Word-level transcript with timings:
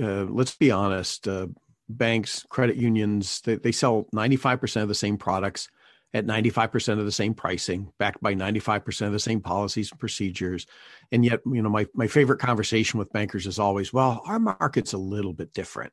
uh, 0.00 0.24
let's 0.24 0.56
be 0.56 0.70
honest, 0.70 1.28
uh, 1.28 1.46
banks, 1.88 2.44
credit 2.48 2.76
unions, 2.76 3.40
they, 3.42 3.56
they 3.56 3.72
sell 3.72 4.06
95% 4.14 4.82
of 4.82 4.88
the 4.88 4.94
same 4.94 5.18
products 5.18 5.68
at 6.12 6.26
95% 6.26 6.98
of 6.98 7.04
the 7.04 7.12
same 7.12 7.34
pricing, 7.34 7.92
backed 7.98 8.20
by 8.20 8.34
95% 8.34 9.06
of 9.06 9.12
the 9.12 9.18
same 9.18 9.40
policies 9.40 9.90
and 9.92 10.00
procedures. 10.00 10.66
And 11.12 11.24
yet, 11.24 11.40
you 11.46 11.62
know, 11.62 11.68
my, 11.68 11.86
my 11.94 12.08
favorite 12.08 12.40
conversation 12.40 12.98
with 12.98 13.12
bankers 13.12 13.46
is 13.46 13.58
always, 13.58 13.92
well, 13.92 14.22
our 14.26 14.40
market's 14.40 14.92
a 14.92 14.98
little 14.98 15.32
bit 15.32 15.52
different. 15.52 15.92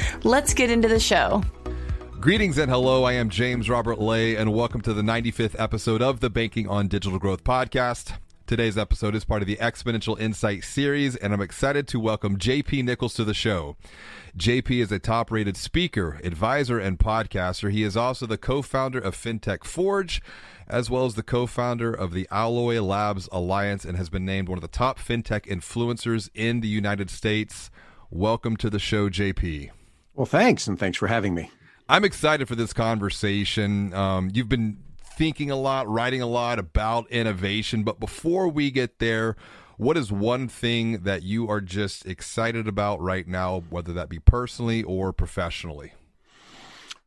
Let's 0.23 0.53
get 0.53 0.69
into 0.69 0.87
the 0.87 0.99
show. 0.99 1.43
Greetings 2.19 2.57
and 2.57 2.71
hello. 2.71 3.03
I 3.03 3.13
am 3.13 3.29
James 3.29 3.69
Robert 3.69 3.99
Lay, 3.99 4.35
and 4.35 4.53
welcome 4.53 4.81
to 4.81 4.93
the 4.93 5.01
95th 5.01 5.59
episode 5.59 6.01
of 6.01 6.19
the 6.19 6.29
Banking 6.29 6.67
on 6.67 6.87
Digital 6.87 7.17
Growth 7.17 7.43
podcast. 7.43 8.13
Today's 8.45 8.77
episode 8.77 9.15
is 9.15 9.23
part 9.25 9.41
of 9.41 9.47
the 9.47 9.55
Exponential 9.55 10.19
Insight 10.19 10.63
series, 10.63 11.15
and 11.15 11.33
I'm 11.33 11.41
excited 11.41 11.87
to 11.87 11.99
welcome 11.99 12.37
JP 12.37 12.83
Nicols 12.83 13.13
to 13.15 13.23
the 13.23 13.33
show. 13.33 13.77
JP 14.37 14.81
is 14.83 14.91
a 14.91 14.99
top 14.99 15.31
rated 15.31 15.57
speaker, 15.57 16.19
advisor, 16.23 16.77
and 16.77 16.99
podcaster. 16.99 17.71
He 17.71 17.81
is 17.81 17.97
also 17.97 18.25
the 18.25 18.37
co 18.37 18.61
founder 18.61 18.99
of 18.99 19.15
FinTech 19.15 19.63
Forge, 19.63 20.21
as 20.67 20.89
well 20.89 21.05
as 21.05 21.15
the 21.15 21.23
co 21.23 21.47
founder 21.47 21.93
of 21.93 22.13
the 22.13 22.27
Alloy 22.29 22.81
Labs 22.81 23.29
Alliance, 23.31 23.83
and 23.83 23.97
has 23.97 24.09
been 24.09 24.25
named 24.25 24.49
one 24.49 24.57
of 24.57 24.63
the 24.63 24.67
top 24.67 24.99
FinTech 24.99 25.45
influencers 25.47 26.29
in 26.35 26.59
the 26.59 26.67
United 26.67 27.09
States. 27.09 27.71
Welcome 28.09 28.57
to 28.57 28.69
the 28.69 28.79
show, 28.79 29.09
JP. 29.09 29.71
Well, 30.13 30.25
thanks, 30.25 30.67
and 30.67 30.77
thanks 30.77 30.97
for 30.97 31.07
having 31.07 31.33
me. 31.33 31.51
I'm 31.87 32.03
excited 32.03 32.47
for 32.47 32.55
this 32.55 32.73
conversation. 32.73 33.93
Um, 33.93 34.29
you've 34.33 34.49
been 34.49 34.77
thinking 35.03 35.51
a 35.51 35.55
lot, 35.55 35.87
writing 35.87 36.21
a 36.21 36.27
lot 36.27 36.59
about 36.59 37.09
innovation, 37.09 37.83
but 37.83 37.99
before 37.99 38.47
we 38.47 38.71
get 38.71 38.99
there, 38.99 39.35
what 39.77 39.97
is 39.97 40.11
one 40.11 40.47
thing 40.47 40.99
that 41.03 41.23
you 41.23 41.49
are 41.49 41.61
just 41.61 42.05
excited 42.05 42.67
about 42.67 43.01
right 43.01 43.27
now, 43.27 43.63
whether 43.69 43.93
that 43.93 44.09
be 44.09 44.19
personally 44.19 44.83
or 44.83 45.11
professionally? 45.11 45.93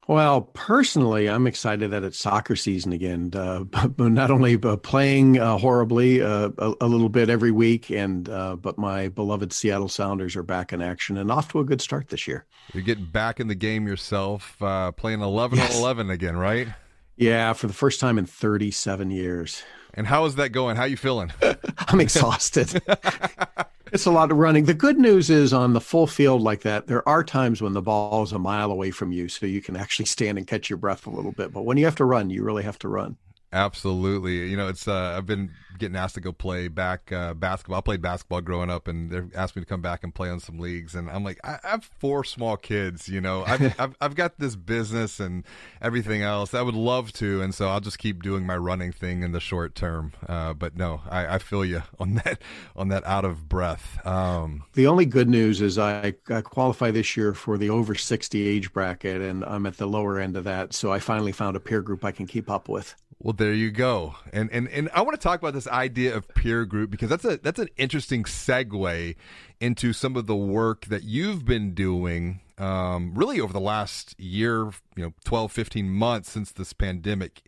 Well, 0.07 0.43
personally, 0.43 1.31
I'm 1.31 1.47
excited 1.47 1.91
that 1.93 2.05
it's 2.05 2.19
soccer 2.19 2.57
season 2.57 2.93
again. 2.93 3.31
Uh, 3.33 3.65
not 3.99 4.31
only 4.31 4.59
uh, 4.63 4.77
playing 4.77 5.39
uh, 5.39 5.57
horribly 5.57 6.21
uh, 6.21 6.51
a, 6.59 6.75
a, 6.83 6.87
little 6.87 7.09
bit 7.09 7.31
every 7.31 7.51
week, 7.51 7.91
and 7.91 8.29
uh, 8.29 8.57
but 8.57 8.77
my 8.77 9.09
beloved 9.09 9.53
Seattle 9.53 9.89
Sounders 9.89 10.37
are 10.37 10.43
back 10.43 10.73
in 10.73 10.83
action 10.83 11.17
and 11.17 11.31
off 11.31 11.49
to 11.53 11.61
a 11.61 11.65
good 11.65 11.81
start 11.81 12.09
this 12.09 12.29
year. 12.29 12.45
You're 12.75 12.83
getting 12.83 13.07
back 13.07 13.41
in 13.41 13.49
the 13.49 13.55
game 13.55 13.87
yourself, 13.87 14.61
uh, 14.63 14.93
playing 14.93 15.21
11 15.21 15.59
yes. 15.59 15.75
on 15.75 15.81
11 15.81 16.11
again, 16.11 16.37
right? 16.37 16.69
Yeah, 17.17 17.53
for 17.53 17.67
the 17.67 17.73
first 17.73 18.01
time 18.01 18.19
in 18.19 18.27
37 18.27 19.11
years. 19.11 19.63
And 19.95 20.07
how 20.07 20.25
is 20.25 20.35
that 20.35 20.51
going? 20.51 20.77
How 20.77 20.83
are 20.83 20.89
you 20.89 20.97
feeling? 20.97 21.33
I'm 21.79 22.01
exhausted. 22.01 22.83
It's 23.95 24.07
a 24.07 24.11
lot 24.11 24.33
of 24.33 24.39
running. 24.39 24.65
The 24.65 24.75
good 24.75 24.99
news 24.99 25.31
is 25.31 25.53
on 25.53 25.73
the 25.73 25.81
full 25.81 26.09
field 26.09 26.43
like 26.43 26.63
that, 26.63 26.89
there 26.89 27.09
are 27.09 27.23
times 27.23 27.63
when 27.63 27.75
the 27.75 27.81
ball 27.81 28.25
is 28.25 28.33
a 28.33 28.41
mile 28.41 28.73
away 28.73 28.91
from 28.91 29.13
you, 29.13 29.29
so 29.29 29.47
you 29.47 29.63
can 29.63 29.77
actually 29.77 30.07
stand 30.07 30.37
and 30.37 30.49
catch 30.49 30.69
your 30.69 30.79
breath 30.79 31.07
a 31.07 31.11
little 31.11 31.31
bit. 31.31 31.53
But 31.53 31.63
when 31.63 31.77
you 31.77 31.85
have 31.85 31.95
to 31.97 32.05
run, 32.05 32.29
you 32.29 32.43
really 32.43 32.65
have 32.65 32.81
to 32.81 32.89
run. 32.89 33.19
Absolutely. 33.55 34.51
You 34.51 34.57
know, 34.57 34.67
it's 34.67 34.89
uh, 34.89 35.15
I've 35.17 35.27
been 35.27 35.53
getting 35.79 35.97
asked 35.97 36.17
to 36.17 36.21
go 36.21 36.33
play 36.33 36.67
back 36.67 37.13
uh, 37.13 37.35
basketball. 37.35 37.79
I 37.79 37.83
played 37.83 38.03
basketball 38.03 38.41
growing 38.41 38.69
up, 38.69 38.89
and 38.89 39.11
they 39.11 39.39
asked 39.39 39.55
me 39.55 39.63
to 39.63 39.67
come 39.67 39.81
back 39.81 40.03
and 40.03 40.13
play 40.13 40.29
on 40.29 40.41
some 40.41 40.59
leagues. 40.59 40.97
And 40.97 41.09
I'm 41.09 41.23
like, 41.23 41.39
I, 41.45 41.59
I 41.63 41.71
have 41.71 41.85
four 41.85 42.25
small 42.25 42.57
kids. 42.57 43.09
You 43.09 43.21
know, 43.21 43.45
I've, 43.45 43.63
I've, 43.81 43.97
I've 44.01 44.15
got 44.17 44.41
this 44.41 44.57
business 44.57 45.21
and 45.21 45.45
everything 45.81 46.21
else. 46.21 46.53
I 46.53 46.63
would 46.63 46.75
love 46.75 47.13
to, 47.15 47.43
and 47.43 47.55
so 47.55 47.69
I'll 47.69 47.81
just 47.81 47.99
keep 47.99 48.25
doing 48.25 48.45
my 48.45 48.57
running 48.57 48.91
thing 48.91 49.23
in 49.23 49.31
the 49.31 49.39
short 49.39 49.77
term. 49.77 50.15
Uh, 50.29 50.53
but 50.53 50.77
no, 50.77 51.03
I, 51.09 51.37
I, 51.37 51.39
feel 51.39 51.65
you 51.65 51.85
on 52.01 52.15
that 52.25 52.43
on 52.75 52.89
that 52.89 53.07
out 53.07 53.25
of 53.25 53.49
breath. 53.49 54.05
Um, 54.05 54.65
the 54.73 54.89
only 54.89 55.07
good 55.07 55.29
news 55.29 55.61
is 55.61 55.79
I, 55.79 56.15
I 56.29 56.41
qualify 56.41 56.91
this 56.91 57.17
year 57.17 57.35
for 57.35 57.57
the 57.57 57.71
over 57.71 57.95
60 57.95 58.49
age 58.49 58.73
bracket, 58.73 59.23
and 59.23 59.45
I'm 59.45 59.65
at 59.67 59.77
the 59.77 59.87
lower 59.87 60.19
end 60.19 60.37
of 60.37 60.43
that. 60.43 60.73
So 60.73 60.93
I 60.93 60.99
finally 60.99 61.33
found 61.33 61.57
a 61.57 61.61
peer 61.61 61.83
group 61.83 62.05
I 62.05 62.11
can 62.11 62.27
keep 62.27 62.51
up 62.51 62.69
with. 62.69 62.97
Well, 63.19 63.33
there 63.33 63.53
you 63.53 63.71
go. 63.71 64.17
And 64.33 64.51
and 64.53 64.69
and 64.69 64.91
I 64.95 65.03
want 65.03 65.19
to 65.19 65.23
talk 65.23 65.41
about 65.41 65.55
this 65.55 65.69
idea 65.69 66.15
of 66.15 66.29
peer 66.29 66.65
group 66.65 66.91
because 66.91 67.09
that's 67.09 67.25
a 67.25 67.39
that's 67.39 67.59
an 67.59 67.69
interesting 67.77 68.25
segue 68.25 69.17
into 69.61 69.93
some 69.93 70.17
of 70.17 70.27
the 70.27 70.37
work 70.37 70.87
that 70.87 71.05
you've 71.05 71.45
been 71.45 71.75
doing 71.75 72.41
um, 72.59 73.13
really 73.15 73.41
over 73.41 73.53
the 73.53 73.61
last 73.61 74.19
year, 74.19 74.71
you 74.97 75.03
know, 75.03 75.13
12, 75.25 75.51
15 75.51 75.91
months 75.91 76.31
since 76.31 76.53
this 76.53 76.73
pandemic 76.73 77.43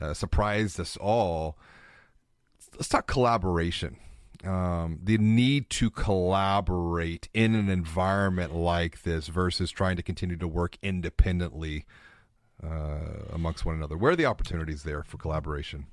uh, 0.00 0.14
surprised 0.14 0.80
us 0.80 0.96
all. 0.96 1.58
Let's 2.74 2.88
talk 2.88 3.06
collaboration. 3.06 3.96
Um, 4.44 5.00
the 5.02 5.18
need 5.18 5.70
to 5.70 5.90
collaborate 5.90 7.28
in 7.34 7.54
an 7.54 7.68
environment 7.68 8.54
like 8.54 9.02
this 9.02 9.28
versus 9.28 9.70
trying 9.70 9.96
to 9.96 10.02
continue 10.02 10.36
to 10.36 10.46
work 10.46 10.76
independently 10.82 11.84
uh, 12.62 12.98
amongst 13.32 13.64
one 13.64 13.74
another? 13.74 13.96
Where 13.96 14.12
are 14.12 14.16
the 14.16 14.26
opportunities 14.26 14.82
there 14.82 15.02
for 15.02 15.18
collaboration? 15.18 15.86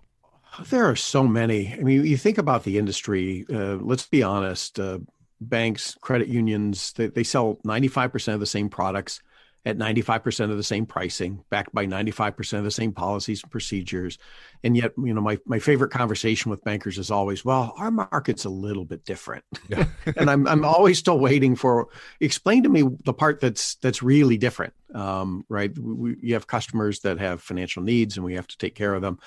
There 0.69 0.87
are 0.87 0.95
so 0.95 1.27
many. 1.27 1.73
I 1.73 1.77
mean, 1.77 2.05
you 2.05 2.17
think 2.17 2.37
about 2.37 2.63
the 2.63 2.77
industry. 2.77 3.45
Uh, 3.51 3.77
let's 3.77 4.05
be 4.05 4.21
honest. 4.21 4.79
Uh, 4.79 4.99
banks, 5.41 5.97
credit 6.01 6.27
unions, 6.27 6.93
they, 6.93 7.07
they 7.07 7.23
sell 7.23 7.59
95% 7.65 8.33
of 8.33 8.39
the 8.39 8.45
same 8.45 8.69
products 8.69 9.21
at 9.65 9.77
95% 9.77 10.51
of 10.51 10.57
the 10.57 10.63
same 10.63 10.85
pricing, 10.85 11.43
backed 11.49 11.73
by 11.73 11.85
95% 11.85 12.57
of 12.57 12.63
the 12.65 12.71
same 12.71 12.91
policies 12.91 13.41
and 13.43 13.51
procedures. 13.51 14.17
And 14.61 14.75
yet, 14.75 14.91
you 14.97 15.13
know, 15.13 15.21
my, 15.21 15.39
my 15.45 15.59
favorite 15.59 15.91
conversation 15.91 16.51
with 16.51 16.63
bankers 16.63 16.97
is 16.97 17.09
always, 17.09 17.45
well, 17.45 17.73
our 17.77 17.89
market's 17.89 18.43
a 18.43 18.49
little 18.49 18.83
bit 18.83 19.05
different. 19.05 19.45
Yeah. 19.69 19.85
and 20.17 20.29
I'm, 20.29 20.47
I'm 20.47 20.65
always 20.65 20.99
still 20.99 21.17
waiting 21.17 21.55
for, 21.55 21.87
explain 22.19 22.63
to 22.63 22.69
me 22.69 22.83
the 23.05 23.13
part 23.13 23.39
that's, 23.39 23.75
that's 23.75 24.03
really 24.03 24.37
different. 24.37 24.73
Um, 24.93 25.45
right. 25.47 25.77
We, 25.77 26.17
you 26.21 26.33
have 26.33 26.45
customers 26.45 26.99
that 27.01 27.19
have 27.19 27.41
financial 27.41 27.83
needs 27.83 28.17
and 28.17 28.25
we 28.25 28.35
have 28.35 28.47
to 28.47 28.57
take 28.57 28.75
care 28.75 28.93
of 28.93 29.01
them. 29.01 29.19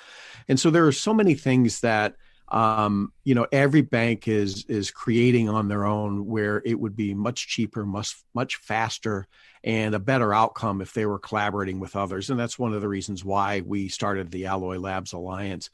And 0.47 0.59
so 0.59 0.69
there 0.69 0.85
are 0.85 0.91
so 0.91 1.13
many 1.13 1.33
things 1.33 1.81
that, 1.81 2.15
um, 2.49 3.11
you 3.23 3.35
know 3.35 3.45
every 3.51 3.81
bank 3.81 4.27
is 4.27 4.65
is 4.65 4.89
creating 4.91 5.49
on 5.49 5.67
their 5.67 5.85
own 5.85 6.25
where 6.25 6.61
it 6.65 6.79
would 6.79 6.95
be 6.95 7.13
much 7.13 7.47
cheaper 7.47 7.85
much 7.85 8.15
much 8.33 8.55
faster 8.57 9.27
and 9.63 9.93
a 9.93 9.99
better 9.99 10.33
outcome 10.33 10.79
if 10.79 10.93
they 10.93 11.05
were 11.05 11.19
collaborating 11.19 11.79
with 11.79 11.95
others. 11.95 12.29
And 12.29 12.39
that's 12.39 12.57
one 12.57 12.73
of 12.73 12.81
the 12.81 12.87
reasons 12.87 13.25
why 13.25 13.61
we 13.65 13.89
started 13.89 14.31
the 14.31 14.45
alloy 14.45 14.77
labs 14.77 15.11
alliance. 15.11 15.69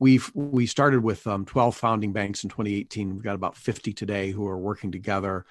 We've 0.00 0.30
we 0.34 0.66
started 0.66 1.02
with 1.04 1.26
um, 1.26 1.44
12 1.44 1.76
founding 1.76 2.12
banks 2.12 2.42
in 2.42 2.50
2018 2.50 3.14
we've 3.14 3.22
got 3.22 3.34
about 3.34 3.56
50 3.56 3.92
today 3.92 4.30
who 4.30 4.46
are 4.46 4.58
working 4.58 4.92
together 4.92 5.44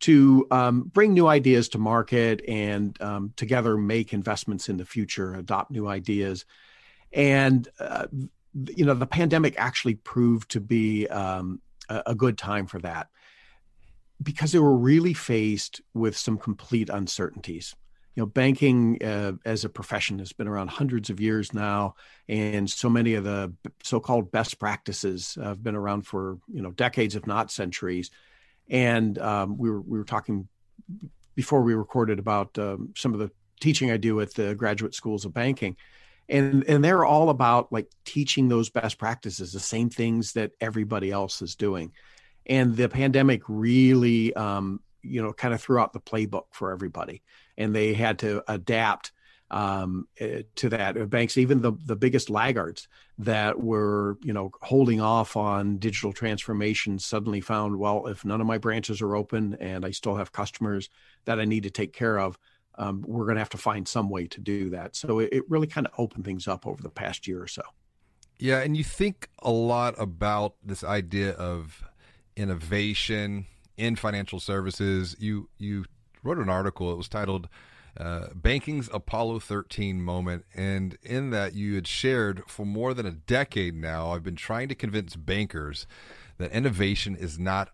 to 0.00 0.46
um, 0.50 0.82
bring 0.82 1.14
new 1.14 1.26
ideas 1.26 1.68
to 1.70 1.78
market 1.78 2.42
and 2.48 3.00
um, 3.00 3.32
together 3.36 3.76
make 3.76 4.12
investments 4.12 4.68
in 4.68 4.76
the 4.76 4.84
future 4.84 5.34
adopt 5.34 5.70
new 5.70 5.86
ideas. 5.86 6.44
And 7.12 7.68
uh, 7.78 8.06
you 8.54 8.84
know 8.84 8.94
the 8.94 9.06
pandemic 9.06 9.54
actually 9.58 9.94
proved 9.96 10.50
to 10.52 10.60
be 10.60 11.06
um, 11.08 11.60
a, 11.88 12.14
good 12.14 12.38
time 12.38 12.66
for 12.66 12.78
that 12.80 13.08
because 14.22 14.52
they 14.52 14.58
were 14.58 14.76
really 14.76 15.12
faced 15.12 15.80
with 15.92 16.16
some 16.16 16.38
complete 16.38 16.88
uncertainties. 16.88 17.74
You 18.14 18.22
know 18.22 18.26
banking 18.26 19.02
uh, 19.02 19.32
as 19.44 19.64
a 19.64 19.68
profession 19.68 20.20
has 20.20 20.32
been 20.32 20.46
around 20.46 20.70
hundreds 20.70 21.10
of 21.10 21.20
years 21.20 21.52
now 21.52 21.96
and 22.28 22.70
so 22.70 22.88
many 22.88 23.14
of 23.14 23.24
the 23.24 23.52
so-called 23.82 24.30
best 24.30 24.60
practices 24.60 25.36
have 25.42 25.64
been 25.64 25.74
around 25.74 26.02
for 26.06 26.38
you 26.52 26.62
know 26.62 26.70
decades 26.70 27.16
if 27.16 27.26
not 27.26 27.50
centuries. 27.50 28.10
And 28.70 29.18
um, 29.18 29.58
we 29.58 29.68
were 29.68 29.80
we 29.80 29.98
were 29.98 30.04
talking 30.04 30.48
before 31.34 31.62
we 31.62 31.74
recorded 31.74 32.20
about 32.20 32.56
um, 32.58 32.94
some 32.96 33.12
of 33.12 33.18
the 33.18 33.32
teaching 33.60 33.90
I 33.90 33.96
do 33.96 34.20
at 34.20 34.34
the 34.34 34.54
graduate 34.54 34.94
schools 34.94 35.24
of 35.24 35.34
banking 35.34 35.76
and 36.28 36.64
and 36.64 36.82
they're 36.82 37.04
all 37.04 37.30
about 37.30 37.72
like 37.72 37.90
teaching 38.04 38.48
those 38.48 38.70
best 38.70 38.98
practices 38.98 39.52
the 39.52 39.60
same 39.60 39.90
things 39.90 40.32
that 40.32 40.52
everybody 40.60 41.10
else 41.10 41.42
is 41.42 41.54
doing 41.54 41.92
and 42.46 42.76
the 42.76 42.88
pandemic 42.88 43.42
really 43.48 44.34
um, 44.34 44.80
you 45.02 45.22
know 45.22 45.32
kind 45.32 45.54
of 45.54 45.60
threw 45.60 45.78
out 45.78 45.92
the 45.92 46.00
playbook 46.00 46.44
for 46.50 46.72
everybody 46.72 47.22
and 47.56 47.74
they 47.74 47.94
had 47.94 48.18
to 48.18 48.42
adapt 48.48 49.12
um, 49.50 50.08
eh, 50.18 50.42
to 50.56 50.68
that. 50.70 50.96
Uh, 50.96 51.04
banks, 51.06 51.38
even 51.38 51.60
the 51.60 51.72
the 51.84 51.96
biggest 51.96 52.30
laggards 52.30 52.88
that 53.18 53.62
were 53.62 54.18
you 54.22 54.32
know 54.32 54.50
holding 54.62 55.00
off 55.00 55.36
on 55.36 55.78
digital 55.78 56.12
transformation, 56.12 56.98
suddenly 56.98 57.40
found 57.40 57.78
well, 57.78 58.06
if 58.06 58.24
none 58.24 58.40
of 58.40 58.46
my 58.46 58.58
branches 58.58 59.00
are 59.00 59.14
open 59.14 59.56
and 59.60 59.84
I 59.84 59.90
still 59.90 60.16
have 60.16 60.32
customers 60.32 60.88
that 61.24 61.38
I 61.38 61.44
need 61.44 61.62
to 61.64 61.70
take 61.70 61.92
care 61.92 62.18
of. 62.18 62.38
Um, 62.76 63.04
we're 63.06 63.24
going 63.24 63.36
to 63.36 63.40
have 63.40 63.50
to 63.50 63.58
find 63.58 63.86
some 63.86 64.10
way 64.10 64.26
to 64.26 64.40
do 64.40 64.70
that. 64.70 64.96
So 64.96 65.20
it, 65.20 65.28
it 65.32 65.44
really 65.48 65.66
kind 65.66 65.86
of 65.86 65.92
opened 65.98 66.24
things 66.24 66.48
up 66.48 66.66
over 66.66 66.82
the 66.82 66.90
past 66.90 67.26
year 67.28 67.40
or 67.40 67.46
so. 67.46 67.62
Yeah, 68.38 68.60
and 68.60 68.76
you 68.76 68.84
think 68.84 69.28
a 69.42 69.50
lot 69.50 69.94
about 69.96 70.54
this 70.62 70.82
idea 70.82 71.30
of 71.32 71.84
innovation 72.36 73.46
in 73.76 73.96
financial 73.96 74.40
services. 74.40 75.16
You 75.18 75.48
you 75.58 75.84
wrote 76.22 76.38
an 76.38 76.48
article. 76.48 76.92
It 76.92 76.96
was 76.96 77.08
titled 77.08 77.48
uh, 77.98 78.28
"Banking's 78.34 78.88
Apollo 78.92 79.40
13 79.40 80.02
Moment," 80.02 80.44
and 80.54 80.98
in 81.02 81.30
that 81.30 81.54
you 81.54 81.76
had 81.76 81.86
shared 81.86 82.42
for 82.48 82.66
more 82.66 82.92
than 82.92 83.06
a 83.06 83.12
decade 83.12 83.76
now. 83.76 84.10
I've 84.10 84.24
been 84.24 84.36
trying 84.36 84.68
to 84.68 84.74
convince 84.74 85.16
bankers 85.16 85.86
that 86.38 86.50
innovation 86.50 87.14
is 87.14 87.38
not 87.38 87.70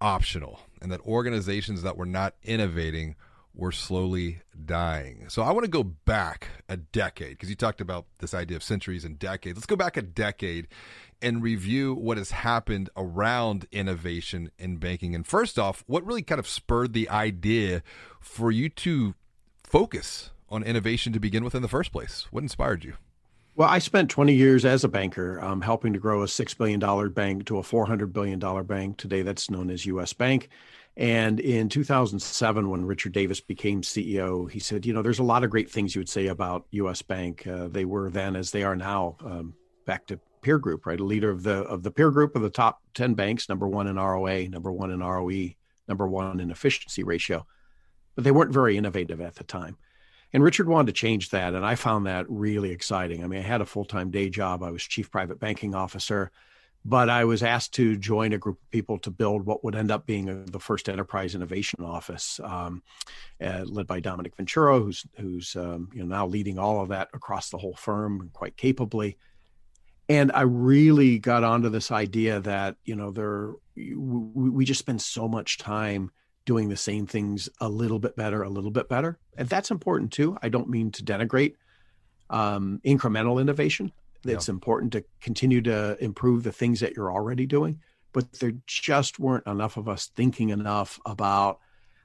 optional, 0.00 0.60
and 0.80 0.92
that 0.92 1.00
organizations 1.00 1.82
that 1.82 1.96
were 1.96 2.06
not 2.06 2.34
innovating 2.42 3.16
were 3.54 3.72
slowly 3.72 4.40
dying. 4.64 5.26
So 5.28 5.42
I 5.42 5.52
want 5.52 5.64
to 5.64 5.70
go 5.70 5.82
back 5.82 6.48
a 6.68 6.76
decade 6.76 7.30
because 7.30 7.50
you 7.50 7.56
talked 7.56 7.80
about 7.80 8.06
this 8.18 8.34
idea 8.34 8.56
of 8.56 8.62
centuries 8.62 9.04
and 9.04 9.18
decades. 9.18 9.58
Let's 9.58 9.66
go 9.66 9.76
back 9.76 9.96
a 9.96 10.02
decade 10.02 10.68
and 11.20 11.42
review 11.42 11.94
what 11.94 12.16
has 12.16 12.30
happened 12.30 12.90
around 12.96 13.66
innovation 13.70 14.50
in 14.58 14.78
banking. 14.78 15.14
And 15.14 15.26
first 15.26 15.58
off, 15.58 15.84
what 15.86 16.04
really 16.04 16.22
kind 16.22 16.38
of 16.38 16.48
spurred 16.48 16.94
the 16.94 17.08
idea 17.08 17.82
for 18.20 18.50
you 18.50 18.68
to 18.70 19.14
focus 19.62 20.30
on 20.48 20.62
innovation 20.62 21.12
to 21.12 21.20
begin 21.20 21.44
with 21.44 21.54
in 21.54 21.62
the 21.62 21.68
first 21.68 21.92
place? 21.92 22.26
What 22.30 22.42
inspired 22.42 22.84
you? 22.84 22.94
Well, 23.54 23.68
I 23.68 23.80
spent 23.80 24.08
20 24.08 24.32
years 24.32 24.64
as 24.64 24.82
a 24.82 24.88
banker 24.88 25.38
um, 25.42 25.60
helping 25.60 25.92
to 25.92 25.98
grow 25.98 26.22
a 26.22 26.26
$6 26.26 26.56
billion 26.56 27.10
bank 27.12 27.44
to 27.46 27.58
a 27.58 27.62
$400 27.62 28.10
billion 28.10 28.38
bank. 28.64 28.96
Today, 28.96 29.20
that's 29.20 29.50
known 29.50 29.68
as 29.68 29.84
US 29.84 30.14
Bank. 30.14 30.48
And 30.96 31.40
in 31.40 31.68
2007, 31.70 32.68
when 32.68 32.84
Richard 32.84 33.12
Davis 33.12 33.40
became 33.40 33.80
CEO, 33.80 34.50
he 34.50 34.58
said, 34.58 34.84
You 34.84 34.92
know, 34.92 35.02
there's 35.02 35.20
a 35.20 35.24
lot 35.24 35.42
of 35.42 35.50
great 35.50 35.70
things 35.70 35.94
you 35.94 36.00
would 36.00 36.08
say 36.08 36.26
about 36.26 36.66
US 36.70 37.00
Bank. 37.00 37.46
Uh, 37.46 37.68
they 37.68 37.84
were 37.84 38.10
then, 38.10 38.36
as 38.36 38.50
they 38.50 38.62
are 38.62 38.76
now, 38.76 39.16
um, 39.24 39.54
back 39.86 40.06
to 40.06 40.20
peer 40.42 40.58
group, 40.58 40.84
right? 40.84 41.00
A 41.00 41.04
leader 41.04 41.30
of 41.30 41.42
the 41.42 41.62
of 41.62 41.82
the 41.82 41.90
peer 41.90 42.10
group 42.10 42.36
of 42.36 42.42
the 42.42 42.50
top 42.50 42.82
10 42.94 43.14
banks, 43.14 43.48
number 43.48 43.66
one 43.66 43.86
in 43.86 43.96
ROA, 43.96 44.48
number 44.48 44.70
one 44.70 44.90
in 44.90 45.00
ROE, 45.00 45.54
number 45.88 46.06
one 46.06 46.40
in 46.40 46.50
efficiency 46.50 47.02
ratio. 47.02 47.46
But 48.14 48.24
they 48.24 48.30
weren't 48.30 48.52
very 48.52 48.76
innovative 48.76 49.20
at 49.22 49.36
the 49.36 49.44
time. 49.44 49.78
And 50.34 50.42
Richard 50.42 50.68
wanted 50.68 50.86
to 50.88 51.00
change 51.00 51.30
that. 51.30 51.54
And 51.54 51.64
I 51.64 51.74
found 51.74 52.06
that 52.06 52.26
really 52.28 52.70
exciting. 52.70 53.22
I 53.22 53.26
mean, 53.26 53.40
I 53.40 53.42
had 53.42 53.60
a 53.60 53.66
full 53.66 53.84
time 53.86 54.10
day 54.10 54.28
job, 54.28 54.62
I 54.62 54.70
was 54.70 54.82
chief 54.82 55.10
private 55.10 55.40
banking 55.40 55.74
officer, 55.74 56.30
but 56.84 57.08
I 57.08 57.24
was 57.24 57.42
asked 57.42 57.74
to 57.74 57.96
join 57.96 58.32
a 58.32 58.38
group 58.38 58.60
of 58.60 58.70
people 58.70 58.98
to 59.00 59.10
build 59.10 59.46
what 59.46 59.62
would 59.64 59.76
end 59.76 59.90
up 59.90 60.06
being 60.06 60.28
a, 60.28 60.44
the 60.44 60.58
first 60.58 60.88
enterprise 60.88 61.34
innovation 61.34 61.84
office, 61.84 62.40
um, 62.42 62.82
uh, 63.40 63.64
led 63.64 63.86
by 63.86 64.00
Dominic 64.00 64.36
Venturo, 64.36 64.82
who's 64.82 65.04
who's 65.18 65.56
um, 65.56 65.88
you 65.92 66.00
know 66.00 66.06
now 66.06 66.26
leading 66.26 66.58
all 66.58 66.82
of 66.82 66.88
that 66.88 67.08
across 67.14 67.50
the 67.50 67.58
whole 67.58 67.74
firm 67.74 68.30
quite 68.32 68.56
capably 68.56 69.16
and 70.08 70.32
I 70.32 70.42
really 70.42 71.18
got 71.18 71.44
onto 71.44 71.68
this 71.68 71.90
idea 71.90 72.40
that 72.40 72.76
you 72.84 72.94
know 72.94 73.10
there 73.10 73.52
we, 73.74 73.94
we 74.50 74.64
just 74.64 74.80
spend 74.80 75.00
so 75.00 75.28
much 75.28 75.58
time 75.58 76.10
doing 76.44 76.68
the 76.68 76.76
same 76.76 77.06
things 77.06 77.48
a 77.60 77.68
little 77.68 77.98
bit 77.98 78.16
better, 78.16 78.42
a 78.42 78.48
little 78.48 78.70
bit 78.70 78.88
better, 78.88 79.18
and 79.36 79.48
that's 79.48 79.70
important 79.70 80.12
too. 80.12 80.36
I 80.42 80.48
don't 80.48 80.68
mean 80.68 80.90
to 80.92 81.04
denigrate 81.04 81.54
um, 82.30 82.80
incremental 82.84 83.40
innovation. 83.40 83.92
It's 84.24 84.48
yeah. 84.48 84.52
important 84.52 84.92
to 84.92 85.04
continue 85.20 85.60
to 85.62 86.02
improve 86.02 86.42
the 86.42 86.52
things 86.52 86.80
that 86.80 86.96
you're 86.96 87.12
already 87.12 87.46
doing, 87.46 87.80
but 88.12 88.32
there 88.34 88.52
just 88.66 89.18
weren't 89.18 89.46
enough 89.46 89.76
of 89.76 89.88
us 89.88 90.10
thinking 90.14 90.50
enough 90.50 91.00
about 91.06 91.58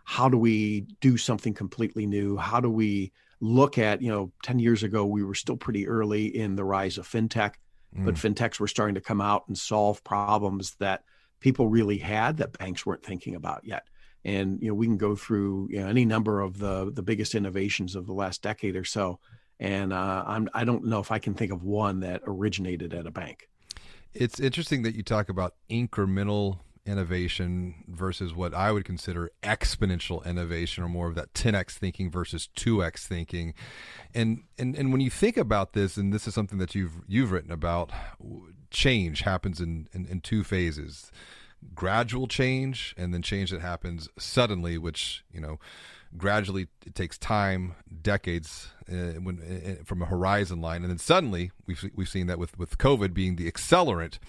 how 0.03 0.29
do 0.29 0.37
we 0.37 0.87
do 1.01 1.17
something 1.17 1.53
completely 1.53 2.05
new? 2.05 2.37
How 2.37 2.59
do 2.59 2.69
we 2.69 3.11
look 3.39 3.77
at 3.77 4.01
you 4.01 4.09
know 4.09 4.31
10 4.41 4.57
years 4.57 4.81
ago 4.81 5.05
we 5.05 5.23
were 5.23 5.35
still 5.35 5.57
pretty 5.57 5.87
early 5.87 6.25
in 6.25 6.55
the 6.55 6.63
rise 6.63 6.97
of 6.97 7.07
fintech 7.07 7.53
Mm. 7.95 8.05
But 8.05 8.15
fintechs 8.15 8.59
were 8.59 8.67
starting 8.67 8.95
to 8.95 9.01
come 9.01 9.21
out 9.21 9.45
and 9.47 9.57
solve 9.57 10.03
problems 10.03 10.75
that 10.75 11.03
people 11.39 11.67
really 11.67 11.97
had 11.97 12.37
that 12.37 12.57
banks 12.57 12.85
weren't 12.85 13.03
thinking 13.03 13.35
about 13.35 13.63
yet. 13.63 13.87
And 14.25 14.61
you 14.61 14.69
know, 14.69 14.73
we 14.73 14.87
can 14.87 14.97
go 14.97 15.15
through 15.15 15.69
you 15.71 15.79
know, 15.79 15.87
any 15.87 16.05
number 16.05 16.41
of 16.41 16.57
the 16.57 16.91
the 16.91 17.03
biggest 17.03 17.35
innovations 17.35 17.95
of 17.95 18.07
the 18.07 18.13
last 18.13 18.41
decade 18.41 18.75
or 18.75 18.83
so, 18.83 19.19
and 19.59 19.93
uh, 19.93 20.23
I'm 20.25 20.49
I 20.53 20.63
don't 20.63 20.85
know 20.85 20.99
if 20.99 21.11
I 21.11 21.19
can 21.19 21.33
think 21.33 21.51
of 21.51 21.63
one 21.63 22.01
that 22.01 22.21
originated 22.25 22.93
at 22.93 23.05
a 23.05 23.11
bank. 23.11 23.49
It's 24.13 24.39
interesting 24.39 24.83
that 24.83 24.95
you 24.95 25.03
talk 25.03 25.29
about 25.29 25.55
incremental 25.69 26.59
innovation 26.87 27.83
versus 27.87 28.33
what 28.33 28.53
I 28.53 28.71
would 28.71 28.85
consider 28.85 29.29
exponential 29.43 30.25
innovation 30.25 30.83
or 30.83 30.89
more 30.89 31.07
of 31.07 31.15
that 31.15 31.33
10x 31.33 31.71
thinking 31.71 32.09
versus 32.09 32.49
2x 32.55 33.05
thinking. 33.05 33.53
And 34.13 34.43
and 34.57 34.75
and 34.75 34.91
when 34.91 35.01
you 35.01 35.09
think 35.09 35.37
about 35.37 35.73
this 35.73 35.97
and 35.97 36.13
this 36.13 36.27
is 36.27 36.33
something 36.33 36.59
that 36.59 36.73
you've 36.73 37.01
you've 37.07 37.31
written 37.31 37.51
about 37.51 37.91
change 38.71 39.21
happens 39.21 39.59
in 39.59 39.87
in, 39.93 40.05
in 40.05 40.21
two 40.21 40.43
phases. 40.43 41.11
Gradual 41.75 42.27
change 42.27 42.95
and 42.97 43.13
then 43.13 43.21
change 43.21 43.51
that 43.51 43.61
happens 43.61 44.07
suddenly 44.17 44.77
which, 44.77 45.23
you 45.31 45.41
know, 45.41 45.59
gradually 46.17 46.67
it 46.85 46.95
takes 46.95 47.17
time, 47.17 47.75
decades 48.01 48.69
uh, 48.89 49.19
when 49.21 49.39
uh, 49.41 49.83
from 49.83 50.01
a 50.01 50.05
horizon 50.05 50.61
line 50.61 50.81
and 50.81 50.89
then 50.89 50.97
suddenly 50.97 51.51
we've 51.65 51.89
we've 51.95 52.09
seen 52.09 52.27
that 52.27 52.39
with 52.39 52.57
with 52.57 52.77
COVID 52.77 53.13
being 53.13 53.35
the 53.35 53.49
accelerant 53.51 54.19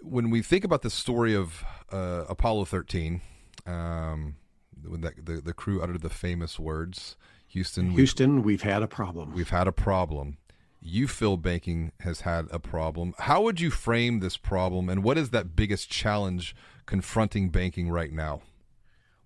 when 0.00 0.30
we 0.30 0.42
think 0.42 0.64
about 0.64 0.82
the 0.82 0.90
story 0.90 1.34
of 1.34 1.64
uh, 1.92 2.24
Apollo 2.28 2.66
13, 2.66 3.20
um, 3.66 4.36
when 4.84 5.00
that, 5.00 5.24
the, 5.24 5.40
the 5.40 5.52
crew 5.52 5.82
uttered 5.82 6.00
the 6.02 6.10
famous 6.10 6.58
words, 6.58 7.16
Houston, 7.48 7.90
Houston, 7.90 8.36
we've, 8.36 8.44
we've 8.44 8.62
had 8.62 8.82
a 8.82 8.86
problem. 8.86 9.32
We've 9.34 9.50
had 9.50 9.66
a 9.66 9.72
problem. 9.72 10.38
You 10.80 11.08
feel 11.08 11.36
banking 11.36 11.92
has 12.00 12.20
had 12.20 12.46
a 12.50 12.60
problem. 12.60 13.14
How 13.18 13.42
would 13.42 13.60
you 13.60 13.70
frame 13.70 14.20
this 14.20 14.36
problem, 14.36 14.88
and 14.88 15.02
what 15.02 15.18
is 15.18 15.30
that 15.30 15.56
biggest 15.56 15.90
challenge 15.90 16.54
confronting 16.86 17.50
banking 17.50 17.90
right 17.90 18.12
now? 18.12 18.42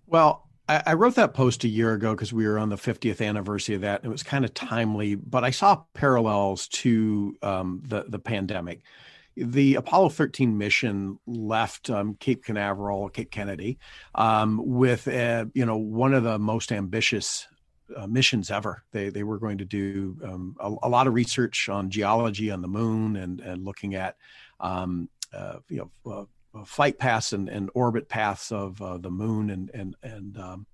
Well, 0.06 0.48
I, 0.68 0.82
I 0.86 0.94
wrote 0.94 1.16
that 1.16 1.34
post 1.34 1.64
a 1.64 1.68
year 1.68 1.92
ago 1.92 2.14
because 2.14 2.32
we 2.32 2.46
were 2.46 2.58
on 2.58 2.68
the 2.68 2.76
50th 2.76 3.26
anniversary 3.26 3.74
of 3.74 3.80
that. 3.82 4.04
It 4.04 4.08
was 4.08 4.22
kind 4.22 4.44
of 4.44 4.54
timely, 4.54 5.14
but 5.14 5.44
I 5.44 5.50
saw 5.50 5.82
parallels 5.94 6.68
to 6.68 7.36
um, 7.42 7.82
the 7.84 8.04
the 8.08 8.18
pandemic 8.18 8.82
the 9.36 9.76
Apollo 9.76 10.10
13 10.10 10.56
mission 10.56 11.18
left 11.26 11.90
um, 11.90 12.14
Cape 12.14 12.44
Canaveral, 12.44 13.08
Cape 13.08 13.30
Kennedy, 13.30 13.78
um, 14.14 14.60
with 14.62 15.06
a, 15.08 15.50
you 15.54 15.64
know 15.64 15.76
one 15.76 16.14
of 16.14 16.22
the 16.24 16.38
most 16.38 16.72
ambitious 16.72 17.46
uh, 17.96 18.06
missions 18.06 18.50
ever. 18.50 18.82
They 18.92 19.08
they 19.08 19.22
were 19.22 19.38
going 19.38 19.58
to 19.58 19.64
do 19.64 20.16
um, 20.24 20.56
a, 20.60 20.74
a, 20.82 20.88
lot 20.88 21.06
of 21.06 21.14
research 21.14 21.68
on 21.68 21.90
geology 21.90 22.50
on 22.50 22.62
the 22.62 22.68
moon 22.68 23.16
and 23.16 23.40
and 23.40 23.64
looking 23.64 23.94
at 23.94 24.16
um, 24.60 25.08
uh, 25.32 25.56
you 25.68 25.90
know 26.04 26.12
uh, 26.12 26.24
flight 26.64 26.98
paths 26.98 27.32
and, 27.32 27.48
and 27.48 27.70
orbit 27.74 28.08
paths 28.08 28.52
of 28.52 28.80
uh, 28.82 28.98
the 28.98 29.10
moon 29.10 29.50
and 29.50 29.70
and 29.72 29.96
and 30.02 30.38
um, 30.38 30.66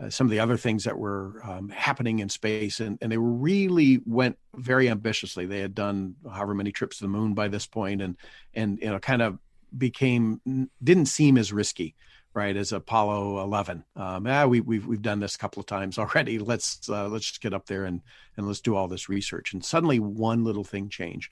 uh, 0.00 0.08
some 0.08 0.26
of 0.26 0.30
the 0.30 0.40
other 0.40 0.56
things 0.56 0.84
that 0.84 0.98
were 0.98 1.40
um, 1.44 1.68
happening 1.68 2.20
in 2.20 2.28
space, 2.28 2.80
and, 2.80 2.96
and 3.02 3.12
they 3.12 3.18
really 3.18 4.00
went 4.06 4.38
very 4.56 4.88
ambitiously. 4.88 5.44
They 5.44 5.60
had 5.60 5.74
done 5.74 6.14
however 6.32 6.54
many 6.54 6.72
trips 6.72 6.98
to 6.98 7.04
the 7.04 7.08
moon 7.08 7.34
by 7.34 7.48
this 7.48 7.66
point, 7.66 8.00
and 8.00 8.16
and 8.54 8.78
you 8.80 8.88
know 8.88 8.98
kind 8.98 9.20
of 9.20 9.38
became 9.76 10.40
didn't 10.82 11.06
seem 11.06 11.36
as 11.36 11.52
risky, 11.52 11.96
right, 12.32 12.56
as 12.56 12.72
Apollo 12.72 13.42
11. 13.42 13.84
Um, 13.94 14.26
ah, 14.26 14.46
we, 14.46 14.60
we've 14.60 14.86
we've 14.86 15.02
done 15.02 15.20
this 15.20 15.34
a 15.34 15.38
couple 15.38 15.60
of 15.60 15.66
times 15.66 15.98
already. 15.98 16.38
Let's 16.38 16.88
uh, 16.88 17.08
let's 17.08 17.26
just 17.26 17.42
get 17.42 17.52
up 17.52 17.66
there 17.66 17.84
and 17.84 18.00
and 18.38 18.46
let's 18.46 18.60
do 18.60 18.76
all 18.76 18.88
this 18.88 19.10
research. 19.10 19.52
And 19.52 19.62
suddenly, 19.62 19.98
one 19.98 20.44
little 20.44 20.64
thing 20.64 20.88
changed, 20.88 21.30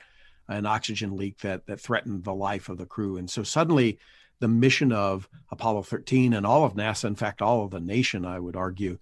an 0.48 0.66
oxygen 0.66 1.16
leak 1.16 1.38
that 1.38 1.66
that 1.66 1.80
threatened 1.80 2.24
the 2.24 2.34
life 2.34 2.68
of 2.68 2.78
the 2.78 2.86
crew, 2.86 3.16
and 3.16 3.30
so 3.30 3.42
suddenly 3.42 3.98
the 4.40 4.48
mission 4.48 4.92
of 4.92 5.28
Apollo 5.50 5.82
13 5.82 6.32
and 6.32 6.46
all 6.46 6.64
of 6.64 6.74
NASA, 6.74 7.04
in 7.04 7.16
fact, 7.16 7.42
all 7.42 7.64
of 7.64 7.70
the 7.70 7.80
nation, 7.80 8.24
I 8.24 8.38
would 8.38 8.54
argue, 8.54 8.98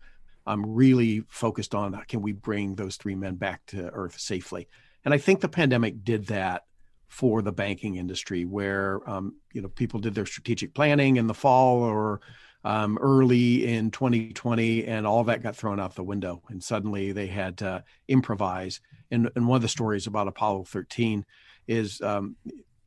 I'm 0.47 0.75
really 0.75 1.25
focused 1.29 1.75
on 1.75 2.01
can 2.09 2.23
we 2.23 2.33
bring 2.33 2.75
those 2.75 2.97
three 2.97 3.15
men 3.15 3.35
back 3.35 3.67
to 3.67 3.91
Earth 3.91 4.19
safely? 4.19 4.69
And 5.05 5.13
I 5.13 5.19
think 5.19 5.41
the 5.41 5.49
pandemic 5.49 6.05
did 6.05 6.27
that 6.27 6.65
for 7.09 7.43
the 7.43 7.53
banking 7.53 7.97
industry, 7.97 8.45
where 8.45 9.09
um, 9.09 9.37
you 9.53 9.63
know 9.63 9.69
people 9.69 10.01
did 10.01 10.15
their 10.15 10.27
strategic 10.27 10.75
planning 10.75 11.17
in 11.17 11.27
the 11.27 11.35
fall 11.35 11.79
or 11.79 12.21
um, 12.65 12.99
early 12.99 13.67
in 13.67 13.91
2020, 13.91 14.87
and 14.87 15.07
all 15.07 15.25
that 15.25 15.43
got 15.43 15.57
thrown 15.57 15.81
out 15.81 15.95
the 15.95 16.03
window, 16.03 16.43
and 16.49 16.63
suddenly 16.63 17.13
they 17.13 17.27
had 17.27 17.59
to 17.59 17.85
improvise. 18.09 18.81
And, 19.11 19.31
and 19.37 19.47
one 19.47 19.57
of 19.57 19.63
the 19.63 19.69
stories 19.69 20.07
about 20.07 20.29
Apollo 20.29 20.65
13 20.65 21.25
is 21.69 22.01
um, 22.01 22.37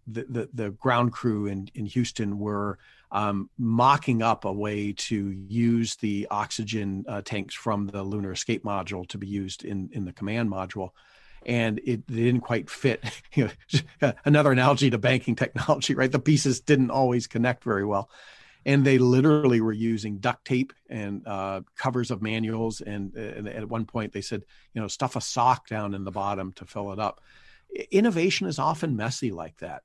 the, 0.07 0.25
the, 0.29 0.49
the 0.53 0.71
ground 0.71 1.13
crew 1.13 1.45
in 1.45 1.69
in 1.75 1.85
Houston 1.85 2.39
were 2.39 2.77
um, 3.11 3.49
mocking 3.57 4.21
up 4.21 4.45
a 4.45 4.51
way 4.51 4.93
to 4.93 5.29
use 5.47 5.95
the 5.97 6.27
oxygen 6.29 7.05
uh, 7.07 7.21
tanks 7.23 7.55
from 7.55 7.87
the 7.87 8.03
lunar 8.03 8.31
escape 8.31 8.63
module 8.63 9.07
to 9.09 9.17
be 9.17 9.27
used 9.27 9.63
in 9.63 9.89
in 9.93 10.05
the 10.05 10.13
command 10.13 10.49
module 10.49 10.91
and 11.45 11.79
it 11.85 12.05
didn't 12.07 12.41
quite 12.41 12.69
fit. 12.69 13.03
Another 14.25 14.51
analogy 14.51 14.89
to 14.89 14.97
banking 14.97 15.35
technology, 15.35 15.95
right? 15.95 16.11
The 16.11 16.19
pieces 16.19 16.59
didn't 16.59 16.91
always 16.91 17.27
connect 17.27 17.63
very 17.63 17.85
well, 17.85 18.09
and 18.65 18.85
they 18.85 18.97
literally 18.97 19.61
were 19.61 19.73
using 19.73 20.17
duct 20.17 20.45
tape 20.45 20.73
and 20.89 21.25
uh, 21.25 21.61
covers 21.77 22.11
of 22.11 22.21
manuals. 22.21 22.81
And, 22.81 23.15
and, 23.15 23.47
at 23.47 23.69
one 23.69 23.85
point, 23.85 24.11
they 24.11 24.21
said, 24.21 24.43
you 24.73 24.81
know, 24.81 24.87
stuff 24.87 25.15
a 25.15 25.21
sock 25.21 25.67
down 25.67 25.93
in 25.93 26.03
the 26.03 26.11
bottom 26.11 26.51
to 26.53 26.65
fill 26.65 26.91
it 26.91 26.99
up. 26.99 27.21
Innovation 27.91 28.47
is 28.47 28.59
often 28.59 28.95
messy 28.95 29.31
like 29.31 29.57
that. 29.59 29.83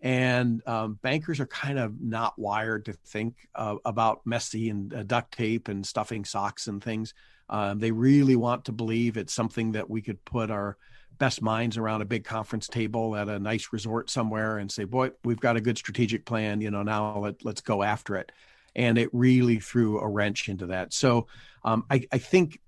And 0.00 0.62
um, 0.66 0.98
bankers 1.02 1.40
are 1.40 1.46
kind 1.46 1.78
of 1.78 2.00
not 2.00 2.38
wired 2.38 2.86
to 2.86 2.92
think 2.92 3.48
uh, 3.54 3.76
about 3.84 4.26
messy 4.26 4.68
and 4.68 4.92
uh, 4.92 5.02
duct 5.02 5.32
tape 5.32 5.68
and 5.68 5.86
stuffing 5.86 6.24
socks 6.24 6.66
and 6.66 6.82
things. 6.82 7.14
Um, 7.48 7.78
they 7.78 7.90
really 7.90 8.36
want 8.36 8.66
to 8.66 8.72
believe 8.72 9.16
it's 9.16 9.34
something 9.34 9.72
that 9.72 9.88
we 9.88 10.02
could 10.02 10.22
put 10.24 10.50
our 10.50 10.76
best 11.18 11.42
minds 11.42 11.76
around 11.76 12.02
a 12.02 12.04
big 12.06 12.24
conference 12.24 12.68
table 12.68 13.16
at 13.16 13.28
a 13.28 13.38
nice 13.38 13.68
resort 13.72 14.10
somewhere 14.10 14.58
and 14.58 14.70
say, 14.70 14.84
"Boy, 14.84 15.10
we've 15.24 15.40
got 15.40 15.56
a 15.56 15.60
good 15.60 15.78
strategic 15.78 16.24
plan. 16.24 16.60
You 16.60 16.70
know, 16.70 16.82
now 16.82 17.18
let, 17.18 17.44
let's 17.44 17.60
go 17.60 17.82
after 17.82 18.16
it." 18.16 18.32
And 18.76 18.98
it 18.98 19.08
really 19.12 19.60
threw 19.60 20.00
a 20.00 20.08
wrench 20.08 20.48
into 20.48 20.66
that. 20.66 20.92
So 20.92 21.28
um, 21.64 21.84
I, 21.90 22.06
I 22.12 22.18
think 22.18 22.60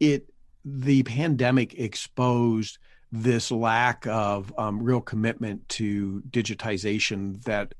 it 0.00 0.28
the 0.64 1.02
pandemic 1.02 1.74
exposed 1.74 2.78
this 3.10 3.50
lack 3.50 4.06
of 4.06 4.52
um, 4.58 4.82
real 4.82 5.00
commitment 5.00 5.68
to 5.68 6.22
digitization 6.30 7.42
that 7.44 7.74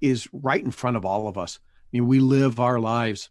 is 0.00 0.28
right 0.32 0.64
in 0.64 0.70
front 0.70 0.96
of 0.96 1.04
all 1.04 1.28
of 1.28 1.36
us. 1.36 1.58
I 1.62 1.88
mean, 1.92 2.06
we 2.06 2.20
live 2.20 2.58
our 2.58 2.80
lives, 2.80 3.28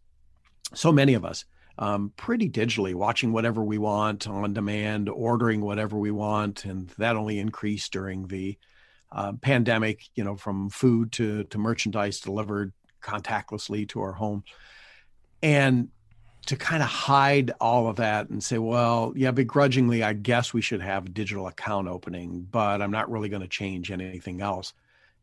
so 0.73 0.91
many 0.91 1.15
of 1.15 1.25
us, 1.25 1.45
um, 1.81 2.13
pretty 2.15 2.47
digitally, 2.47 2.93
watching 2.93 3.33
whatever 3.33 3.63
we 3.63 3.79
want 3.79 4.27
on 4.27 4.53
demand, 4.53 5.09
ordering 5.09 5.61
whatever 5.61 5.97
we 5.97 6.11
want, 6.11 6.63
and 6.63 6.89
that 6.99 7.15
only 7.15 7.39
increased 7.39 7.91
during 7.91 8.27
the 8.27 8.55
uh, 9.11 9.33
pandemic. 9.41 10.03
You 10.13 10.23
know, 10.23 10.35
from 10.35 10.69
food 10.69 11.11
to 11.13 11.43
to 11.45 11.57
merchandise 11.57 12.19
delivered 12.19 12.71
contactlessly 13.01 13.89
to 13.89 14.01
our 14.01 14.11
home, 14.11 14.43
and 15.41 15.89
to 16.45 16.55
kind 16.55 16.83
of 16.83 16.89
hide 16.89 17.51
all 17.59 17.87
of 17.87 17.95
that 17.95 18.29
and 18.29 18.43
say, 18.43 18.59
well, 18.59 19.13
yeah, 19.15 19.31
begrudgingly, 19.31 20.03
I 20.03 20.13
guess 20.13 20.53
we 20.53 20.61
should 20.61 20.81
have 20.81 21.13
digital 21.15 21.47
account 21.47 21.87
opening, 21.87 22.47
but 22.49 22.81
I'm 22.81 22.91
not 22.91 23.11
really 23.11 23.29
going 23.29 23.43
to 23.43 23.47
change 23.47 23.91
anything 23.91 24.41
else. 24.41 24.73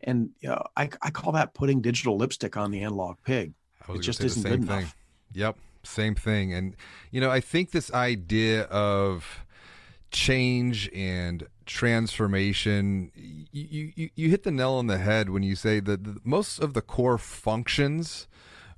And 0.00 0.30
you 0.40 0.48
know, 0.48 0.64
I, 0.76 0.90
I 1.02 1.10
call 1.10 1.32
that 1.32 1.54
putting 1.54 1.82
digital 1.82 2.16
lipstick 2.16 2.56
on 2.56 2.72
the 2.72 2.82
analog 2.82 3.16
pig. 3.24 3.52
It 3.88 4.00
just 4.00 4.22
isn't 4.24 4.42
good 4.42 4.66
thing. 4.66 4.78
enough. 4.78 4.96
Yep 5.34 5.56
same 5.82 6.14
thing. 6.14 6.52
And, 6.52 6.76
you 7.10 7.20
know, 7.20 7.30
I 7.30 7.40
think 7.40 7.70
this 7.70 7.92
idea 7.92 8.64
of 8.64 9.44
change 10.10 10.90
and 10.94 11.46
transformation, 11.66 13.10
you, 13.14 13.92
you, 13.94 14.10
you 14.14 14.28
hit 14.30 14.42
the 14.42 14.50
nail 14.50 14.72
on 14.72 14.86
the 14.86 14.98
head 14.98 15.30
when 15.30 15.42
you 15.42 15.54
say 15.54 15.80
that 15.80 16.24
most 16.24 16.58
of 16.58 16.74
the 16.74 16.82
core 16.82 17.18
functions 17.18 18.26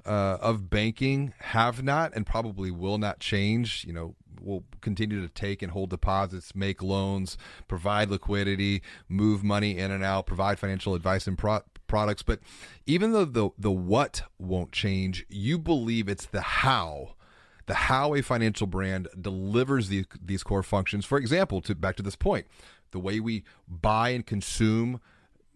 uh, 0.05 0.39
of 0.41 0.71
banking 0.71 1.33
have 1.39 1.83
not 1.83 2.13
and 2.15 2.27
probably 2.27 2.71
will 2.71 2.99
not 2.99 3.21
change. 3.21 3.85
You 3.87 3.93
know, 3.93 4.15
will 4.41 4.65
continue 4.81 5.21
to 5.21 5.29
take 5.29 5.63
and 5.63 5.73
hold 5.73 5.91
deposits, 5.91 6.55
make 6.55 6.83
loans, 6.83 7.37
provide 7.69 8.11
liquidity, 8.11 8.83
move 9.09 9.45
money 9.45 9.79
in 9.79 9.91
and 9.91 10.03
out, 10.03 10.27
provide 10.27 10.59
financial 10.59 10.95
advice 10.95 11.27
and 11.27 11.37
pro- 11.39 11.63
products. 11.91 12.23
But 12.23 12.41
even 12.87 13.13
though 13.13 13.27
the 13.27 13.51
the 13.59 13.71
what 13.71 14.23
won't 14.39 14.73
change, 14.73 15.27
you 15.29 15.59
believe 15.59 16.09
it's 16.09 16.27
the 16.27 16.41
how 16.41 17.17
the 17.67 17.75
how 17.75 18.15
a 18.15 18.23
financial 18.23 18.67
brand 18.67 19.07
delivers 19.21 19.89
the, 19.89 20.05
these 20.25 20.43
core 20.43 20.63
functions. 20.63 21.05
For 21.05 21.19
example, 21.19 21.61
to 21.63 21.75
back 21.75 21.97
to 21.97 22.03
this 22.03 22.17
point, 22.17 22.47
the 22.91 22.99
way 22.99 23.21
we 23.21 23.45
buy 23.69 24.09
and 24.09 24.27
consume 24.27 25.01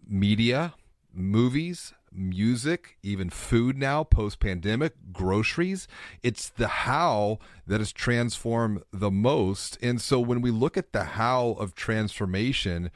media, 0.07 0.75
movies, 1.13 1.93
music, 2.13 2.99
even 3.03 3.31
food 3.31 3.77
now, 3.77 4.05
post 4.05 4.39
pandemic, 4.39 4.95
groceries. 5.13 5.89
It's 6.23 6.51
the 6.51 6.69
how 6.69 7.41
that 7.67 7.81
has 7.81 7.93
transformed 7.93 8.83
the 8.93 9.11
most. 9.11 9.77
And 9.83 10.01
so 10.01 10.21
when 10.21 10.41
we 10.41 10.53
look 10.53 10.77
at 10.77 10.93
the 10.93 11.05
how 11.05 11.57
of 11.59 11.75
transformation, 11.75 12.91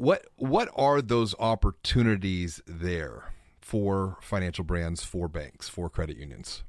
what 0.00 0.24
what 0.36 0.70
are 0.74 1.02
those 1.02 1.34
opportunities 1.38 2.62
there 2.66 3.34
for 3.60 4.16
financial 4.22 4.64
brands, 4.64 5.04
for 5.04 5.28
banks, 5.28 5.68
for 5.68 5.90
credit 5.90 6.16
unions? 6.16 6.64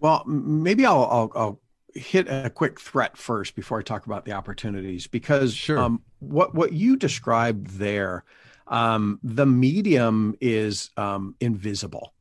Well, 0.00 0.24
maybe 0.26 0.84
I'll, 0.84 1.04
I'll, 1.04 1.32
I'll 1.36 1.60
hit 1.94 2.26
a 2.28 2.50
quick 2.50 2.80
threat 2.80 3.16
first 3.16 3.54
before 3.54 3.78
I 3.78 3.82
talk 3.82 4.06
about 4.06 4.24
the 4.24 4.32
opportunities, 4.32 5.06
because 5.06 5.54
sure. 5.54 5.78
um, 5.78 6.02
what 6.18 6.56
what 6.56 6.72
you 6.72 6.96
described 6.96 7.68
there 7.78 8.24
um, 8.66 9.20
the 9.22 9.46
medium 9.46 10.34
is 10.40 10.90
um, 10.96 11.36
invisible, 11.38 12.12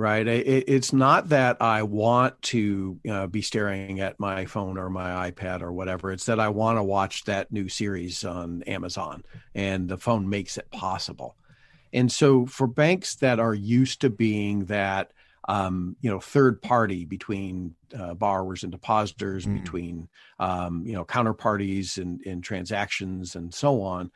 right? 0.00 0.26
It, 0.26 0.64
it's 0.66 0.92
not 0.92 1.28
that 1.28 1.58
I 1.60 1.82
want 1.82 2.40
to 2.42 2.98
uh, 3.08 3.26
be 3.26 3.42
staring 3.42 4.00
at 4.00 4.18
my 4.18 4.46
phone 4.46 4.78
or 4.78 4.88
my 4.88 5.30
iPad 5.30 5.60
or 5.60 5.72
whatever. 5.72 6.10
It's 6.10 6.24
that 6.24 6.40
I 6.40 6.48
want 6.48 6.78
to 6.78 6.82
watch 6.82 7.24
that 7.24 7.52
new 7.52 7.68
series 7.68 8.24
on 8.24 8.62
Amazon, 8.62 9.22
and 9.54 9.88
the 9.88 9.98
phone 9.98 10.28
makes 10.28 10.56
it 10.56 10.70
possible. 10.70 11.36
And 11.92 12.10
so, 12.10 12.46
for 12.46 12.66
banks 12.66 13.16
that 13.16 13.38
are 13.38 13.54
used 13.54 14.00
to 14.00 14.10
being 14.10 14.64
that, 14.66 15.12
um, 15.48 15.96
you 16.00 16.10
know, 16.10 16.20
third 16.20 16.62
party 16.62 17.04
between 17.04 17.74
uh, 17.96 18.14
borrowers 18.14 18.62
and 18.62 18.72
depositors, 18.72 19.44
mm. 19.44 19.60
between 19.60 20.08
um, 20.38 20.84
you 20.86 20.94
know 20.94 21.04
counterparties 21.04 21.98
and, 21.98 22.24
and 22.24 22.42
transactions 22.42 23.36
and 23.36 23.52
so 23.52 23.82
on, 23.82 24.10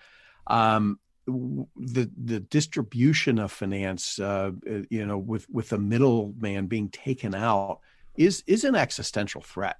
um, 0.46 0.98
the 1.26 2.10
the 2.22 2.40
distribution 2.40 3.38
of 3.38 3.52
finance, 3.52 4.18
uh, 4.18 4.50
uh, 4.70 4.80
you 4.90 5.06
know, 5.06 5.18
with 5.18 5.48
with 5.50 5.70
the 5.70 5.78
middleman 5.78 6.66
being 6.66 6.88
taken 6.88 7.34
out, 7.34 7.80
is 8.16 8.44
is 8.46 8.64
an 8.64 8.74
existential 8.74 9.40
threat. 9.40 9.76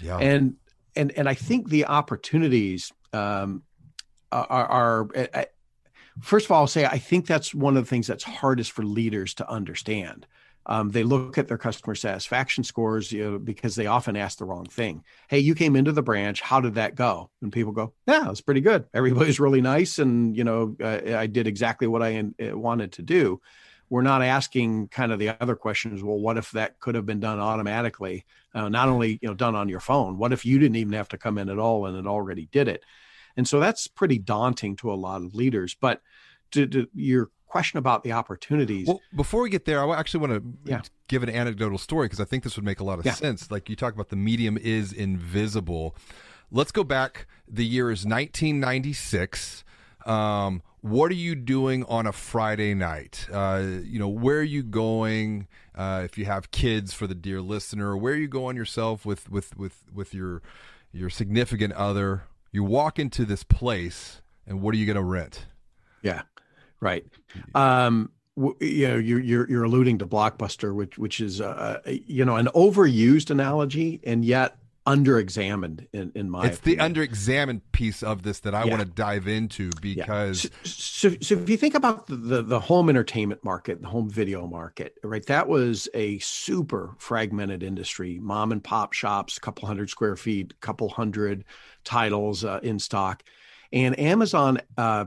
Yeah, 0.00 0.18
and 0.18 0.56
and 0.94 1.12
and 1.12 1.28
I 1.28 1.34
think 1.34 1.68
the 1.68 1.86
opportunities 1.86 2.92
um, 3.12 3.62
are, 4.32 4.46
are, 4.46 5.08
are 5.34 5.46
first 6.20 6.46
of 6.46 6.52
all, 6.52 6.62
I'll 6.62 6.66
say 6.66 6.84
I 6.84 6.98
think 6.98 7.26
that's 7.26 7.54
one 7.54 7.76
of 7.76 7.84
the 7.84 7.88
things 7.88 8.06
that's 8.06 8.24
hardest 8.24 8.72
for 8.72 8.84
leaders 8.84 9.34
to 9.34 9.50
understand. 9.50 10.26
Um, 10.68 10.90
they 10.90 11.04
look 11.04 11.38
at 11.38 11.46
their 11.46 11.58
customer 11.58 11.94
satisfaction 11.94 12.64
scores 12.64 13.12
you 13.12 13.30
know, 13.30 13.38
because 13.38 13.76
they 13.76 13.86
often 13.86 14.16
ask 14.16 14.38
the 14.38 14.44
wrong 14.44 14.66
thing. 14.66 15.04
Hey, 15.28 15.38
you 15.38 15.54
came 15.54 15.76
into 15.76 15.92
the 15.92 16.02
branch. 16.02 16.40
How 16.40 16.60
did 16.60 16.74
that 16.74 16.96
go? 16.96 17.30
And 17.40 17.52
people 17.52 17.72
go, 17.72 17.94
Yeah, 18.06 18.28
it's 18.30 18.40
pretty 18.40 18.60
good. 18.60 18.86
Everybody's 18.94 19.40
really 19.40 19.60
nice, 19.60 19.98
and 19.98 20.36
you 20.36 20.44
know, 20.44 20.76
uh, 20.82 21.16
I 21.16 21.26
did 21.26 21.46
exactly 21.46 21.86
what 21.86 22.02
I 22.02 22.18
uh, 22.18 22.58
wanted 22.58 22.92
to 22.92 23.02
do. 23.02 23.40
We're 23.88 24.02
not 24.02 24.22
asking 24.22 24.88
kind 24.88 25.12
of 25.12 25.20
the 25.20 25.40
other 25.40 25.54
questions. 25.54 26.02
Well, 26.02 26.18
what 26.18 26.36
if 26.36 26.50
that 26.50 26.80
could 26.80 26.96
have 26.96 27.06
been 27.06 27.20
done 27.20 27.38
automatically? 27.38 28.24
Uh, 28.52 28.68
not 28.68 28.88
only 28.88 29.20
you 29.22 29.28
know 29.28 29.34
done 29.34 29.54
on 29.54 29.68
your 29.68 29.80
phone. 29.80 30.18
What 30.18 30.32
if 30.32 30.44
you 30.44 30.58
didn't 30.58 30.76
even 30.76 30.94
have 30.94 31.08
to 31.10 31.18
come 31.18 31.38
in 31.38 31.48
at 31.48 31.58
all 31.60 31.86
and 31.86 31.96
it 31.96 32.08
already 32.08 32.46
did 32.50 32.66
it? 32.66 32.82
And 33.36 33.46
so 33.46 33.60
that's 33.60 33.86
pretty 33.86 34.18
daunting 34.18 34.76
to 34.76 34.92
a 34.92 34.94
lot 34.94 35.22
of 35.22 35.34
leaders. 35.34 35.76
But 35.78 36.00
to, 36.52 36.66
to 36.66 36.88
your 36.94 37.30
question 37.56 37.78
about 37.78 38.04
the 38.04 38.12
opportunities. 38.12 38.86
Well, 38.86 39.00
before 39.14 39.42
we 39.42 39.50
get 39.50 39.64
there, 39.64 39.84
I 39.84 39.98
actually 39.98 40.26
want 40.26 40.32
to 40.64 40.70
yeah. 40.70 40.82
give 41.08 41.22
an 41.22 41.30
anecdotal 41.30 41.78
story 41.78 42.06
because 42.06 42.20
I 42.20 42.24
think 42.24 42.44
this 42.44 42.56
would 42.56 42.64
make 42.64 42.80
a 42.80 42.84
lot 42.84 42.98
of 42.98 43.06
yeah. 43.06 43.12
sense. 43.12 43.50
Like 43.50 43.68
you 43.68 43.76
talk 43.76 43.94
about 43.94 44.10
the 44.10 44.16
medium 44.16 44.58
is 44.58 44.92
invisible. 44.92 45.96
Let's 46.50 46.70
go 46.70 46.84
back. 46.84 47.26
The 47.48 47.64
year 47.64 47.90
is 47.90 48.04
1996. 48.04 49.64
Um, 50.04 50.62
what 50.80 51.10
are 51.10 51.14
you 51.14 51.34
doing 51.34 51.84
on 51.84 52.06
a 52.06 52.12
Friday 52.12 52.74
night? 52.74 53.26
Uh, 53.32 53.64
you 53.82 53.98
know, 53.98 54.08
where 54.08 54.38
are 54.38 54.42
you 54.42 54.62
going? 54.62 55.48
Uh, 55.74 56.02
if 56.04 56.16
you 56.16 56.26
have 56.26 56.50
kids, 56.52 56.94
for 56.94 57.06
the 57.06 57.14
dear 57.14 57.40
listener, 57.40 57.96
where 57.96 58.12
are 58.12 58.16
you 58.16 58.28
going 58.28 58.56
yourself 58.56 59.04
with 59.04 59.28
with 59.28 59.56
with 59.56 59.82
with 59.92 60.14
your 60.14 60.42
your 60.92 61.10
significant 61.10 61.72
other? 61.72 62.24
You 62.52 62.62
walk 62.62 62.98
into 62.98 63.24
this 63.24 63.42
place, 63.42 64.22
and 64.46 64.62
what 64.62 64.74
are 64.74 64.78
you 64.78 64.86
going 64.86 64.96
to 64.96 65.02
rent? 65.02 65.46
Yeah. 66.02 66.22
Right. 66.80 67.04
Um, 67.54 68.10
you 68.36 68.88
know, 68.88 68.96
you're, 68.96 69.20
you're, 69.20 69.48
you're 69.48 69.64
alluding 69.64 69.98
to 69.98 70.06
Blockbuster, 70.06 70.74
which, 70.74 70.98
which 70.98 71.20
is, 71.20 71.40
uh, 71.40 71.80
you 71.86 72.24
know, 72.24 72.36
an 72.36 72.46
overused 72.54 73.30
analogy 73.30 74.00
and 74.04 74.24
yet 74.24 74.58
under-examined 74.86 75.88
in, 75.92 76.12
in 76.14 76.30
my 76.30 76.46
it's 76.46 76.58
opinion. 76.58 76.78
the 76.78 76.84
under-examined 76.84 77.72
piece 77.72 78.04
of 78.04 78.22
this 78.22 78.38
that 78.40 78.54
i 78.54 78.62
yeah. 78.62 78.70
want 78.70 78.80
to 78.80 78.88
dive 78.88 79.26
into 79.26 79.68
because 79.82 80.44
yeah. 80.44 80.50
so, 80.62 81.10
so, 81.10 81.16
so, 81.20 81.34
if 81.34 81.50
you 81.50 81.56
think 81.56 81.74
about 81.74 82.06
the, 82.06 82.14
the, 82.14 82.42
the 82.42 82.60
home 82.60 82.88
entertainment 82.88 83.42
market 83.42 83.82
the 83.82 83.88
home 83.88 84.08
video 84.08 84.46
market 84.46 84.96
right 85.02 85.26
that 85.26 85.48
was 85.48 85.88
a 85.92 86.18
super 86.20 86.94
fragmented 86.98 87.64
industry 87.64 88.20
mom 88.22 88.52
and 88.52 88.62
pop 88.62 88.92
shops 88.92 89.36
a 89.36 89.40
couple 89.40 89.66
hundred 89.66 89.90
square 89.90 90.16
feet 90.16 90.52
a 90.52 90.66
couple 90.66 90.88
hundred 90.88 91.44
titles 91.82 92.44
uh, 92.44 92.60
in 92.62 92.78
stock 92.78 93.24
and 93.72 93.98
amazon 93.98 94.58
uh, 94.78 95.04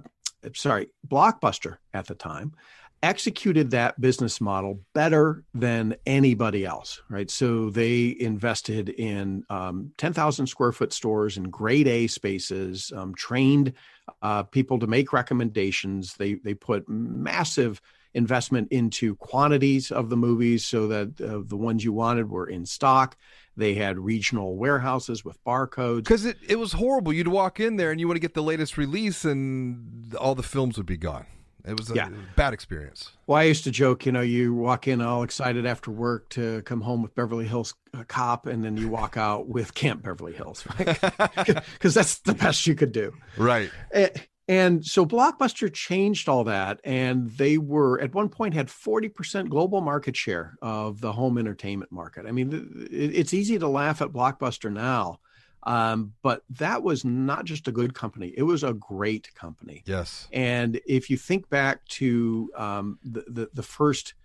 sorry, 0.54 0.90
Blockbuster 1.08 1.78
at 1.94 2.08
the 2.08 2.16
time 2.16 2.54
executed 3.02 3.72
that 3.72 4.00
business 4.02 4.42
model 4.42 4.82
better 4.94 5.44
than 5.54 5.96
anybody 6.06 6.66
else, 6.66 7.02
right? 7.10 7.30
So 7.32 7.70
they 7.70 8.16
invested 8.20 8.90
in 8.90 9.44
um, 9.50 9.92
10,000 9.98 10.48
square 10.48 10.72
foot 10.72 10.92
stores 10.92 11.38
in 11.38 11.44
grade 11.44 11.88
A 11.88 12.08
spaces, 12.08 12.92
um, 12.96 13.16
trained 13.16 13.74
uh, 14.22 14.44
people 14.44 14.80
to 14.80 14.88
make 14.88 15.14
recommendations. 15.14 16.16
They 16.16 16.36
they 16.36 16.54
put 16.54 16.90
massive 16.90 17.82
investment 18.14 18.68
into 18.72 19.16
quantities 19.16 19.92
of 19.92 20.10
the 20.10 20.18
movies 20.18 20.66
so 20.66 20.88
that 20.88 21.22
uh, 21.22 21.42
the 21.46 21.58
ones 21.58 21.84
you 21.84 21.94
wanted 21.94 22.30
were 22.30 22.48
in 22.48 22.66
stock. 22.66 23.16
They 23.60 23.76
had 23.76 24.00
regional 24.00 24.56
warehouses 24.56 25.26
with 25.26 25.44
barcodes. 25.44 26.06
Because 26.06 26.26
it, 26.26 26.38
it 26.48 26.58
was 26.58 26.74
horrible. 26.74 27.12
You'd 27.12 27.28
walk 27.28 27.60
in 27.60 27.76
there 27.76 27.92
and 27.92 28.00
you 28.00 28.08
want 28.08 28.16
to 28.16 28.22
get 28.22 28.34
the 28.34 28.42
latest 28.42 28.78
release, 28.78 29.26
and 29.26 30.16
all 30.16 30.34
the 30.34 30.44
films 30.44 30.78
would 30.78 30.86
be 30.86 30.98
gone. 30.98 31.26
It 31.66 31.78
was 31.78 31.92
a 31.92 31.96
yeah. 31.96 32.10
bad 32.36 32.54
experience. 32.54 33.12
Well, 33.28 33.38
I 33.38 33.44
used 33.44 33.66
to 33.66 33.72
joke, 33.72 34.06
you 34.06 34.12
know, 34.12 34.22
you 34.22 34.54
walk 34.54 34.88
in 34.88 35.02
all 35.02 35.24
excited 35.24 35.66
after 35.66 35.92
work 35.92 36.30
to 36.30 36.62
come 36.62 36.82
home 36.82 37.04
with 37.04 37.14
Beverly 37.16 37.46
Hills 37.46 37.74
uh, 37.94 38.04
Cop, 38.08 38.48
and 38.48 38.64
then 38.64 38.78
you 38.78 38.88
walk 38.88 39.18
out 39.18 39.48
with 39.50 39.74
Camp 39.74 40.02
Beverly 40.04 40.34
Hills, 40.34 40.66
right? 40.80 40.98
Because 41.74 41.94
that's 41.94 42.20
the 42.20 42.34
best 42.34 42.66
you 42.66 42.76
could 42.76 42.92
do. 42.92 43.14
Right. 43.38 43.70
And, 43.92 44.12
eh, 44.16 44.20
and 44.50 44.84
so 44.84 45.06
Blockbuster 45.06 45.72
changed 45.72 46.28
all 46.28 46.44
that, 46.46 46.82
and 46.84 47.30
they 47.30 47.60
were 47.60 48.02
at 48.02 48.16
one 48.16 48.30
point 48.30 48.56
had 48.56 48.66
40% 48.66 49.48
global 49.48 49.80
market 49.80 50.18
share 50.18 50.58
of 50.60 51.02
the 51.02 51.12
home 51.12 51.38
entertainment 51.38 51.92
market. 51.92 52.26
I 52.26 52.32
mean, 52.32 52.88
it's 52.90 53.32
easy 53.32 53.60
to 53.60 53.68
laugh 53.68 54.02
at 54.02 54.10
Blockbuster 54.10 54.74
now, 54.74 55.20
um, 55.62 56.14
but 56.24 56.42
that 56.50 56.82
was 56.82 57.06
not 57.06 57.46
just 57.46 57.68
a 57.68 57.72
good 57.72 57.94
company; 57.94 58.34
it 58.36 58.42
was 58.42 58.64
a 58.64 58.74
great 58.74 59.32
company. 59.36 59.84
Yes. 59.86 60.28
And 60.34 60.82
if 60.88 61.12
you 61.12 61.18
think 61.18 61.48
back 61.52 61.86
to 62.00 62.50
um, 62.56 62.98
the, 63.04 63.26
the, 63.28 63.50
the 63.54 63.64
first 63.64 64.16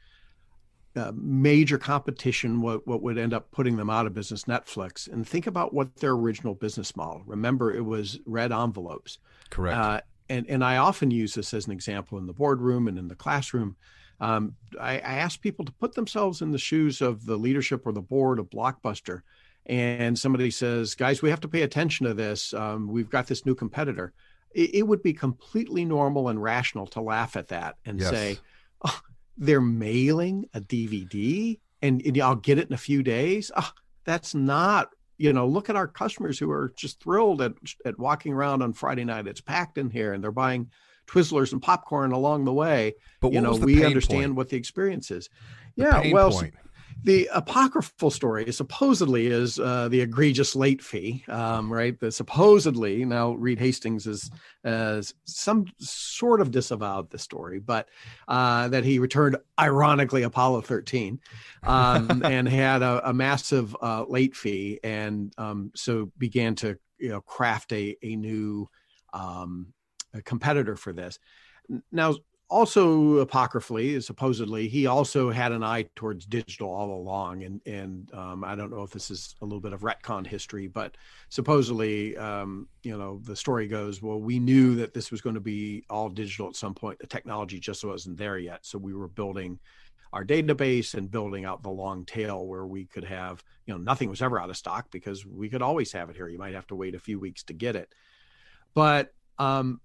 uh, 0.97 1.13
major 1.15 1.77
competition, 1.77 2.63
what 2.63 2.87
what 2.87 3.03
would 3.03 3.19
end 3.19 3.35
up 3.35 3.51
putting 3.51 3.77
them 3.77 3.91
out 3.91 4.07
of 4.07 4.15
business, 4.15 4.45
Netflix, 4.45 5.07
and 5.07 5.29
think 5.29 5.47
about 5.47 5.75
what 5.75 5.97
their 5.97 6.13
original 6.13 6.55
business 6.55 6.97
model. 6.97 7.23
Remember, 7.27 7.75
it 7.75 7.85
was 7.85 8.21
red 8.25 8.53
envelopes. 8.53 9.19
Correct. 9.51 9.77
Uh, 9.77 10.01
and 10.29 10.47
and 10.49 10.65
I 10.65 10.79
often 10.79 11.11
use 11.11 11.35
this 11.35 11.55
as 11.55 11.67
an 11.67 11.73
example 11.73 12.19
in 12.19 12.27
the 12.27 12.33
boardroom 12.33 12.89
and 12.89 12.99
in 12.99 13.09
the 13.09 13.15
classroom. 13.15 13.77
Um, 14.21 14.55
I, 14.81 14.95
I 14.95 15.15
ask 15.17 15.41
people 15.41 15.65
to 15.65 15.73
put 15.73 15.95
themselves 15.95 16.41
in 16.41 16.53
the 16.53 16.59
shoes 16.59 17.01
of 17.01 17.27
the 17.27 17.37
leadership 17.37 17.87
or 17.87 17.93
the 17.93 18.01
board 18.01 18.39
of 18.39 18.49
Blockbuster, 18.49 19.23
and 19.67 20.19
somebody 20.19 20.51
says, 20.51 20.95
"Guys, 20.95 21.23
we 21.23 21.31
have 21.31 21.41
to 21.41 21.49
pay 21.49 21.63
attention 21.63 22.07
to 22.07 22.15
this. 22.15 22.55
Um, 22.55 22.89
we've 22.89 23.11
got 23.11 23.27
this 23.27 23.45
new 23.45 23.55
competitor." 23.55 24.13
It, 24.55 24.75
it, 24.75 24.83
would 24.85 25.03
be 25.03 25.13
completely 25.13 25.85
normal 25.85 26.29
and 26.29 26.41
rational 26.41 26.87
to 26.89 27.01
laugh 27.01 27.35
at 27.35 27.49
that 27.49 27.75
and 27.85 27.99
yes. 27.99 28.11
say, 28.11 28.39
oh, 28.85 29.01
"They're 29.37 29.61
mailing 29.61 30.49
a 30.55 30.61
DVD, 30.61 31.59
and, 31.83 32.01
and 32.07 32.19
I'll 32.21 32.37
get 32.37 32.59
it 32.59 32.69
in 32.69 32.75
a 32.75 32.79
few 32.79 33.03
days." 33.03 33.51
Oh, 33.57 33.73
that's 34.05 34.35
not 34.35 34.91
you 35.17 35.33
know, 35.33 35.47
look 35.47 35.71
at 35.71 35.77
our 35.77 35.87
customers 35.87 36.39
who 36.39 36.51
are 36.51 36.73
just 36.77 37.03
thrilled 37.03 37.41
at, 37.41 37.53
at 37.85 37.99
walking 37.99 38.33
around 38.33 38.63
on 38.63 38.73
Friday 38.73 39.05
night. 39.05 39.27
It's 39.27 39.41
packed 39.41 39.79
in 39.79 39.91
here 39.91 40.13
and 40.13 40.23
they're 40.23 40.33
buying 40.33 40.71
Twizzlers 41.07 41.53
and 41.53 41.63
popcorn 41.63 42.13
along 42.13 42.45
the 42.45 42.53
way. 42.53 42.95
But 43.21 43.33
you 43.33 43.41
know, 43.41 43.55
we 43.57 43.85
understand 43.85 44.25
point? 44.25 44.35
what 44.37 44.49
the 44.49 44.57
experience 44.57 45.11
is. 45.11 45.29
The 45.77 45.85
yeah, 45.85 46.13
well, 46.13 46.31
point 46.31 46.55
the 47.03 47.29
apocryphal 47.33 48.11
story 48.11 48.51
supposedly 48.53 49.27
is 49.27 49.59
uh, 49.59 49.89
the 49.89 50.01
egregious 50.01 50.55
late 50.55 50.83
fee, 50.83 51.25
um, 51.29 51.73
right? 51.73 51.99
The 51.99 52.11
supposedly 52.11 53.05
now 53.05 53.33
Reed 53.33 53.59
Hastings 53.59 54.07
is 54.07 54.31
uh, 54.65 55.03
some 55.25 55.67
sort 55.79 56.41
of 56.41 56.51
disavowed 56.51 57.11
the 57.11 57.19
story, 57.19 57.59
but 57.59 57.89
uh, 58.29 58.69
that 58.69 58.85
he 58.85 58.99
returned 58.99 59.37
ironically 59.59 60.23
Apollo 60.23 60.63
13 60.63 61.21
um, 61.63 62.23
and 62.25 62.49
had 62.49 62.83
a, 62.83 63.11
a 63.11 63.13
massive 63.13 63.77
uh, 63.83 64.05
late 64.09 64.37
fee, 64.37 64.81
and 64.83 65.33
um, 65.37 65.73
so 65.75 66.11
began 66.19 66.55
to 66.57 66.79
you 66.99 67.11
know 67.11 67.21
craft 67.21 67.73
a 67.73 67.97
a 68.03 68.17
new 68.17 68.69
um, 69.13 69.73
a 70.15 70.23
competitor 70.23 70.77
for 70.77 70.93
this. 70.93 71.19
Now, 71.91 72.15
also 72.55 73.19
apocryphally 73.19 74.01
supposedly 74.01 74.69
he 74.69 74.87
also 74.87 75.29
had 75.29 75.51
an 75.51 75.65
eye 75.65 75.85
towards 75.97 76.25
digital 76.25 76.71
all 76.71 76.95
along 76.95 77.43
and 77.43 77.61
and 77.67 78.15
um, 78.15 78.45
i 78.45 78.55
don't 78.55 78.71
know 78.71 78.85
if 78.85 78.91
this 78.91 79.11
is 79.11 79.35
a 79.43 79.45
little 79.45 79.61
bit 79.61 79.73
of 79.73 79.81
retcon 79.81 80.25
history 80.25 80.69
but 80.69 80.97
supposedly 81.31 82.17
um, 82.17 82.69
you 82.85 82.97
know 82.97 83.21
the 83.25 83.35
story 83.35 83.67
goes 83.67 84.01
well 84.01 84.21
we 84.21 84.39
knew 84.39 84.77
that 84.77 84.95
this 84.95 85.11
was 85.11 85.21
going 85.21 85.35
to 85.35 85.41
be 85.41 85.85
all 85.91 86.09
digital 86.09 86.47
at 86.47 86.55
some 86.55 86.75
point. 86.75 86.99
The 87.01 87.09
technology 87.09 87.59
just 87.59 87.85
wasn't 87.85 88.19
there 88.19 88.39
yet 88.39 88.65
so 88.65 88.79
we 88.79 88.95
were 88.95 89.09
building 89.09 89.59
our 90.13 90.25
database 90.25 90.95
and 90.95 91.11
building 91.11 91.45
out 91.45 91.65
the 91.65 91.71
long 91.71 92.05
tail 92.05 92.47
where 92.47 92.67
we 92.67 92.85
could 92.85 93.03
have 93.03 93.43
you 93.67 93.75
know 93.75 93.79
nothing 93.79 94.09
was 94.09 94.23
ever 94.23 94.39
out 94.39 94.49
of 94.49 94.57
stock 94.57 94.87
because 94.93 95.27
we 95.27 95.49
could 95.49 95.61
always 95.61 95.91
have 95.91 96.09
it 96.09 96.15
here. 96.15 96.29
You 96.29 96.39
might 96.39 96.55
have 96.55 96.69
to 96.69 96.77
wait 96.77 96.95
a 96.95 97.01
few 97.01 97.19
weeks 97.19 97.43
to 97.45 97.53
get 97.53 97.75
it. 97.75 97.93
But 98.75 99.13
um, 99.39 99.81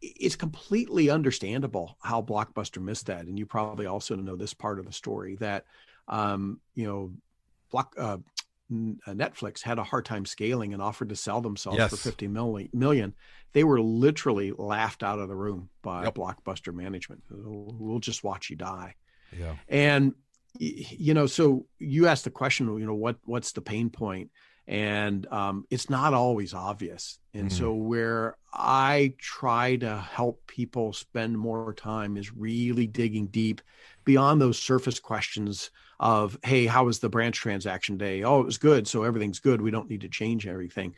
it's 0.00 0.36
completely 0.36 1.10
understandable 1.10 1.96
how 2.02 2.22
Blockbuster 2.22 2.82
missed 2.82 3.06
that, 3.06 3.26
and 3.26 3.38
you 3.38 3.46
probably 3.46 3.86
also 3.86 4.16
know 4.16 4.36
this 4.36 4.54
part 4.54 4.78
of 4.78 4.86
the 4.86 4.92
story 4.92 5.36
that 5.36 5.64
um, 6.10 6.60
you 6.74 6.86
know, 6.86 7.12
Block 7.70 7.94
uh, 7.96 8.18
uh, 8.70 9.12
Netflix 9.12 9.62
had 9.62 9.78
a 9.78 9.84
hard 9.84 10.04
time 10.04 10.26
scaling 10.26 10.74
and 10.74 10.82
offered 10.82 11.08
to 11.08 11.16
sell 11.16 11.40
themselves 11.40 11.78
yes. 11.78 11.90
for 11.90 11.96
50 11.96 12.28
million, 12.28 12.68
million. 12.72 13.14
They 13.52 13.64
were 13.64 13.80
literally 13.80 14.52
laughed 14.52 15.02
out 15.02 15.18
of 15.18 15.28
the 15.28 15.34
room 15.34 15.70
by 15.82 16.04
yep. 16.04 16.14
Blockbuster 16.14 16.74
management. 16.74 17.22
We'll 17.30 18.00
just 18.00 18.22
watch 18.22 18.50
you 18.50 18.56
die. 18.56 18.94
Yeah. 19.36 19.54
And 19.68 20.14
you 20.58 21.14
know, 21.14 21.26
so 21.26 21.66
you 21.78 22.08
asked 22.08 22.24
the 22.24 22.30
question, 22.30 22.66
you 22.76 22.86
know, 22.86 22.94
what 22.94 23.16
what's 23.24 23.52
the 23.52 23.60
pain 23.60 23.88
point? 23.88 24.30
And 24.70 25.26
um, 25.32 25.66
it's 25.68 25.90
not 25.90 26.14
always 26.14 26.54
obvious. 26.54 27.18
And 27.34 27.50
mm 27.50 27.52
so, 27.52 27.74
where 27.74 28.36
I 28.52 29.14
try 29.18 29.76
to 29.76 29.98
help 29.98 30.46
people 30.46 30.92
spend 30.92 31.36
more 31.36 31.74
time 31.74 32.16
is 32.16 32.32
really 32.32 32.86
digging 32.86 33.26
deep 33.26 33.60
beyond 34.04 34.40
those 34.40 34.58
surface 34.58 35.00
questions 35.00 35.70
of, 35.98 36.38
hey, 36.44 36.66
how 36.66 36.84
was 36.84 37.00
the 37.00 37.08
branch 37.08 37.36
transaction 37.36 37.98
day? 37.98 38.22
Oh, 38.22 38.40
it 38.40 38.46
was 38.46 38.58
good. 38.58 38.86
So 38.86 39.02
everything's 39.02 39.40
good. 39.40 39.60
We 39.60 39.72
don't 39.72 39.90
need 39.90 40.00
to 40.02 40.08
change 40.08 40.46
everything. 40.46 40.94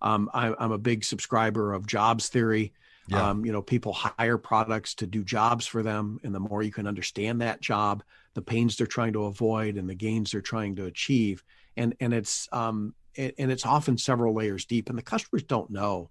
Um, 0.00 0.30
I, 0.32 0.54
am 0.58 0.72
a 0.72 0.78
big 0.78 1.04
subscriber 1.04 1.72
of 1.72 1.86
jobs 1.86 2.28
theory. 2.28 2.72
Yeah. 3.08 3.30
Um, 3.30 3.44
you 3.44 3.52
know, 3.52 3.62
people 3.62 3.92
hire 3.92 4.38
products 4.38 4.94
to 4.96 5.06
do 5.06 5.22
jobs 5.22 5.66
for 5.66 5.82
them. 5.82 6.18
And 6.22 6.34
the 6.34 6.40
more 6.40 6.62
you 6.62 6.72
can 6.72 6.86
understand 6.86 7.40
that 7.40 7.60
job, 7.60 8.02
the 8.34 8.42
pains 8.42 8.76
they're 8.76 8.86
trying 8.86 9.12
to 9.14 9.24
avoid 9.24 9.76
and 9.76 9.88
the 9.88 9.94
gains 9.94 10.32
they're 10.32 10.40
trying 10.40 10.76
to 10.76 10.86
achieve. 10.86 11.44
And, 11.76 11.94
and 12.00 12.14
it's, 12.14 12.48
um, 12.52 12.94
and 13.16 13.50
it's 13.50 13.66
often 13.66 13.98
several 13.98 14.34
layers 14.34 14.64
deep, 14.64 14.88
and 14.88 14.98
the 14.98 15.02
customers 15.02 15.42
don't 15.42 15.70
know. 15.70 16.10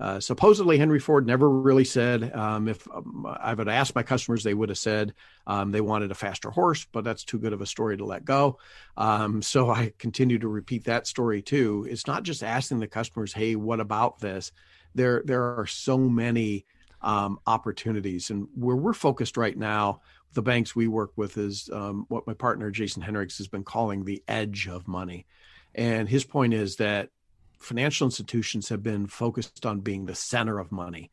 Uh, 0.00 0.18
supposedly, 0.18 0.78
Henry 0.78 0.98
Ford 0.98 1.26
never 1.26 1.48
really 1.50 1.84
said. 1.84 2.34
Um, 2.34 2.68
if 2.68 2.88
um, 2.90 3.26
I 3.38 3.52
would 3.52 3.68
asked 3.68 3.94
my 3.94 4.02
customers, 4.02 4.42
they 4.42 4.54
would 4.54 4.70
have 4.70 4.78
said 4.78 5.12
um, 5.46 5.72
they 5.72 5.82
wanted 5.82 6.10
a 6.10 6.14
faster 6.14 6.50
horse, 6.50 6.86
but 6.90 7.04
that's 7.04 7.22
too 7.22 7.38
good 7.38 7.52
of 7.52 7.60
a 7.60 7.66
story 7.66 7.98
to 7.98 8.04
let 8.06 8.24
go. 8.24 8.58
Um, 8.96 9.42
so 9.42 9.68
I 9.70 9.92
continue 9.98 10.38
to 10.38 10.48
repeat 10.48 10.84
that 10.84 11.06
story 11.06 11.42
too. 11.42 11.86
It's 11.88 12.06
not 12.06 12.22
just 12.22 12.42
asking 12.42 12.80
the 12.80 12.86
customers, 12.86 13.34
"Hey, 13.34 13.56
what 13.56 13.78
about 13.78 14.20
this?" 14.20 14.52
There, 14.94 15.22
there 15.24 15.42
are 15.58 15.66
so 15.66 15.98
many 15.98 16.64
um, 17.02 17.38
opportunities, 17.46 18.30
and 18.30 18.48
where 18.54 18.76
we're 18.76 18.94
focused 18.94 19.36
right 19.36 19.56
now, 19.56 20.00
the 20.32 20.42
banks 20.42 20.74
we 20.74 20.88
work 20.88 21.12
with 21.16 21.36
is 21.36 21.68
um, 21.72 22.06
what 22.08 22.26
my 22.26 22.34
partner 22.34 22.70
Jason 22.70 23.02
Henrichs 23.02 23.36
has 23.36 23.48
been 23.48 23.64
calling 23.64 24.04
the 24.04 24.22
edge 24.28 24.66
of 24.66 24.88
money. 24.88 25.26
And 25.74 26.08
his 26.08 26.24
point 26.24 26.54
is 26.54 26.76
that 26.76 27.10
financial 27.58 28.06
institutions 28.06 28.68
have 28.70 28.82
been 28.82 29.06
focused 29.06 29.66
on 29.66 29.80
being 29.80 30.06
the 30.06 30.14
center 30.14 30.58
of 30.58 30.72
money. 30.72 31.10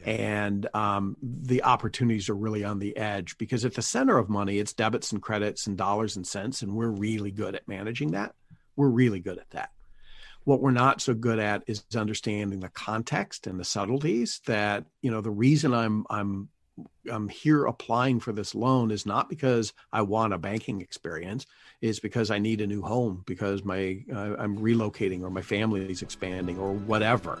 Yeah. 0.00 0.12
And 0.12 0.68
um, 0.74 1.16
the 1.22 1.62
opportunities 1.62 2.28
are 2.28 2.34
really 2.34 2.64
on 2.64 2.80
the 2.80 2.96
edge 2.96 3.38
because 3.38 3.64
at 3.64 3.74
the 3.74 3.82
center 3.82 4.18
of 4.18 4.28
money, 4.28 4.58
it's 4.58 4.72
debits 4.72 5.12
and 5.12 5.22
credits 5.22 5.66
and 5.66 5.78
dollars 5.78 6.16
and 6.16 6.26
cents. 6.26 6.62
And 6.62 6.74
we're 6.74 6.88
really 6.88 7.30
good 7.30 7.54
at 7.54 7.68
managing 7.68 8.10
that. 8.10 8.34
We're 8.76 8.88
really 8.88 9.20
good 9.20 9.38
at 9.38 9.50
that. 9.50 9.70
What 10.42 10.60
we're 10.60 10.72
not 10.72 11.00
so 11.00 11.14
good 11.14 11.38
at 11.38 11.62
is 11.66 11.84
understanding 11.96 12.60
the 12.60 12.68
context 12.68 13.46
and 13.46 13.58
the 13.58 13.64
subtleties 13.64 14.42
that, 14.46 14.84
you 15.00 15.10
know, 15.10 15.22
the 15.22 15.30
reason 15.30 15.72
I'm, 15.72 16.04
I'm 16.10 16.48
I'm 17.10 17.28
here 17.28 17.66
applying 17.66 18.20
for 18.20 18.32
this 18.32 18.54
loan 18.54 18.90
is 18.90 19.06
not 19.06 19.28
because 19.28 19.72
I 19.92 20.02
want 20.02 20.32
a 20.32 20.38
banking 20.38 20.80
experience. 20.80 21.46
Is 21.80 22.00
because 22.00 22.30
I 22.30 22.38
need 22.38 22.60
a 22.60 22.66
new 22.66 22.82
home 22.82 23.22
because 23.26 23.64
my 23.64 24.02
uh, 24.12 24.36
I'm 24.38 24.58
relocating 24.58 25.22
or 25.22 25.30
my 25.30 25.42
family 25.42 25.90
is 25.90 26.02
expanding 26.02 26.58
or 26.58 26.72
whatever. 26.72 27.40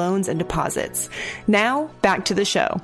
loans 0.00 0.28
and 0.28 0.38
deposits. 0.38 1.10
Now, 1.46 1.90
back 2.00 2.24
to 2.26 2.34
the 2.34 2.44
show. 2.44 2.80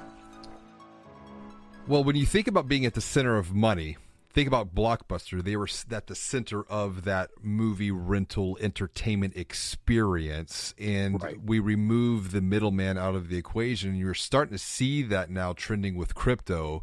Well, 1.88 2.05
when 2.05 2.16
you 2.16 2.26
think 2.26 2.46
about 2.48 2.68
being 2.68 2.85
at 2.85 2.94
the 2.94 3.00
center 3.00 3.37
of 3.37 3.55
money, 3.55 3.96
think 4.33 4.48
about 4.48 4.74
Blockbuster. 4.74 5.42
They 5.42 5.57
were 5.57 5.68
at 5.90 6.09
the 6.09 6.14
center 6.14 6.64
of 6.64 7.05
that 7.05 7.31
movie 7.42 7.90
rental 7.90 8.59
entertainment 8.61 9.35
experience, 9.37 10.74
and 10.79 11.22
right. 11.22 11.40
we 11.42 11.59
remove 11.59 12.33
the 12.33 12.42
middleman 12.42 12.98
out 12.98 13.14
of 13.14 13.29
the 13.29 13.38
equation. 13.38 13.94
You're 13.94 14.14
starting 14.14 14.52
to 14.52 14.59
see 14.59 15.02
that 15.05 15.31
now 15.31 15.55
trending 15.55 15.96
with 15.96 16.14
crypto 16.14 16.83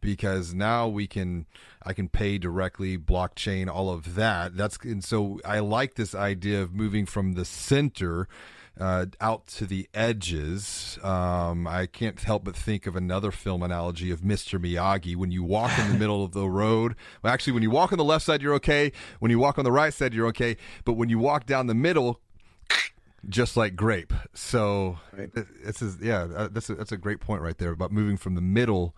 because 0.00 0.52
now 0.52 0.88
we 0.88 1.06
can 1.06 1.46
I 1.82 1.92
can 1.92 2.08
pay 2.08 2.38
directly 2.38 2.98
blockchain 2.98 3.68
all 3.68 3.90
of 3.90 4.14
that 4.14 4.56
that's 4.56 4.78
and 4.78 5.04
so 5.04 5.40
I 5.44 5.58
like 5.60 5.94
this 5.94 6.14
idea 6.14 6.62
of 6.62 6.74
moving 6.74 7.06
from 7.06 7.32
the 7.32 7.44
center 7.44 8.26
uh, 8.80 9.06
out 9.20 9.46
to 9.46 9.66
the 9.66 9.88
edges. 9.92 10.98
Um, 11.02 11.66
I 11.66 11.86
can't 11.86 12.18
help 12.18 12.44
but 12.44 12.56
think 12.56 12.86
of 12.86 12.96
another 12.96 13.30
film 13.30 13.62
analogy 13.62 14.10
of 14.10 14.20
Mr. 14.20 14.58
Miyagi. 14.58 15.14
When 15.16 15.30
you 15.30 15.44
walk 15.44 15.78
in 15.78 15.92
the 15.92 15.98
middle 15.98 16.24
of 16.24 16.32
the 16.32 16.48
road, 16.48 16.96
well, 17.22 17.32
actually, 17.32 17.52
when 17.52 17.62
you 17.62 17.70
walk 17.70 17.92
on 17.92 17.98
the 17.98 18.04
left 18.04 18.24
side, 18.24 18.42
you're 18.42 18.54
okay. 18.54 18.92
When 19.18 19.30
you 19.30 19.38
walk 19.38 19.58
on 19.58 19.64
the 19.64 19.72
right 19.72 19.92
side, 19.92 20.14
you're 20.14 20.26
okay. 20.28 20.56
But 20.84 20.94
when 20.94 21.08
you 21.08 21.18
walk 21.18 21.46
down 21.46 21.66
the 21.66 21.74
middle, 21.74 22.20
just 23.28 23.56
like 23.56 23.76
grape. 23.76 24.14
So 24.34 24.98
right. 25.12 25.30
this 25.32 25.82
is 25.82 25.98
yeah, 26.00 26.22
uh, 26.34 26.48
that's 26.50 26.70
a, 26.70 26.74
that's 26.74 26.92
a 26.92 26.96
great 26.96 27.20
point 27.20 27.42
right 27.42 27.58
there 27.58 27.70
about 27.70 27.92
moving 27.92 28.16
from 28.16 28.34
the 28.34 28.40
middle 28.40 28.94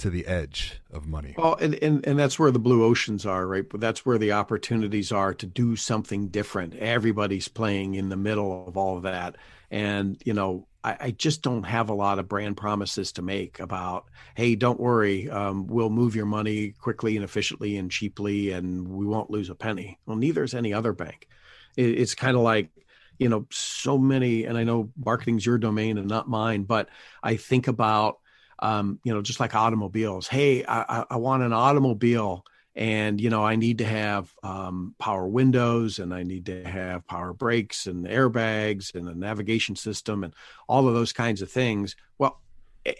to 0.00 0.10
the 0.10 0.26
edge 0.26 0.80
of 0.92 1.06
money. 1.06 1.34
Well, 1.36 1.54
and, 1.54 1.74
and, 1.76 2.06
and 2.06 2.18
that's 2.18 2.38
where 2.38 2.50
the 2.50 2.58
blue 2.58 2.84
oceans 2.84 3.24
are, 3.24 3.46
right? 3.46 3.68
But 3.68 3.80
that's 3.80 4.04
where 4.04 4.18
the 4.18 4.32
opportunities 4.32 5.12
are 5.12 5.32
to 5.34 5.46
do 5.46 5.76
something 5.76 6.28
different. 6.28 6.74
Everybody's 6.74 7.48
playing 7.48 7.94
in 7.94 8.08
the 8.08 8.16
middle 8.16 8.66
of 8.66 8.76
all 8.76 8.96
of 8.96 9.04
that. 9.04 9.36
And, 9.70 10.20
you 10.24 10.32
know, 10.32 10.66
I, 10.82 10.96
I 11.00 11.10
just 11.10 11.42
don't 11.42 11.64
have 11.64 11.90
a 11.90 11.94
lot 11.94 12.18
of 12.18 12.28
brand 12.28 12.56
promises 12.56 13.12
to 13.12 13.22
make 13.22 13.60
about, 13.60 14.06
hey, 14.34 14.56
don't 14.56 14.80
worry, 14.80 15.28
um, 15.30 15.66
we'll 15.66 15.90
move 15.90 16.16
your 16.16 16.26
money 16.26 16.70
quickly 16.70 17.16
and 17.16 17.24
efficiently 17.24 17.76
and 17.76 17.90
cheaply, 17.90 18.52
and 18.52 18.88
we 18.88 19.04
won't 19.06 19.30
lose 19.30 19.50
a 19.50 19.54
penny. 19.54 19.98
Well, 20.06 20.16
neither 20.16 20.42
is 20.42 20.54
any 20.54 20.72
other 20.72 20.92
bank. 20.92 21.28
It, 21.76 21.98
it's 21.98 22.14
kind 22.14 22.36
of 22.36 22.42
like, 22.42 22.70
you 23.18 23.28
know, 23.28 23.46
so 23.50 23.98
many, 23.98 24.44
and 24.46 24.56
I 24.56 24.64
know 24.64 24.90
marketing's 24.96 25.44
your 25.44 25.58
domain 25.58 25.98
and 25.98 26.08
not 26.08 26.26
mine, 26.26 26.62
but 26.62 26.88
I 27.22 27.36
think 27.36 27.68
about 27.68 28.19
um, 28.60 29.00
you 29.04 29.12
know, 29.12 29.22
just 29.22 29.40
like 29.40 29.54
automobiles. 29.54 30.28
Hey, 30.28 30.64
I, 30.66 31.04
I 31.10 31.16
want 31.16 31.42
an 31.42 31.52
automobile 31.52 32.44
and 32.76 33.20
you 33.20 33.30
know 33.30 33.44
i 33.44 33.56
need 33.56 33.78
to 33.78 33.84
have 33.84 34.32
um, 34.42 34.94
power 34.98 35.26
windows 35.26 35.98
and 35.98 36.14
i 36.14 36.22
need 36.22 36.46
to 36.46 36.64
have 36.64 37.06
power 37.06 37.32
brakes 37.32 37.86
and 37.86 38.06
airbags 38.06 38.94
and 38.94 39.08
a 39.08 39.14
navigation 39.14 39.74
system 39.76 40.24
and 40.24 40.34
all 40.68 40.86
of 40.86 40.94
those 40.94 41.12
kinds 41.12 41.42
of 41.42 41.50
things 41.50 41.96
well 42.18 42.40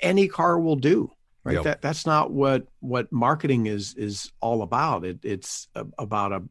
any 0.02 0.28
car 0.28 0.58
will 0.58 0.76
do 0.76 1.10
right 1.44 1.54
yep. 1.54 1.64
that 1.64 1.82
that's 1.82 2.04
not 2.04 2.30
what 2.32 2.66
what 2.80 3.10
marketing 3.12 3.66
is 3.66 3.94
is 3.94 4.32
all 4.40 4.62
about 4.62 5.04
it 5.04 5.18
it's 5.22 5.68
a, 5.74 5.86
about 5.98 6.32
a 6.32 6.42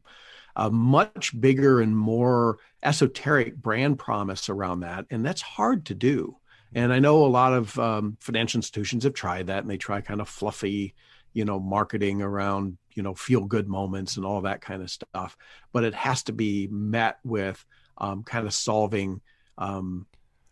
a 0.56 0.70
much 0.70 1.38
bigger 1.40 1.80
and 1.80 1.96
more 1.96 2.58
esoteric 2.82 3.56
brand 3.56 3.98
promise 3.98 4.48
around 4.48 4.80
that 4.80 5.04
and 5.10 5.24
that's 5.24 5.42
hard 5.42 5.86
to 5.86 5.94
do 5.94 6.36
and 6.74 6.92
I 6.92 6.98
know 6.98 7.24
a 7.24 7.26
lot 7.26 7.52
of 7.52 7.78
um, 7.78 8.16
financial 8.20 8.58
institutions 8.58 9.04
have 9.04 9.14
tried 9.14 9.48
that, 9.48 9.62
and 9.62 9.70
they 9.70 9.76
try 9.76 10.00
kind 10.00 10.20
of 10.20 10.28
fluffy, 10.28 10.94
you 11.32 11.44
know, 11.44 11.58
marketing 11.58 12.22
around 12.22 12.78
you 12.94 13.02
know 13.02 13.14
feel 13.14 13.44
good 13.44 13.68
moments 13.68 14.16
and 14.16 14.26
all 14.26 14.42
that 14.42 14.60
kind 14.60 14.82
of 14.82 14.90
stuff. 14.90 15.36
But 15.72 15.84
it 15.84 15.94
has 15.94 16.22
to 16.24 16.32
be 16.32 16.68
met 16.68 17.18
with 17.24 17.64
um, 17.98 18.22
kind 18.22 18.46
of 18.46 18.54
solving 18.54 19.20
um, 19.58 20.06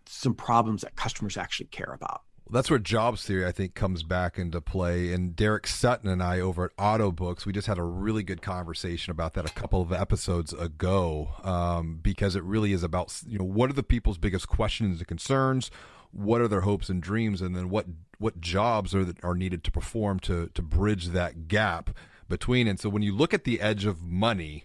some 0.07 0.35
problems 0.35 0.83
that 0.83 0.97
customers 0.97 1.37
actually 1.37 1.67
care 1.67 1.93
about. 1.93 2.23
That's 2.51 2.71
where 2.71 2.79
jobs 2.79 3.25
theory, 3.25 3.45
I 3.45 3.53
think, 3.53 3.75
comes 3.75 4.03
back 4.03 4.39
into 4.39 4.63
play. 4.63 5.13
And 5.13 5.37
Derek 5.37 5.67
Sutton 5.67 6.09
and 6.09 6.23
I 6.23 6.41
over 6.41 6.65
at 6.65 6.77
Autobooks, 6.77 7.45
we 7.45 7.53
just 7.53 7.67
had 7.67 7.77
a 7.77 7.83
really 7.83 8.23
good 8.23 8.41
conversation 8.41 9.11
about 9.11 9.35
that 9.35 9.45
a 9.45 9.53
couple 9.53 9.83
of 9.83 9.93
episodes 9.93 10.55
ago, 10.55 11.29
um, 11.45 11.99
because 12.01 12.37
it 12.37 12.43
really 12.43 12.73
is 12.73 12.83
about 12.83 13.21
you 13.27 13.39
know 13.39 13.45
what 13.45 13.69
are 13.69 13.75
the 13.75 13.83
people's 13.83 14.17
biggest 14.17 14.49
questions 14.49 14.99
and 14.99 15.07
concerns, 15.07 15.71
what 16.13 16.41
are 16.41 16.49
their 16.49 16.63
hopes 16.63 16.89
and 16.89 17.03
dreams, 17.03 17.43
and 17.43 17.55
then 17.55 17.69
what 17.71 17.87
what 18.19 18.41
jobs 18.41 18.95
are 18.95 19.07
are 19.23 19.35
needed 19.35 19.65
to 19.65 19.71
perform 19.71 20.21
to 20.21 20.51
to 20.55 20.63
bridge 20.63 21.09
that 21.09 21.49
gap 21.49 21.91
between. 22.29 22.69
And 22.69 22.79
so 22.79 22.89
when 22.89 23.03
you 23.03 23.15
look 23.15 23.33
at 23.33 23.45
the 23.45 23.61
edge 23.61 23.85
of 23.85 24.03
money, 24.03 24.65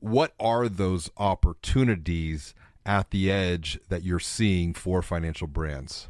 what 0.00 0.34
are 0.38 0.68
those 0.68 1.10
opportunities 1.16 2.54
at 2.84 3.10
the 3.10 3.30
edge 3.30 3.78
that 3.88 4.02
you're 4.02 4.18
seeing 4.18 4.74
for 4.74 5.02
financial 5.02 5.46
brands? 5.46 6.08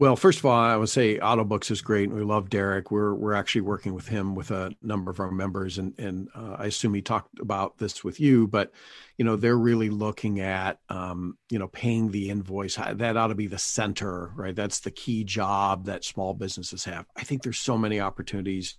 Well, 0.00 0.14
first 0.14 0.38
of 0.38 0.46
all, 0.46 0.56
I 0.56 0.76
would 0.76 0.88
say 0.88 1.18
Autobooks 1.18 1.72
is 1.72 1.82
great. 1.82 2.08
And 2.08 2.16
we 2.16 2.24
love 2.24 2.50
Derek. 2.50 2.92
We're 2.92 3.14
we're 3.14 3.34
actually 3.34 3.62
working 3.62 3.94
with 3.94 4.06
him 4.06 4.36
with 4.36 4.52
a 4.52 4.72
number 4.80 5.10
of 5.10 5.18
our 5.18 5.32
members, 5.32 5.76
and 5.76 5.92
and 5.98 6.28
uh, 6.36 6.54
I 6.56 6.66
assume 6.66 6.94
he 6.94 7.02
talked 7.02 7.40
about 7.40 7.78
this 7.78 8.04
with 8.04 8.20
you. 8.20 8.46
But 8.46 8.70
you 9.16 9.24
know, 9.24 9.34
they're 9.34 9.58
really 9.58 9.90
looking 9.90 10.38
at 10.38 10.78
um, 10.88 11.36
you 11.50 11.58
know 11.58 11.66
paying 11.66 12.12
the 12.12 12.30
invoice. 12.30 12.76
That 12.76 13.16
ought 13.16 13.26
to 13.28 13.34
be 13.34 13.48
the 13.48 13.58
center, 13.58 14.30
right? 14.36 14.54
That's 14.54 14.78
the 14.80 14.92
key 14.92 15.24
job 15.24 15.86
that 15.86 16.04
small 16.04 16.32
businesses 16.32 16.84
have. 16.84 17.06
I 17.16 17.24
think 17.24 17.42
there's 17.42 17.58
so 17.58 17.76
many 17.76 17.98
opportunities 17.98 18.76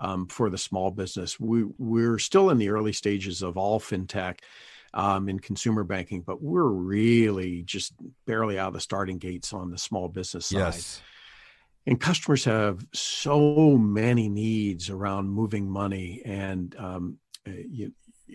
um, 0.00 0.28
for 0.28 0.50
the 0.50 0.58
small 0.58 0.92
business. 0.92 1.40
We 1.40 1.64
we're 1.78 2.20
still 2.20 2.48
in 2.48 2.58
the 2.58 2.68
early 2.68 2.92
stages 2.92 3.42
of 3.42 3.56
all 3.56 3.80
fintech 3.80 4.38
um, 4.94 5.28
in 5.28 5.38
consumer 5.38 5.84
banking, 5.84 6.22
but 6.22 6.42
we're 6.42 6.68
really 6.68 7.62
just 7.62 7.94
barely 8.26 8.58
out 8.58 8.68
of 8.68 8.74
the 8.74 8.80
starting 8.80 9.18
gates 9.18 9.52
on 9.52 9.70
the 9.70 9.78
small 9.78 10.08
business 10.08 10.46
side. 10.46 10.58
Yes. 10.58 11.02
And 11.86 12.00
customers 12.00 12.44
have 12.44 12.84
so 12.92 13.76
many 13.76 14.28
needs 14.28 14.90
around 14.90 15.30
moving 15.30 15.70
money, 15.70 16.22
and 16.24 16.74
um, 16.78 17.18
eh, 17.46 17.62
you, 17.70 17.92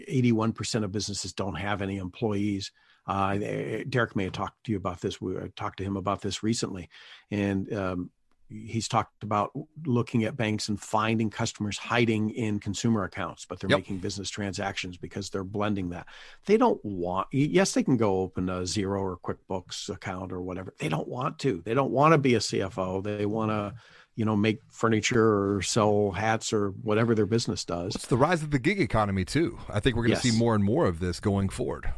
81% 0.09 0.83
of 0.83 0.91
businesses 0.91 1.33
don't 1.33 1.55
have 1.55 1.81
any 1.81 1.97
employees. 1.97 2.71
Uh, 3.07 3.37
eh, 3.41 3.83
Derek 3.87 4.15
may 4.15 4.23
have 4.23 4.33
talked 4.33 4.63
to 4.65 4.71
you 4.71 4.77
about 4.77 4.99
this. 4.99 5.21
We 5.21 5.35
talked 5.55 5.77
to 5.77 5.83
him 5.83 5.95
about 5.95 6.21
this 6.21 6.41
recently, 6.41 6.89
and 7.29 7.71
um, 7.73 8.09
he's 8.49 8.87
talked 8.87 9.23
about 9.23 9.51
looking 9.85 10.23
at 10.23 10.37
banks 10.37 10.69
and 10.69 10.79
finding 10.79 11.29
customers 11.29 11.77
hiding 11.77 12.29
in 12.31 12.59
consumer 12.59 13.03
accounts 13.03 13.45
but 13.45 13.59
they're 13.59 13.69
yep. 13.69 13.79
making 13.79 13.97
business 13.97 14.29
transactions 14.29 14.97
because 14.97 15.29
they're 15.29 15.43
blending 15.43 15.89
that. 15.89 16.05
They 16.45 16.57
don't 16.57 16.83
want 16.83 17.27
yes 17.31 17.73
they 17.73 17.83
can 17.83 17.97
go 17.97 18.19
open 18.19 18.49
a 18.49 18.61
Xero 18.61 18.99
or 18.99 19.17
quickbooks 19.17 19.89
account 19.89 20.31
or 20.31 20.41
whatever. 20.41 20.73
They 20.77 20.89
don't 20.89 21.07
want 21.07 21.39
to. 21.39 21.61
They 21.65 21.73
don't 21.73 21.91
want 21.91 22.13
to 22.13 22.17
be 22.17 22.35
a 22.35 22.39
cfo 22.39 23.03
they 23.03 23.25
want 23.25 23.51
to 23.51 23.73
you 24.15 24.25
know 24.25 24.35
make 24.35 24.61
furniture 24.71 25.55
or 25.55 25.61
sell 25.61 26.11
hats 26.11 26.53
or 26.53 26.69
whatever 26.69 27.13
their 27.15 27.25
business 27.25 27.65
does. 27.65 27.95
It's 27.95 28.07
the 28.07 28.17
rise 28.17 28.43
of 28.43 28.51
the 28.51 28.59
gig 28.59 28.79
economy 28.79 29.25
too. 29.25 29.59
I 29.69 29.79
think 29.79 29.95
we're 29.95 30.03
going 30.03 30.19
to 30.19 30.27
yes. 30.27 30.33
see 30.33 30.39
more 30.39 30.55
and 30.55 30.63
more 30.63 30.85
of 30.85 30.99
this 30.99 31.19
going 31.19 31.49
forward. 31.49 31.91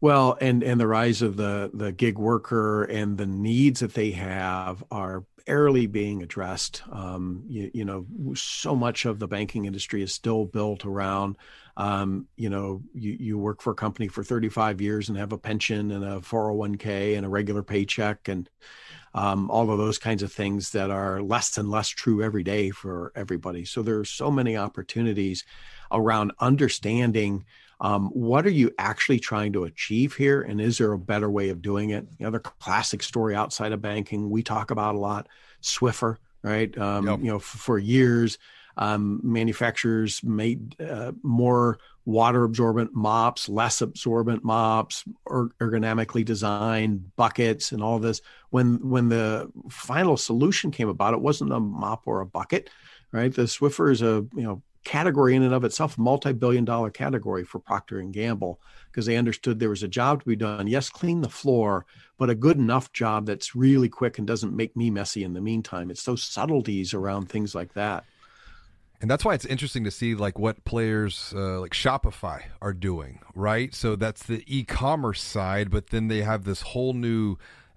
Well, 0.00 0.36
and 0.40 0.62
and 0.62 0.80
the 0.80 0.86
rise 0.86 1.22
of 1.22 1.36
the 1.36 1.70
the 1.72 1.92
gig 1.92 2.18
worker 2.18 2.84
and 2.84 3.16
the 3.16 3.26
needs 3.26 3.80
that 3.80 3.94
they 3.94 4.10
have 4.12 4.84
are 4.90 5.24
barely 5.46 5.86
being 5.86 6.22
addressed. 6.22 6.82
Um, 6.90 7.44
you, 7.48 7.70
you, 7.74 7.84
know, 7.84 8.06
so 8.34 8.74
much 8.74 9.04
of 9.04 9.18
the 9.18 9.28
banking 9.28 9.66
industry 9.66 10.02
is 10.02 10.12
still 10.12 10.46
built 10.46 10.84
around, 10.84 11.36
um, 11.76 12.26
you 12.36 12.48
know, 12.48 12.82
you, 12.94 13.12
you 13.12 13.38
work 13.38 13.60
for 13.60 13.72
a 13.72 13.76
company 13.76 14.08
for 14.08 14.24
35 14.24 14.80
years 14.80 15.08
and 15.08 15.18
have 15.18 15.32
a 15.32 15.38
pension 15.38 15.90
and 15.90 16.04
a 16.04 16.20
401k 16.20 17.16
and 17.16 17.26
a 17.26 17.28
regular 17.28 17.62
paycheck 17.62 18.28
and 18.28 18.48
um, 19.12 19.50
all 19.50 19.70
of 19.70 19.78
those 19.78 19.98
kinds 19.98 20.22
of 20.22 20.32
things 20.32 20.70
that 20.70 20.90
are 20.90 21.22
less 21.22 21.56
and 21.56 21.70
less 21.70 21.88
true 21.88 22.22
every 22.22 22.42
day 22.42 22.70
for 22.70 23.12
everybody. 23.14 23.64
So 23.64 23.82
there 23.82 23.98
are 23.98 24.04
so 24.04 24.30
many 24.30 24.56
opportunities 24.56 25.44
around 25.92 26.32
understanding 26.40 27.44
um, 27.84 28.06
what 28.14 28.46
are 28.46 28.50
you 28.50 28.72
actually 28.78 29.20
trying 29.20 29.52
to 29.52 29.64
achieve 29.64 30.14
here? 30.14 30.40
And 30.40 30.58
is 30.58 30.78
there 30.78 30.92
a 30.92 30.98
better 30.98 31.28
way 31.28 31.50
of 31.50 31.60
doing 31.60 31.90
it? 31.90 32.06
The 32.18 32.24
other 32.24 32.38
classic 32.38 33.02
story 33.02 33.36
outside 33.36 33.72
of 33.72 33.82
banking 33.82 34.30
we 34.30 34.42
talk 34.42 34.70
about 34.70 34.94
a 34.94 34.98
lot, 34.98 35.28
Swiffer, 35.62 36.16
right? 36.42 36.76
Um, 36.78 37.06
yep. 37.06 37.18
You 37.18 37.26
know, 37.26 37.36
f- 37.36 37.42
for 37.42 37.78
years, 37.78 38.38
um, 38.78 39.20
manufacturers 39.22 40.24
made 40.24 40.80
uh, 40.80 41.12
more 41.22 41.78
water 42.06 42.44
absorbent 42.44 42.94
mops, 42.94 43.50
less 43.50 43.82
absorbent 43.82 44.42
mops, 44.42 45.04
er- 45.30 45.50
ergonomically 45.60 46.24
designed 46.24 47.14
buckets, 47.16 47.72
and 47.72 47.82
all 47.82 47.98
this. 47.98 48.22
When 48.48 48.88
when 48.88 49.10
the 49.10 49.52
final 49.68 50.16
solution 50.16 50.70
came 50.70 50.88
about, 50.88 51.12
it 51.12 51.20
wasn't 51.20 51.52
a 51.52 51.60
mop 51.60 52.04
or 52.06 52.22
a 52.22 52.26
bucket, 52.26 52.70
right? 53.12 53.32
The 53.32 53.42
Swiffer 53.42 53.92
is 53.92 54.00
a 54.00 54.24
you 54.34 54.42
know 54.42 54.62
category 54.84 55.34
in 55.34 55.42
and 55.42 55.54
of 55.54 55.64
itself, 55.64 55.98
multi-billion 55.98 56.64
dollar 56.64 56.90
category 56.90 57.44
for 57.44 57.58
Procter 57.58 57.98
and 57.98 58.12
Gamble, 58.12 58.60
because 58.90 59.06
they 59.06 59.16
understood 59.16 59.58
there 59.58 59.70
was 59.70 59.82
a 59.82 59.88
job 59.88 60.20
to 60.20 60.26
be 60.26 60.36
done. 60.36 60.66
Yes, 60.66 60.90
clean 60.90 61.20
the 61.20 61.28
floor, 61.28 61.86
but 62.18 62.30
a 62.30 62.34
good 62.34 62.58
enough 62.58 62.92
job 62.92 63.26
that's 63.26 63.56
really 63.56 63.88
quick 63.88 64.18
and 64.18 64.26
doesn't 64.26 64.54
make 64.54 64.76
me 64.76 64.90
messy 64.90 65.24
in 65.24 65.32
the 65.32 65.40
meantime. 65.40 65.90
It's 65.90 66.04
those 66.04 66.22
subtleties 66.22 66.94
around 66.94 67.28
things 67.28 67.54
like 67.54 67.74
that. 67.74 68.04
And 69.00 69.10
that's 69.10 69.24
why 69.24 69.34
it's 69.34 69.44
interesting 69.44 69.84
to 69.84 69.90
see 69.90 70.14
like 70.14 70.38
what 70.38 70.64
players 70.64 71.34
uh, 71.36 71.60
like 71.60 71.72
Shopify 71.72 72.44
are 72.62 72.72
doing, 72.72 73.20
right? 73.34 73.74
So 73.74 73.96
that's 73.96 74.22
the 74.22 74.42
e-commerce 74.46 75.20
side, 75.22 75.70
but 75.70 75.88
then 75.88 76.08
they 76.08 76.22
have 76.22 76.44
this 76.44 76.62
whole 76.62 76.94
new 76.94 77.36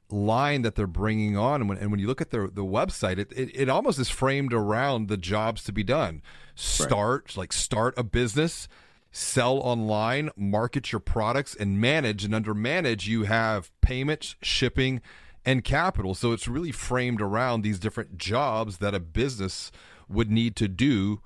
line 0.10 0.62
that 0.62 0.76
they're 0.76 0.88
bringing 0.88 1.36
on 1.36 1.62
and 1.62 1.70
when, 1.70 1.78
and 1.78 1.92
when 1.92 2.00
you 2.00 2.08
look 2.08 2.22
at 2.22 2.30
their 2.30 2.48
the 2.48 2.64
website 2.64 3.18
it, 3.18 3.32
it, 3.36 3.52
it 3.54 3.70
almost 3.70 4.00
is 4.00 4.10
framed 4.10 4.54
around 4.54 5.10
the 5.10 5.18
jobs 5.18 5.64
to 5.64 5.74
be 5.74 5.84
done 5.84 6.22
start 6.58 7.30
right. 7.30 7.38
like 7.38 7.54
start 7.54 7.94
a 7.98 8.04
business 8.04 8.68
sell 9.12 9.58
online 9.60 10.30
market 10.36 10.92
your 10.92 11.00
products 11.00 11.56
and 11.56 11.80
manage 11.80 12.24
and 12.24 12.36
under 12.36 12.54
manage 12.54 13.08
you 13.08 13.24
have 13.24 13.72
payments 13.82 14.36
shipping 14.42 15.02
and 15.48 15.64
capital. 15.64 16.14
So 16.14 16.34
it's 16.34 16.48
really 16.48 16.74
framed 16.74 17.22
around 17.22 17.62
these 17.62 17.80
different 17.80 18.18
jobs 18.18 18.80
that 18.80 18.94
a 18.94 19.00
business 19.00 19.72
would 20.10 20.30
need 20.30 20.56
to 20.58 20.68
do 20.68 21.22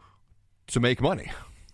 to 0.67 0.80
make 0.80 1.02
money. 1.02 1.32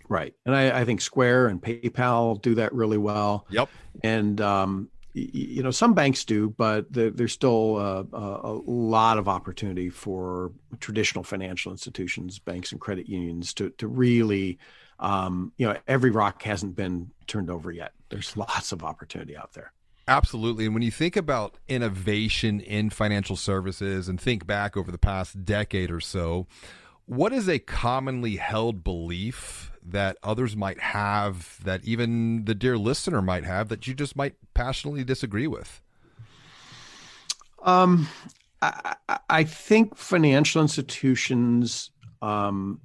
Right. 0.09 0.33
And 0.45 0.55
i, 0.55 0.79
I 0.79 0.85
think 0.85 1.01
square 1.01 1.47
and 1.47 1.61
paypal 1.61 2.41
do 2.41 2.55
that 2.55 2.73
really 2.73 2.97
well. 2.97 3.45
Yep. 3.49 3.69
And 4.01 4.39
um, 4.39 4.89
you 5.33 5.63
know 5.63 5.71
some 5.71 5.93
banks 5.93 6.25
do 6.25 6.49
but 6.49 6.85
there's 6.91 7.33
still 7.33 7.77
a, 7.77 8.05
a, 8.13 8.53
lot 8.65 9.17
of 9.17 9.27
opportunity 9.27 9.89
for 9.89 10.51
traditional 10.79 11.23
financial 11.23 11.71
institutions 11.71 12.39
banks 12.39 12.71
and 12.71 12.81
credit 12.81 13.07
unions 13.07 13.53
to, 13.53 13.69
to 13.71 13.87
really 13.87 14.57
um, 14.99 15.51
you 15.57 15.67
know 15.67 15.75
every 15.87 16.11
rock 16.11 16.41
hasn't 16.43 16.75
been 16.75 17.09
turned 17.27 17.49
over 17.49 17.71
yet 17.71 17.93
there's 18.09 18.35
lots 18.37 18.71
of 18.71 18.83
opportunity 18.83 19.35
out 19.35 19.53
there 19.53 19.71
Absolutely. 20.09 20.63
And 20.63 20.73
when 20.73 20.83
you 20.83 20.91
think 20.91 21.17
about 21.17 21.55
innovation 21.67 22.61
in 22.61 22.89
financial 22.89 23.35
services 23.35 24.07
and 24.07 24.19
think 24.19 24.47
back 24.47 24.77
over 24.77 24.89
the 24.89 24.97
past 24.97 25.43
decade 25.43 25.91
or 25.91 25.99
so, 25.99 26.47
what 27.07 27.33
is 27.33 27.49
a 27.49 27.57
commonly 27.57 28.35
held 28.35 28.83
belief 28.83 29.71
that 29.81 30.17
others 30.21 30.55
might 30.55 30.79
have 30.79 31.57
that 31.63 31.83
even 31.85 32.43
the 32.45 32.53
dear 32.53 32.77
listener 32.77 33.21
might 33.21 33.45
have 33.45 33.69
that 33.69 33.87
you 33.87 33.93
just 33.93 34.15
might 34.15 34.35
passionately 34.53 35.03
disagree 35.03 35.47
with? 35.47 35.81
Um, 37.63 38.07
I, 38.61 38.95
I 39.29 39.43
think 39.45 39.97
financial 39.97 40.61
institutions 40.61 41.91
um, 42.21 42.81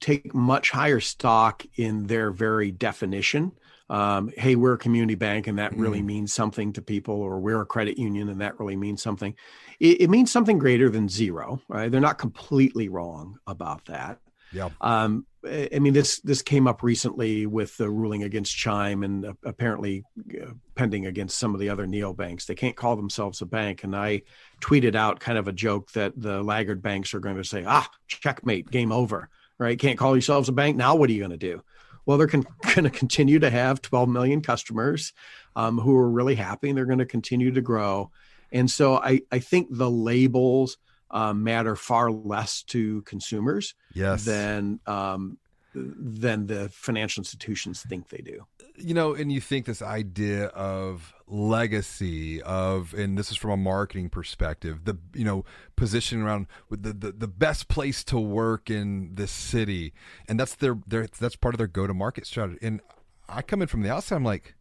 take 0.00 0.34
much 0.34 0.70
higher 0.70 1.00
stock 1.00 1.64
in 1.76 2.06
their 2.06 2.30
very 2.30 2.70
definition. 2.70 3.52
Um, 3.90 4.30
hey, 4.36 4.54
we're 4.54 4.74
a 4.74 4.78
community 4.78 5.14
bank 5.14 5.46
and 5.46 5.58
that 5.58 5.76
really 5.76 6.02
mm. 6.02 6.06
means 6.06 6.32
something 6.32 6.72
to 6.74 6.82
people, 6.82 7.14
or 7.14 7.40
we're 7.40 7.62
a 7.62 7.66
credit 7.66 7.98
union 7.98 8.28
and 8.28 8.40
that 8.40 8.58
really 8.60 8.76
means 8.76 9.02
something. 9.02 9.34
It, 9.80 10.02
it 10.02 10.10
means 10.10 10.30
something 10.30 10.58
greater 10.58 10.90
than 10.90 11.08
zero, 11.08 11.60
right? 11.68 11.90
They're 11.90 12.00
not 12.00 12.18
completely 12.18 12.88
wrong 12.88 13.38
about 13.46 13.86
that. 13.86 14.18
Yeah. 14.52 14.70
Um, 14.80 15.26
I 15.44 15.78
mean, 15.78 15.92
this 15.92 16.20
this 16.20 16.42
came 16.42 16.66
up 16.66 16.82
recently 16.82 17.46
with 17.46 17.76
the 17.76 17.88
ruling 17.88 18.24
against 18.24 18.56
Chime, 18.56 19.02
and 19.02 19.24
uh, 19.24 19.32
apparently 19.44 20.04
uh, 20.40 20.52
pending 20.74 21.06
against 21.06 21.38
some 21.38 21.54
of 21.54 21.60
the 21.60 21.70
other 21.70 21.86
neobanks. 21.86 22.46
They 22.46 22.54
can't 22.54 22.76
call 22.76 22.96
themselves 22.96 23.40
a 23.40 23.46
bank, 23.46 23.84
and 23.84 23.94
I 23.94 24.22
tweeted 24.60 24.94
out 24.94 25.20
kind 25.20 25.38
of 25.38 25.46
a 25.46 25.52
joke 25.52 25.92
that 25.92 26.12
the 26.16 26.42
laggard 26.42 26.82
banks 26.82 27.14
are 27.14 27.20
going 27.20 27.36
to 27.36 27.44
say, 27.44 27.64
"Ah, 27.66 27.88
checkmate, 28.08 28.70
game 28.70 28.92
over." 28.92 29.28
Right? 29.58 29.78
Can't 29.78 29.98
call 29.98 30.14
yourselves 30.14 30.48
a 30.48 30.52
bank 30.52 30.76
now. 30.76 30.94
What 30.94 31.10
are 31.10 31.12
you 31.12 31.20
going 31.20 31.30
to 31.32 31.36
do? 31.36 31.62
Well, 32.08 32.16
they're 32.16 32.26
con- 32.26 32.46
going 32.74 32.84
to 32.84 32.90
continue 32.90 33.38
to 33.38 33.50
have 33.50 33.82
12 33.82 34.08
million 34.08 34.40
customers 34.40 35.12
um, 35.54 35.78
who 35.78 35.94
are 35.94 36.08
really 36.08 36.34
happy, 36.34 36.70
and 36.70 36.78
they're 36.78 36.86
going 36.86 37.00
to 37.00 37.06
continue 37.06 37.52
to 37.52 37.60
grow. 37.60 38.10
And 38.50 38.70
so 38.70 38.96
I 38.96 39.20
I 39.30 39.40
think 39.40 39.68
the 39.70 39.90
labels 39.90 40.78
um, 41.10 41.44
matter 41.44 41.76
far 41.76 42.10
less 42.10 42.62
to 42.64 43.02
consumers 43.02 43.74
yes. 43.92 44.24
than 44.24 44.80
um, 44.86 45.36
than 45.74 46.46
the 46.46 46.70
financial 46.70 47.20
institutions 47.20 47.82
think 47.82 48.08
they 48.08 48.22
do. 48.22 48.46
You 48.76 48.94
know, 48.94 49.12
and 49.14 49.30
you 49.30 49.42
think 49.42 49.66
this 49.66 49.82
idea 49.82 50.46
of 50.46 51.12
legacy 51.30 52.42
of 52.42 52.94
and 52.94 53.18
this 53.18 53.30
is 53.30 53.36
from 53.36 53.50
a 53.50 53.56
marketing 53.56 54.08
perspective 54.08 54.84
the 54.84 54.96
you 55.14 55.24
know 55.24 55.44
positioning 55.76 56.24
around 56.24 56.46
with 56.70 56.82
the, 56.82 56.92
the 56.92 57.12
the 57.12 57.28
best 57.28 57.68
place 57.68 58.02
to 58.02 58.18
work 58.18 58.70
in 58.70 59.14
this 59.14 59.30
city 59.30 59.92
and 60.26 60.40
that's 60.40 60.54
their 60.54 60.78
their 60.86 61.06
that's 61.18 61.36
part 61.36 61.54
of 61.54 61.58
their 61.58 61.66
go 61.66 61.86
to 61.86 61.92
market 61.92 62.26
strategy 62.26 62.58
and 62.62 62.80
i 63.28 63.42
come 63.42 63.60
in 63.60 63.68
from 63.68 63.82
the 63.82 63.90
outside 63.90 64.16
i'm 64.16 64.24
like 64.24 64.54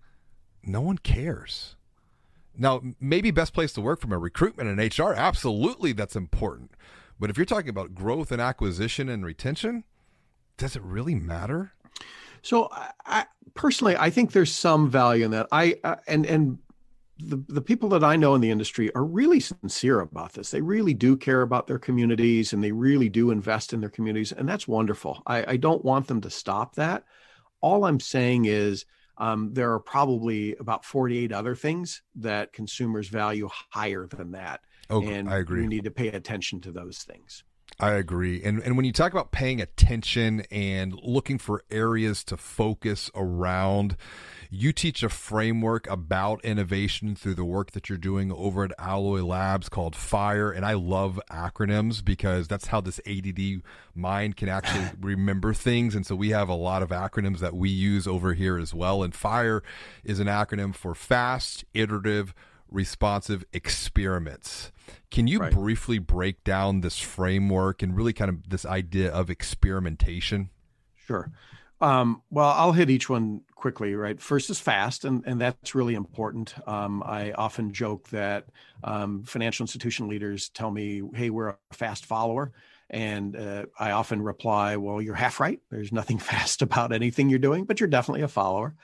no 0.61 0.81
one 0.81 0.97
cares 0.97 1.77
now, 2.57 2.81
maybe 2.99 3.29
best 3.29 3.53
place 3.53 3.71
to 3.73 3.81
work 3.81 4.01
from 4.01 4.11
a 4.11 4.17
recruitment 4.17 4.67
and 4.67 4.99
HR, 4.99 5.13
absolutely 5.13 5.93
that's 5.93 6.15
important. 6.15 6.71
But 7.19 7.29
if 7.29 7.37
you're 7.37 7.45
talking 7.45 7.69
about 7.69 7.93
growth 7.93 8.31
and 8.31 8.41
acquisition 8.41 9.09
and 9.09 9.23
retention, 9.25 9.83
does 10.57 10.75
it 10.75 10.81
really 10.81 11.15
matter? 11.15 11.73
So, 12.47 12.69
I, 12.71 13.25
personally, 13.55 13.97
I 13.97 14.09
think 14.09 14.31
there's 14.31 14.53
some 14.53 14.89
value 14.89 15.25
in 15.25 15.31
that. 15.31 15.47
I 15.51 15.75
uh, 15.83 15.97
and 16.07 16.25
and 16.25 16.59
the 17.19 17.43
the 17.49 17.61
people 17.61 17.89
that 17.89 18.05
I 18.05 18.15
know 18.15 18.35
in 18.35 18.41
the 18.41 18.51
industry 18.51 18.89
are 18.95 19.03
really 19.03 19.41
sincere 19.41 19.99
about 19.99 20.31
this. 20.31 20.51
They 20.51 20.61
really 20.61 20.93
do 20.93 21.17
care 21.17 21.41
about 21.41 21.67
their 21.67 21.77
communities, 21.77 22.53
and 22.53 22.63
they 22.63 22.71
really 22.71 23.09
do 23.09 23.31
invest 23.31 23.73
in 23.73 23.81
their 23.81 23.89
communities, 23.89 24.31
and 24.31 24.47
that's 24.47 24.65
wonderful. 24.65 25.21
I, 25.27 25.43
I 25.45 25.57
don't 25.57 25.83
want 25.83 26.07
them 26.07 26.21
to 26.21 26.29
stop 26.29 26.75
that. 26.75 27.03
All 27.59 27.83
I'm 27.83 27.99
saying 27.99 28.45
is 28.45 28.85
um, 29.17 29.53
there 29.53 29.73
are 29.73 29.79
probably 29.81 30.55
about 30.55 30.85
48 30.85 31.33
other 31.33 31.53
things 31.53 32.01
that 32.15 32.53
consumers 32.53 33.09
value 33.09 33.49
higher 33.71 34.07
than 34.07 34.31
that. 34.31 34.61
Oh, 34.89 35.01
and 35.01 35.29
I 35.29 35.39
agree. 35.39 35.63
We 35.63 35.67
need 35.67 35.83
to 35.83 35.91
pay 35.91 36.07
attention 36.07 36.61
to 36.61 36.71
those 36.71 36.99
things. 36.99 37.43
I 37.79 37.91
agree. 37.91 38.41
And 38.43 38.59
and 38.63 38.75
when 38.75 38.85
you 38.85 38.91
talk 38.91 39.11
about 39.11 39.31
paying 39.31 39.61
attention 39.61 40.41
and 40.49 40.99
looking 41.03 41.37
for 41.37 41.63
areas 41.69 42.23
to 42.23 42.35
focus 42.35 43.11
around, 43.13 43.95
you 44.49 44.73
teach 44.73 45.03
a 45.03 45.09
framework 45.09 45.87
about 45.87 46.43
innovation 46.43 47.15
through 47.15 47.35
the 47.35 47.45
work 47.45 47.71
that 47.71 47.87
you're 47.87 47.99
doing 47.99 48.31
over 48.31 48.63
at 48.63 48.71
Alloy 48.79 49.21
Labs 49.21 49.69
called 49.69 49.95
FIRE. 49.95 50.51
And 50.51 50.65
I 50.65 50.73
love 50.73 51.19
acronyms 51.29 52.03
because 52.03 52.47
that's 52.47 52.67
how 52.67 52.81
this 52.81 52.99
ADD 53.05 53.61
mind 53.93 54.37
can 54.37 54.49
actually 54.49 54.85
remember 54.99 55.53
things. 55.53 55.93
And 55.93 56.03
so 56.03 56.15
we 56.15 56.29
have 56.29 56.49
a 56.49 56.55
lot 56.55 56.81
of 56.81 56.89
acronyms 56.89 57.39
that 57.39 57.55
we 57.55 57.69
use 57.69 58.07
over 58.07 58.33
here 58.33 58.57
as 58.57 58.73
well. 58.73 59.03
And 59.03 59.13
FIRE 59.13 59.61
is 60.03 60.19
an 60.19 60.27
acronym 60.27 60.73
for 60.73 60.95
fast, 60.95 61.63
iterative, 61.75 62.33
responsive 62.69 63.45
experiments. 63.53 64.71
Can 65.11 65.27
you 65.27 65.39
right. 65.39 65.51
briefly 65.51 65.99
break 65.99 66.43
down 66.43 66.81
this 66.81 66.99
framework 66.99 67.81
and 67.81 67.95
really 67.95 68.13
kind 68.13 68.29
of 68.29 68.49
this 68.49 68.65
idea 68.65 69.11
of 69.11 69.29
experimentation? 69.29 70.49
Sure. 70.95 71.31
Um, 71.79 72.23
well, 72.31 72.49
I'll 72.49 72.71
hit 72.71 72.89
each 72.89 73.09
one 73.09 73.41
quickly, 73.55 73.95
right? 73.95 74.19
First 74.19 74.49
is 74.49 74.59
fast, 74.59 75.05
and, 75.05 75.23
and 75.25 75.39
that's 75.39 75.75
really 75.75 75.93
important. 75.93 76.55
Um, 76.67 77.03
I 77.03 77.33
often 77.33 77.71
joke 77.71 78.09
that 78.09 78.45
um, 78.83 79.23
financial 79.23 79.63
institution 79.63 80.07
leaders 80.07 80.49
tell 80.49 80.71
me, 80.71 81.01
hey, 81.13 81.29
we're 81.29 81.49
a 81.49 81.57
fast 81.71 82.05
follower. 82.05 82.51
And 82.89 83.35
uh, 83.35 83.65
I 83.77 83.91
often 83.91 84.21
reply, 84.21 84.77
well, 84.77 85.01
you're 85.01 85.15
half 85.15 85.39
right. 85.39 85.59
There's 85.69 85.91
nothing 85.91 86.19
fast 86.19 86.61
about 86.61 86.93
anything 86.93 87.29
you're 87.29 87.39
doing, 87.39 87.65
but 87.65 87.79
you're 87.79 87.89
definitely 87.89 88.21
a 88.21 88.27
follower. 88.27 88.75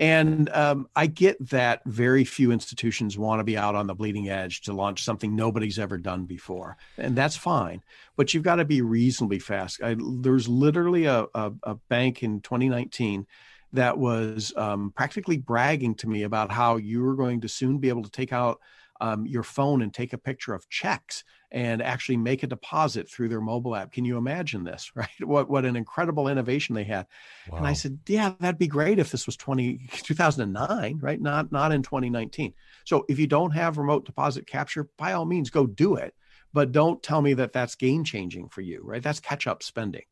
And 0.00 0.48
um, 0.50 0.88
I 0.94 1.06
get 1.06 1.36
that 1.50 1.82
very 1.84 2.24
few 2.24 2.52
institutions 2.52 3.18
want 3.18 3.40
to 3.40 3.44
be 3.44 3.56
out 3.56 3.74
on 3.74 3.88
the 3.88 3.94
bleeding 3.94 4.28
edge 4.28 4.62
to 4.62 4.72
launch 4.72 5.02
something 5.02 5.34
nobody's 5.34 5.78
ever 5.78 5.98
done 5.98 6.24
before. 6.24 6.76
And 6.96 7.16
that's 7.16 7.36
fine, 7.36 7.82
but 8.16 8.32
you've 8.32 8.44
got 8.44 8.56
to 8.56 8.64
be 8.64 8.80
reasonably 8.80 9.40
fast. 9.40 9.82
I, 9.82 9.96
there's 9.98 10.48
literally 10.48 11.06
a, 11.06 11.26
a, 11.34 11.52
a 11.64 11.74
bank 11.88 12.22
in 12.22 12.40
2019 12.42 13.26
that 13.72 13.98
was 13.98 14.52
um, 14.56 14.92
practically 14.96 15.36
bragging 15.36 15.96
to 15.96 16.08
me 16.08 16.22
about 16.22 16.52
how 16.52 16.76
you 16.76 17.02
were 17.02 17.16
going 17.16 17.40
to 17.40 17.48
soon 17.48 17.78
be 17.78 17.88
able 17.88 18.04
to 18.04 18.10
take 18.10 18.32
out 18.32 18.60
um, 19.00 19.26
your 19.26 19.42
phone 19.42 19.82
and 19.82 19.92
take 19.92 20.12
a 20.12 20.18
picture 20.18 20.54
of 20.54 20.68
checks 20.68 21.24
and 21.50 21.80
actually 21.80 22.16
make 22.16 22.42
a 22.42 22.46
deposit 22.46 23.10
through 23.10 23.28
their 23.28 23.40
mobile 23.40 23.74
app. 23.74 23.92
Can 23.92 24.04
you 24.04 24.16
imagine 24.16 24.64
this? 24.64 24.92
Right? 24.98 25.08
What 25.20 25.48
what 25.48 25.64
an 25.64 25.76
incredible 25.76 26.28
innovation 26.28 26.74
they 26.74 26.84
had. 26.84 27.06
Wow. 27.48 27.58
And 27.58 27.66
I 27.66 27.72
said, 27.72 28.00
yeah, 28.06 28.34
that'd 28.40 28.58
be 28.58 28.66
great 28.66 28.98
if 28.98 29.12
this 29.12 29.26
was 29.26 29.36
20, 29.36 29.88
2009, 29.92 30.98
right? 31.00 31.20
Not 31.20 31.52
not 31.52 31.72
in 31.72 31.82
2019. 31.82 32.54
So 32.84 33.04
if 33.08 33.18
you 33.18 33.26
don't 33.26 33.52
have 33.52 33.78
remote 33.78 34.04
deposit 34.04 34.46
capture, 34.46 34.88
by 34.96 35.12
all 35.12 35.24
means, 35.24 35.50
go 35.50 35.66
do 35.66 35.94
it. 35.96 36.14
But 36.52 36.72
don't 36.72 37.02
tell 37.02 37.22
me 37.22 37.34
that 37.34 37.52
that's 37.52 37.74
game 37.74 38.04
changing 38.04 38.48
for 38.48 38.62
you, 38.62 38.80
right? 38.82 39.02
That's 39.02 39.20
catch 39.20 39.46
up 39.46 39.62
spending. 39.62 40.04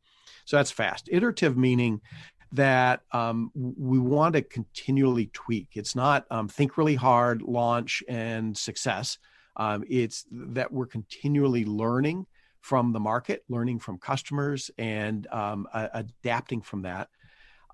So 0.45 0.57
that's 0.57 0.71
fast. 0.71 1.09
Iterative 1.11 1.57
meaning 1.57 2.01
that 2.53 3.01
um, 3.13 3.51
we 3.55 3.99
want 3.99 4.35
to 4.35 4.43
continually 4.43 5.31
tweak. 5.33 5.71
It's 5.75 5.97
not 5.97 6.25
um, 6.31 6.49
think 6.49 6.79
really 6.79 6.95
hard, 6.95 7.43
launch, 7.43 8.03
and 8.09 8.57
success. 8.57 9.19
Um, 9.57 9.85
it's 9.89 10.25
that 10.31 10.73
we're 10.73 10.87
continually 10.87 11.65
learning 11.65 12.27
from 12.61 12.93
the 12.93 13.01
market, 13.01 13.45
learning 13.49 13.79
from 13.79 13.99
customers, 13.99 14.71
and 14.77 15.27
um, 15.29 15.69
adapting 15.73 16.63
from 16.63 16.83
that. 16.83 17.09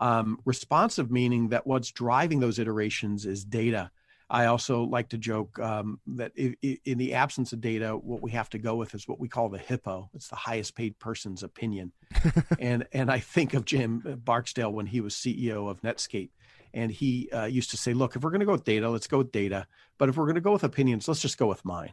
Um, 0.00 0.40
responsive 0.44 1.10
meaning 1.10 1.48
that 1.48 1.66
what's 1.66 1.90
driving 1.90 2.40
those 2.40 2.58
iterations 2.58 3.24
is 3.24 3.44
data 3.44 3.90
I 4.32 4.46
also 4.46 4.84
like 4.84 5.10
to 5.10 5.18
joke 5.18 5.58
um, 5.58 6.00
that 6.06 6.32
if, 6.34 6.54
if, 6.62 6.78
in 6.86 6.96
the 6.96 7.12
absence 7.12 7.52
of 7.52 7.60
data, 7.60 7.90
what 7.90 8.22
we 8.22 8.30
have 8.30 8.48
to 8.50 8.58
go 8.58 8.76
with 8.76 8.94
is 8.94 9.06
what 9.06 9.20
we 9.20 9.28
call 9.28 9.50
the 9.50 9.58
hippo. 9.58 10.08
It's 10.14 10.28
the 10.28 10.36
highest 10.36 10.74
paid 10.74 10.98
person's 10.98 11.42
opinion. 11.42 11.92
and 12.58 12.86
and 12.92 13.10
I 13.10 13.18
think 13.18 13.52
of 13.52 13.66
Jim 13.66 14.22
Barksdale 14.24 14.72
when 14.72 14.86
he 14.86 15.02
was 15.02 15.14
CEO 15.14 15.70
of 15.70 15.82
Netscape, 15.82 16.30
and 16.74 16.90
he 16.90 17.30
uh, 17.30 17.44
used 17.44 17.70
to 17.70 17.76
say, 17.76 17.94
"Look, 17.94 18.16
if 18.16 18.22
we're 18.22 18.30
going 18.30 18.40
to 18.40 18.46
go 18.46 18.52
with 18.52 18.64
data, 18.64 18.88
let's 18.88 19.06
go 19.06 19.18
with 19.18 19.32
data. 19.32 19.66
But 19.98 20.08
if 20.08 20.16
we're 20.16 20.24
going 20.24 20.36
to 20.36 20.40
go 20.40 20.52
with 20.52 20.64
opinions, 20.64 21.08
let's 21.08 21.20
just 21.20 21.38
go 21.38 21.46
with 21.46 21.64
mine." 21.64 21.92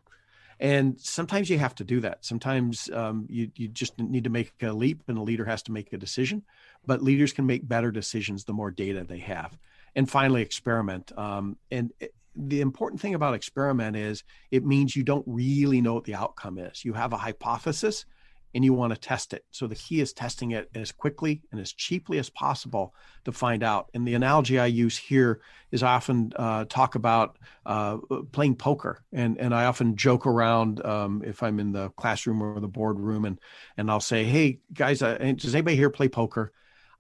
And 0.62 1.00
sometimes 1.00 1.50
you 1.50 1.58
have 1.58 1.76
to 1.76 1.86
do 1.86 2.02
that. 2.02 2.26
Sometimes 2.26 2.90
um, 2.92 3.28
you 3.30 3.52
you 3.56 3.68
just 3.68 3.98
need 4.00 4.26
to 4.26 4.30
make 4.30 4.52
a 4.62 4.74
leap, 4.74 5.04
and 5.08 5.18
a 5.18 5.22
leader 5.22 5.46
has 5.46 5.64
to 5.64 5.72
make 5.72 5.94
a 5.94 5.98
decision. 5.98 6.44
But 6.86 7.04
leaders 7.04 7.34
can 7.34 7.46
make 7.46 7.68
better 7.68 7.92
decisions 7.92 8.44
the 8.44 8.54
more 8.54 8.72
data 8.72 9.04
they 9.04 9.20
have 9.20 9.58
and 9.96 10.08
finally 10.08 10.44
experiment 10.44 11.12
um, 11.18 11.58
and 11.72 11.92
the 12.36 12.62
important 12.62 13.02
thing 13.02 13.16
about 13.16 13.34
experiment 13.34 13.96
is 13.96 14.24
it 14.52 14.66
means 14.66 14.96
you 14.96 15.04
don't 15.04 15.26
really 15.28 15.82
know 15.82 15.94
what 15.94 16.06
the 16.06 16.16
outcome 16.16 16.58
is. 16.58 16.86
You 16.86 16.94
have 16.94 17.14
a 17.14 17.18
hypothesis 17.18 18.06
and 18.54 18.66
you 18.66 18.74
want 18.74 18.94
to 18.94 19.00
test 19.00 19.34
it. 19.34 19.46
So 19.52 19.68
the 19.68 19.76
key 19.76 20.02
is 20.02 20.14
testing 20.14 20.52
it 20.52 20.70
as 20.76 20.92
quickly 20.92 21.42
and 21.52 21.60
as 21.60 21.72
cheaply 21.72 22.18
as 22.18 22.30
possible 22.30 22.94
to 23.26 23.32
find 23.32 23.64
out. 23.64 23.90
And 23.94 24.08
the 24.08 24.16
analogy 24.16 24.60
I 24.60 24.66
use 24.68 24.98
here 24.98 25.42
is 25.72 25.84
I 25.84 25.94
often 25.94 26.34
uh, 26.36 26.66
talk 26.66 26.96
about 26.96 27.38
uh, 27.66 27.98
playing 28.32 28.56
poker, 28.56 29.04
and 29.14 29.38
and 29.40 29.54
I 29.54 29.66
often 29.66 29.96
joke 29.96 30.26
around 30.26 30.84
um, 30.86 31.22
if 31.26 31.44
I'm 31.44 31.60
in 31.60 31.72
the 31.72 31.90
classroom 31.90 32.42
or 32.42 32.60
the 32.60 32.68
boardroom, 32.68 33.26
and 33.26 33.40
and 33.78 33.92
I'll 33.92 34.00
say, 34.00 34.24
"Hey 34.24 34.60
guys, 34.74 35.02
uh, 35.02 35.18
does 35.36 35.54
anybody 35.54 35.76
here 35.76 35.90
play 35.90 36.08
poker?" 36.10 36.52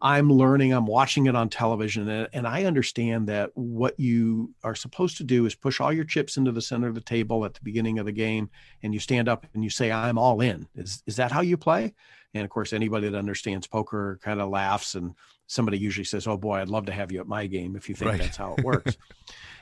I'm 0.01 0.31
learning, 0.31 0.71
I'm 0.71 0.85
watching 0.85 1.25
it 1.25 1.35
on 1.35 1.49
television, 1.49 2.07
and, 2.07 2.29
and, 2.31 2.47
I 2.47 2.63
understand 2.63 3.27
that 3.27 3.51
what 3.55 3.99
you 3.99 4.53
are 4.63 4.75
supposed 4.75 5.17
to 5.17 5.25
do 5.25 5.45
is 5.45 5.55
push 5.55 5.81
all 5.81 5.91
your 5.91 6.05
chips 6.05 6.37
into 6.37 6.53
the 6.53 6.61
center 6.61 6.87
of 6.87 6.95
the 6.95 7.01
table 7.01 7.43
at 7.43 7.53
the 7.53 7.59
beginning 7.63 7.99
of 7.99 8.05
the 8.05 8.13
game, 8.13 8.49
and 8.81 8.93
you 8.93 8.99
stand 9.01 9.27
up 9.27 9.45
and 9.53 9.61
you 9.61 9.69
say, 9.69 9.91
I'm 9.91 10.17
all 10.17 10.39
in. 10.39 10.67
Is, 10.75 11.03
is 11.05 11.17
that 11.17 11.33
how 11.33 11.41
you 11.41 11.57
play? 11.57 11.93
And 12.33 12.45
of 12.45 12.49
course, 12.49 12.71
anybody 12.71 13.09
that 13.09 13.17
understands 13.17 13.67
poker 13.67 14.19
kind 14.23 14.39
of 14.39 14.49
laughs, 14.49 14.95
and 14.95 15.15
somebody 15.47 15.77
usually 15.77 16.05
says, 16.05 16.27
Oh 16.27 16.37
boy, 16.37 16.59
I'd 16.59 16.69
love 16.69 16.85
to 16.85 16.93
have 16.93 17.11
you 17.11 17.19
at 17.19 17.27
my 17.27 17.47
game 17.47 17.75
if 17.75 17.89
you 17.89 17.95
think 17.95 18.11
right. 18.11 18.21
that's 18.21 18.37
how 18.37 18.55
it 18.57 18.63
works. 18.63 18.97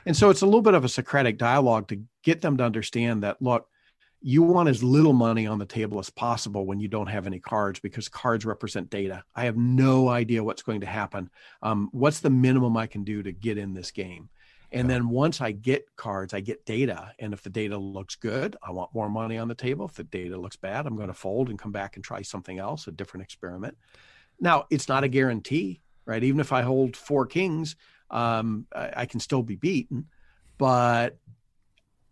and 0.06 0.16
so 0.16 0.30
it's 0.30 0.42
a 0.42 0.46
little 0.46 0.62
bit 0.62 0.74
of 0.74 0.84
a 0.84 0.88
Socratic 0.88 1.38
dialogue 1.38 1.88
to 1.88 2.00
get 2.22 2.42
them 2.42 2.58
to 2.58 2.64
understand 2.64 3.24
that, 3.24 3.42
look, 3.42 3.68
you 4.20 4.42
want 4.42 4.68
as 4.68 4.82
little 4.82 5.12
money 5.12 5.46
on 5.46 5.58
the 5.58 5.66
table 5.66 5.98
as 5.98 6.10
possible 6.10 6.66
when 6.66 6.80
you 6.80 6.88
don't 6.88 7.06
have 7.06 7.26
any 7.26 7.38
cards 7.38 7.78
because 7.78 8.08
cards 8.08 8.44
represent 8.44 8.90
data. 8.90 9.22
I 9.34 9.44
have 9.44 9.56
no 9.56 10.08
idea 10.08 10.42
what's 10.42 10.62
going 10.62 10.80
to 10.80 10.86
happen. 10.86 11.30
Um, 11.62 11.88
what's 11.92 12.20
the 12.20 12.30
minimum 12.30 12.76
I 12.76 12.86
can 12.86 13.04
do 13.04 13.22
to 13.22 13.32
get 13.32 13.58
in 13.58 13.74
this 13.74 13.90
game? 13.92 14.28
And 14.70 14.90
then 14.90 15.08
once 15.08 15.40
I 15.40 15.52
get 15.52 15.86
cards, 15.96 16.34
I 16.34 16.40
get 16.40 16.66
data. 16.66 17.12
And 17.18 17.32
if 17.32 17.42
the 17.42 17.48
data 17.48 17.78
looks 17.78 18.16
good, 18.16 18.56
I 18.62 18.70
want 18.70 18.94
more 18.94 19.08
money 19.08 19.38
on 19.38 19.48
the 19.48 19.54
table. 19.54 19.86
If 19.86 19.94
the 19.94 20.04
data 20.04 20.36
looks 20.36 20.56
bad, 20.56 20.86
I'm 20.86 20.96
going 20.96 21.08
to 21.08 21.14
fold 21.14 21.48
and 21.48 21.58
come 21.58 21.72
back 21.72 21.96
and 21.96 22.04
try 22.04 22.20
something 22.20 22.58
else, 22.58 22.86
a 22.86 22.92
different 22.92 23.24
experiment. 23.24 23.78
Now, 24.40 24.66
it's 24.68 24.88
not 24.88 25.04
a 25.04 25.08
guarantee, 25.08 25.80
right? 26.04 26.22
Even 26.22 26.40
if 26.40 26.52
I 26.52 26.62
hold 26.62 26.96
four 26.96 27.24
kings, 27.24 27.76
um, 28.10 28.66
I, 28.74 28.92
I 28.96 29.06
can 29.06 29.20
still 29.20 29.42
be 29.42 29.56
beaten. 29.56 30.08
But 30.58 31.16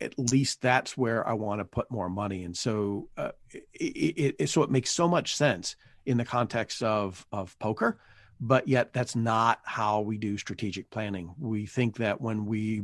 at 0.00 0.18
least 0.18 0.60
that's 0.62 0.96
where 0.96 1.26
I 1.26 1.32
want 1.32 1.60
to 1.60 1.64
put 1.64 1.90
more 1.90 2.08
money. 2.08 2.44
And 2.44 2.56
so, 2.56 3.08
uh, 3.16 3.32
it, 3.72 4.34
it, 4.38 4.48
so 4.48 4.62
it 4.62 4.70
makes 4.70 4.90
so 4.90 5.08
much 5.08 5.34
sense 5.34 5.76
in 6.04 6.16
the 6.16 6.24
context 6.24 6.82
of 6.82 7.26
of 7.32 7.58
poker, 7.58 7.98
but 8.40 8.68
yet 8.68 8.92
that's 8.92 9.16
not 9.16 9.60
how 9.64 10.00
we 10.00 10.18
do 10.18 10.38
strategic 10.38 10.90
planning. 10.90 11.34
We 11.38 11.66
think 11.66 11.96
that 11.96 12.20
when 12.20 12.46
we 12.46 12.82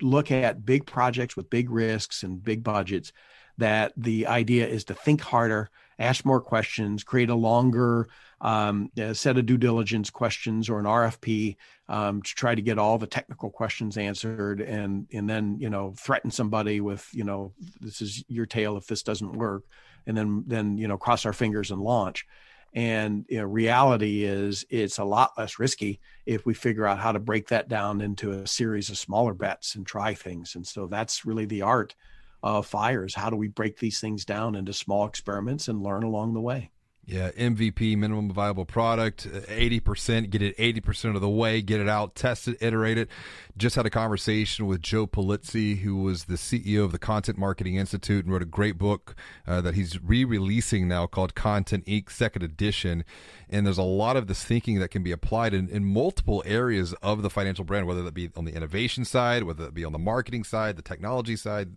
look 0.00 0.30
at 0.30 0.66
big 0.66 0.86
projects 0.86 1.36
with 1.36 1.50
big 1.50 1.70
risks 1.70 2.22
and 2.22 2.42
big 2.42 2.62
budgets, 2.62 3.12
that 3.58 3.92
the 3.96 4.26
idea 4.26 4.66
is 4.66 4.84
to 4.84 4.94
think 4.94 5.20
harder, 5.20 5.70
ask 6.00 6.24
more 6.24 6.40
questions, 6.40 7.04
create 7.04 7.30
a 7.30 7.34
longer 7.34 8.08
um, 8.40 8.90
a 8.96 9.14
set 9.14 9.36
of 9.36 9.44
due 9.44 9.58
diligence 9.58 10.08
questions 10.08 10.70
or 10.70 10.78
an 10.78 10.86
RFP 10.86 11.56
um, 11.90 12.22
to 12.22 12.34
try 12.34 12.54
to 12.54 12.62
get 12.62 12.78
all 12.78 12.96
the 12.96 13.06
technical 13.06 13.50
questions 13.50 13.98
answered, 13.98 14.60
and 14.60 15.06
and 15.12 15.28
then 15.28 15.58
you 15.60 15.68
know 15.68 15.92
threaten 15.96 16.30
somebody 16.30 16.80
with 16.80 17.06
you 17.12 17.24
know 17.24 17.52
this 17.80 18.00
is 18.00 18.24
your 18.28 18.46
tail 18.46 18.76
if 18.76 18.86
this 18.86 19.02
doesn't 19.02 19.36
work, 19.36 19.64
and 20.06 20.16
then 20.16 20.44
then 20.46 20.78
you 20.78 20.88
know 20.88 20.96
cross 20.96 21.26
our 21.26 21.34
fingers 21.34 21.70
and 21.70 21.80
launch. 21.80 22.26
And 22.72 23.26
you 23.28 23.38
know, 23.38 23.44
reality 23.44 24.24
is 24.24 24.64
it's 24.70 24.98
a 24.98 25.04
lot 25.04 25.32
less 25.36 25.58
risky 25.58 26.00
if 26.24 26.46
we 26.46 26.54
figure 26.54 26.86
out 26.86 27.00
how 27.00 27.12
to 27.12 27.18
break 27.18 27.48
that 27.48 27.68
down 27.68 28.00
into 28.00 28.30
a 28.30 28.46
series 28.46 28.90
of 28.90 28.96
smaller 28.96 29.34
bets 29.34 29.74
and 29.74 29.84
try 29.84 30.14
things. 30.14 30.54
And 30.54 30.64
so 30.64 30.86
that's 30.86 31.26
really 31.26 31.46
the 31.46 31.62
art 31.62 31.96
of 32.42 32.66
fires. 32.66 33.14
How 33.14 33.30
do 33.30 33.36
we 33.36 33.48
break 33.48 33.78
these 33.78 34.00
things 34.00 34.24
down 34.24 34.54
into 34.54 34.72
small 34.72 35.06
experiments 35.06 35.68
and 35.68 35.82
learn 35.82 36.02
along 36.02 36.34
the 36.34 36.40
way? 36.40 36.70
Yeah, 37.06 37.32
MVP, 37.32 37.96
minimum 37.96 38.30
viable 38.30 38.64
product, 38.64 39.26
80%, 39.26 40.30
get 40.30 40.42
it 40.42 40.56
80% 40.56 41.16
of 41.16 41.20
the 41.20 41.28
way, 41.28 41.60
get 41.60 41.80
it 41.80 41.88
out, 41.88 42.14
test 42.14 42.46
it, 42.46 42.56
iterate 42.60 42.98
it. 42.98 43.08
Just 43.56 43.74
had 43.74 43.84
a 43.84 43.90
conversation 43.90 44.66
with 44.66 44.80
Joe 44.80 45.08
Pulizzi, 45.08 45.80
who 45.80 45.96
was 45.96 46.26
the 46.26 46.34
CEO 46.34 46.84
of 46.84 46.92
the 46.92 47.00
Content 47.00 47.36
Marketing 47.36 47.74
Institute 47.74 48.24
and 48.24 48.32
wrote 48.32 48.42
a 48.42 48.46
great 48.46 48.78
book 48.78 49.16
uh, 49.44 49.60
that 49.60 49.74
he's 49.74 50.00
re 50.00 50.24
releasing 50.24 50.86
now 50.86 51.08
called 51.08 51.34
Content 51.34 51.84
Inc. 51.86 52.10
Second 52.10 52.44
Edition. 52.44 53.04
And 53.52 53.66
there's 53.66 53.78
a 53.78 53.82
lot 53.82 54.16
of 54.16 54.28
this 54.28 54.44
thinking 54.44 54.78
that 54.78 54.90
can 54.90 55.02
be 55.02 55.10
applied 55.10 55.54
in, 55.54 55.68
in 55.68 55.84
multiple 55.84 56.42
areas 56.46 56.94
of 57.02 57.22
the 57.22 57.30
financial 57.30 57.64
brand, 57.64 57.86
whether 57.86 58.02
that 58.02 58.14
be 58.14 58.30
on 58.36 58.44
the 58.44 58.54
innovation 58.54 59.04
side, 59.04 59.42
whether 59.42 59.64
it 59.64 59.74
be 59.74 59.84
on 59.84 59.92
the 59.92 59.98
marketing 59.98 60.44
side, 60.44 60.76
the 60.76 60.82
technology 60.82 61.34
side, 61.34 61.70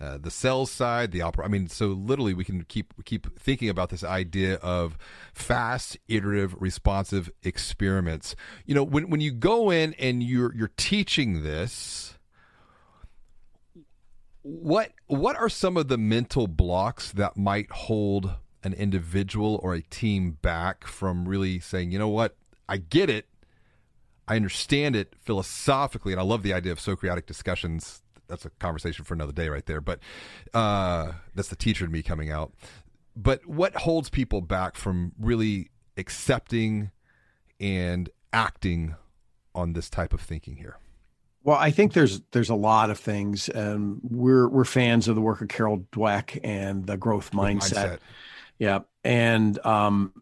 uh, 0.00 0.16
the 0.16 0.30
sales 0.30 0.70
side, 0.70 1.12
the 1.12 1.20
opera. 1.20 1.44
I 1.44 1.48
mean, 1.48 1.68
so 1.68 1.88
literally 1.88 2.32
we 2.32 2.44
can 2.44 2.64
keep 2.64 2.94
keep 3.04 3.38
thinking 3.38 3.68
about 3.68 3.90
this 3.90 4.02
idea 4.02 4.54
of 4.56 4.96
fast, 5.34 5.98
iterative, 6.08 6.54
responsive 6.58 7.30
experiments. 7.42 8.34
You 8.64 8.74
know, 8.74 8.82
when 8.82 9.10
when 9.10 9.20
you 9.20 9.32
go 9.32 9.70
in 9.70 9.94
and 9.94 10.22
you're 10.22 10.54
you're 10.54 10.72
teaching 10.78 11.42
this, 11.42 12.14
what 14.42 14.92
what 15.06 15.36
are 15.36 15.50
some 15.50 15.76
of 15.76 15.88
the 15.88 15.98
mental 15.98 16.46
blocks 16.46 17.12
that 17.12 17.36
might 17.36 17.70
hold 17.70 18.34
an 18.64 18.72
individual 18.74 19.60
or 19.62 19.74
a 19.74 19.82
team 19.82 20.38
back 20.42 20.86
from 20.86 21.28
really 21.28 21.60
saying, 21.60 21.92
you 21.92 21.98
know 21.98 22.08
what, 22.08 22.36
I 22.68 22.78
get 22.78 23.08
it, 23.08 23.26
I 24.26 24.36
understand 24.36 24.94
it 24.94 25.14
philosophically, 25.20 26.12
and 26.12 26.20
I 26.20 26.24
love 26.24 26.42
the 26.42 26.52
idea 26.52 26.72
of 26.72 26.80
Socratic 26.80 27.26
discussions. 27.26 28.02
That's 28.28 28.44
a 28.44 28.50
conversation 28.50 29.04
for 29.04 29.14
another 29.14 29.32
day, 29.32 29.48
right 29.48 29.64
there. 29.64 29.80
But 29.80 30.00
uh, 30.52 31.12
that's 31.34 31.48
the 31.48 31.56
teacher 31.56 31.86
in 31.86 31.90
me 31.90 32.02
coming 32.02 32.30
out. 32.30 32.52
But 33.16 33.46
what 33.46 33.74
holds 33.74 34.10
people 34.10 34.42
back 34.42 34.76
from 34.76 35.12
really 35.18 35.70
accepting 35.96 36.90
and 37.58 38.10
acting 38.32 38.96
on 39.54 39.72
this 39.72 39.88
type 39.88 40.12
of 40.12 40.20
thinking 40.20 40.56
here? 40.56 40.76
Well, 41.42 41.56
I 41.56 41.70
think 41.70 41.94
there's 41.94 42.20
there's 42.32 42.50
a 42.50 42.54
lot 42.54 42.90
of 42.90 42.98
things, 42.98 43.48
and 43.48 44.00
we're 44.02 44.48
we're 44.48 44.64
fans 44.64 45.08
of 45.08 45.14
the 45.14 45.22
work 45.22 45.40
of 45.40 45.48
Carol 45.48 45.86
Dweck 45.92 46.38
and 46.44 46.86
the 46.86 46.98
growth 46.98 47.30
mindset. 47.30 47.72
mindset 47.72 47.98
Yeah, 48.58 48.80
and 49.04 49.64
um, 49.64 50.12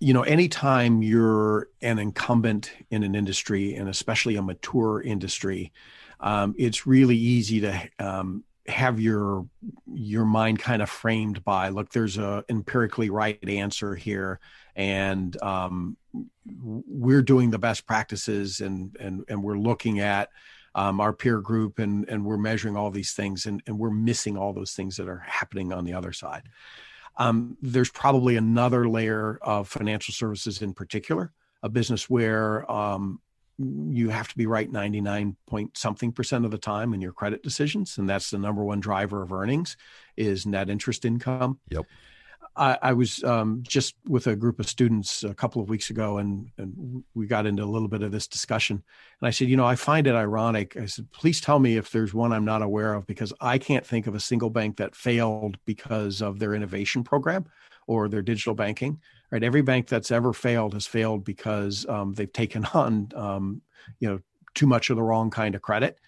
you 0.00 0.12
know, 0.14 0.22
anytime 0.22 1.02
you're 1.02 1.68
an 1.82 1.98
incumbent 1.98 2.72
in 2.90 3.02
an 3.02 3.14
industry, 3.14 3.74
and 3.74 3.88
especially 3.88 4.36
a 4.36 4.42
mature 4.42 5.02
industry, 5.02 5.72
um, 6.20 6.54
it's 6.58 6.86
really 6.86 7.16
easy 7.16 7.60
to 7.60 7.88
um, 7.98 8.44
have 8.66 8.98
your 8.98 9.46
your 9.92 10.24
mind 10.24 10.58
kind 10.58 10.80
of 10.80 10.88
framed 10.88 11.44
by 11.44 11.68
look 11.68 11.90
there's 11.90 12.16
a 12.16 12.42
empirically 12.48 13.10
right 13.10 13.38
answer 13.46 13.94
here 13.94 14.40
and 14.74 15.40
um, 15.42 15.96
we're 16.46 17.22
doing 17.22 17.50
the 17.50 17.58
best 17.58 17.86
practices 17.86 18.60
and 18.60 18.96
and 18.98 19.22
and 19.28 19.42
we're 19.42 19.58
looking 19.58 20.00
at 20.00 20.30
um, 20.74 20.98
our 20.98 21.12
peer 21.12 21.40
group 21.40 21.78
and 21.78 22.08
and 22.08 22.24
we're 22.24 22.38
measuring 22.38 22.76
all 22.76 22.90
these 22.90 23.12
things 23.12 23.44
and, 23.44 23.62
and 23.66 23.78
we're 23.78 23.90
missing 23.90 24.36
all 24.36 24.54
those 24.54 24.72
things 24.72 24.96
that 24.96 25.08
are 25.08 25.22
happening 25.26 25.72
on 25.72 25.84
the 25.84 25.92
other 25.92 26.12
side 26.12 26.44
um, 27.16 27.56
there's 27.62 27.90
probably 27.90 28.36
another 28.36 28.88
layer 28.88 29.38
of 29.42 29.68
financial 29.68 30.12
services 30.12 30.62
in 30.62 30.74
particular 30.74 31.32
a 31.62 31.68
business 31.68 32.10
where 32.10 32.70
um, 32.70 33.20
you 33.58 34.10
have 34.10 34.28
to 34.28 34.36
be 34.36 34.46
right 34.46 34.70
99 34.70 35.36
point 35.46 35.76
something 35.76 36.12
percent 36.12 36.44
of 36.44 36.50
the 36.50 36.58
time 36.58 36.92
in 36.92 37.00
your 37.00 37.12
credit 37.12 37.42
decisions 37.42 37.98
and 37.98 38.08
that's 38.08 38.30
the 38.30 38.38
number 38.38 38.64
one 38.64 38.80
driver 38.80 39.22
of 39.22 39.32
earnings 39.32 39.76
is 40.16 40.44
net 40.46 40.68
interest 40.68 41.04
income. 41.04 41.58
Yep 41.70 41.86
i, 42.56 42.78
I 42.82 42.92
was 42.92 43.22
um, 43.24 43.62
just 43.66 43.94
with 44.08 44.26
a 44.26 44.36
group 44.36 44.60
of 44.60 44.68
students 44.68 45.24
a 45.24 45.34
couple 45.34 45.62
of 45.62 45.68
weeks 45.68 45.90
ago 45.90 46.18
and, 46.18 46.50
and 46.58 47.04
we 47.14 47.26
got 47.26 47.46
into 47.46 47.62
a 47.62 47.66
little 47.66 47.88
bit 47.88 48.02
of 48.02 48.12
this 48.12 48.26
discussion 48.26 48.82
and 49.20 49.28
i 49.28 49.30
said 49.30 49.48
you 49.48 49.56
know 49.56 49.66
i 49.66 49.76
find 49.76 50.06
it 50.06 50.14
ironic 50.14 50.76
i 50.76 50.86
said 50.86 51.10
please 51.12 51.40
tell 51.40 51.58
me 51.58 51.76
if 51.76 51.90
there's 51.90 52.14
one 52.14 52.32
i'm 52.32 52.44
not 52.44 52.62
aware 52.62 52.94
of 52.94 53.06
because 53.06 53.32
i 53.40 53.58
can't 53.58 53.86
think 53.86 54.06
of 54.06 54.14
a 54.14 54.20
single 54.20 54.50
bank 54.50 54.76
that 54.76 54.94
failed 54.94 55.58
because 55.64 56.22
of 56.22 56.38
their 56.38 56.54
innovation 56.54 57.04
program 57.04 57.44
or 57.86 58.08
their 58.08 58.22
digital 58.22 58.54
banking 58.54 58.98
right? 59.34 59.42
Every 59.42 59.62
bank 59.62 59.88
that's 59.88 60.12
ever 60.12 60.32
failed 60.32 60.74
has 60.74 60.86
failed 60.86 61.24
because 61.24 61.84
um, 61.88 62.14
they've 62.14 62.32
taken 62.32 62.64
on, 62.74 63.08
um, 63.16 63.62
you 63.98 64.08
know, 64.08 64.20
too 64.54 64.66
much 64.68 64.90
of 64.90 64.96
the 64.96 65.02
wrong 65.02 65.28
kind 65.30 65.56
of 65.56 65.62
credit. 65.62 65.98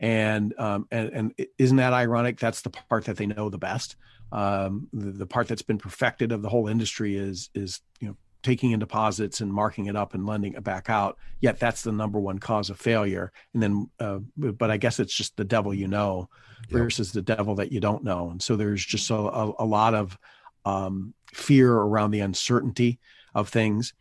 And, 0.00 0.52
um, 0.58 0.88
and, 0.90 1.08
and 1.10 1.46
isn't 1.58 1.76
that 1.76 1.92
ironic? 1.92 2.40
That's 2.40 2.62
the 2.62 2.70
part 2.70 3.04
that 3.04 3.16
they 3.16 3.26
know 3.26 3.50
the 3.50 3.58
best. 3.58 3.94
Um, 4.32 4.88
the, 4.92 5.10
the 5.12 5.26
part 5.26 5.46
that's 5.46 5.62
been 5.62 5.78
perfected 5.78 6.32
of 6.32 6.42
the 6.42 6.48
whole 6.48 6.66
industry 6.68 7.16
is, 7.16 7.50
is, 7.54 7.80
you 8.00 8.08
know, 8.08 8.16
taking 8.42 8.72
in 8.72 8.80
deposits 8.80 9.40
and 9.40 9.52
marking 9.52 9.86
it 9.86 9.96
up 9.96 10.14
and 10.14 10.26
lending 10.26 10.54
it 10.54 10.64
back 10.64 10.90
out. 10.90 11.16
Yet 11.40 11.60
that's 11.60 11.82
the 11.82 11.92
number 11.92 12.18
one 12.18 12.38
cause 12.38 12.70
of 12.70 12.78
failure. 12.78 13.32
And 13.54 13.62
then, 13.62 13.90
uh, 14.00 14.18
but 14.36 14.70
I 14.70 14.76
guess 14.76 14.98
it's 14.98 15.14
just 15.14 15.36
the 15.36 15.44
devil 15.44 15.72
you 15.72 15.88
know 15.88 16.28
versus 16.68 17.12
the 17.12 17.22
devil 17.22 17.54
that 17.56 17.72
you 17.72 17.80
don't 17.80 18.04
know. 18.04 18.30
And 18.30 18.42
so 18.42 18.56
there's 18.56 18.84
just 18.84 19.10
a, 19.10 19.14
a, 19.14 19.52
a 19.60 19.64
lot 19.64 19.94
of 19.94 20.18
um, 20.64 21.14
fear 21.32 21.72
around 21.72 22.10
the 22.10 22.20
uncertainty 22.20 22.98
of 23.34 23.48
things. 23.48 23.94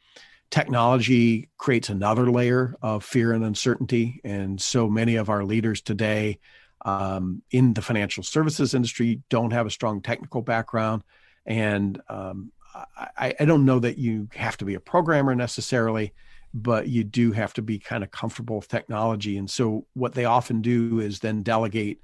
Technology 0.49 1.49
creates 1.57 1.89
another 1.89 2.29
layer 2.29 2.75
of 2.81 3.05
fear 3.05 3.33
and 3.33 3.43
uncertainty. 3.43 4.21
And 4.23 4.59
so 4.59 4.89
many 4.89 5.15
of 5.15 5.29
our 5.29 5.43
leaders 5.43 5.81
today 5.81 6.39
um, 6.85 7.41
in 7.51 7.73
the 7.73 7.81
financial 7.81 8.23
services 8.23 8.73
industry 8.73 9.21
don't 9.29 9.51
have 9.51 9.65
a 9.65 9.71
strong 9.71 10.01
technical 10.01 10.41
background. 10.41 11.03
And 11.45 12.01
um, 12.09 12.51
I, 13.17 13.33
I, 13.39 13.45
don't 13.45 13.65
know 13.65 13.79
that 13.79 13.97
you 13.97 14.29
have 14.33 14.57
to 14.57 14.65
be 14.65 14.75
a 14.75 14.79
programmer 14.79 15.35
necessarily, 15.35 16.13
but 16.53 16.87
you 16.87 17.03
do 17.03 17.31
have 17.31 17.53
to 17.55 17.61
be 17.61 17.79
kind 17.79 18.03
of 18.03 18.11
comfortable 18.11 18.57
with 18.57 18.67
technology. 18.67 19.37
And 19.37 19.49
so 19.49 19.85
what 19.93 20.13
they 20.13 20.25
often 20.25 20.61
do 20.61 20.99
is 20.99 21.19
then 21.19 21.43
delegate 21.43 21.99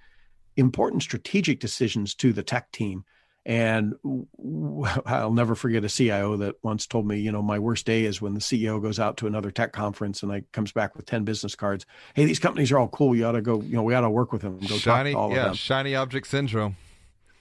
important 0.55 1.03
strategic 1.03 1.59
decisions 1.59 2.15
to 2.15 2.34
the 2.34 2.43
tech 2.43 2.71
team 2.71 3.05
and 3.47 3.95
I'll 5.05 5.31
never 5.31 5.55
forget 5.55 5.85
a 5.85 5.89
CIO 5.89 6.35
that 6.37 6.55
once 6.63 6.85
told 6.85 7.07
me, 7.07 7.17
you 7.17 7.31
know, 7.31 7.41
my 7.41 7.57
worst 7.57 7.85
day 7.85 8.03
is 8.03 8.21
when 8.21 8.33
the 8.33 8.41
CEO 8.41 8.81
goes 8.81 8.99
out 8.99 9.15
to 9.17 9.27
another 9.27 9.51
tech 9.51 9.71
conference 9.71 10.21
and 10.21 10.31
I 10.33 10.43
comes 10.51 10.73
back 10.73 10.97
with 10.97 11.05
10 11.05 11.23
business 11.23 11.55
cards. 11.55 11.85
Hey, 12.13 12.25
these 12.25 12.39
companies 12.39 12.73
are 12.73 12.77
all 12.77 12.89
cool. 12.89 13.15
You 13.15 13.25
ought 13.25 13.31
to 13.31 13.41
go, 13.41 13.61
you 13.61 13.77
know, 13.77 13.83
we 13.83 13.95
ought 13.95 14.01
to 14.01 14.09
work 14.09 14.33
with 14.33 14.41
them. 14.41 14.59
Go 14.59 14.75
shiny, 14.75 15.13
talk 15.13 15.17
to 15.17 15.17
all 15.17 15.31
yeah, 15.31 15.37
of 15.37 15.45
them. 15.45 15.53
shiny 15.55 15.95
object 15.95 16.27
syndrome. 16.27 16.75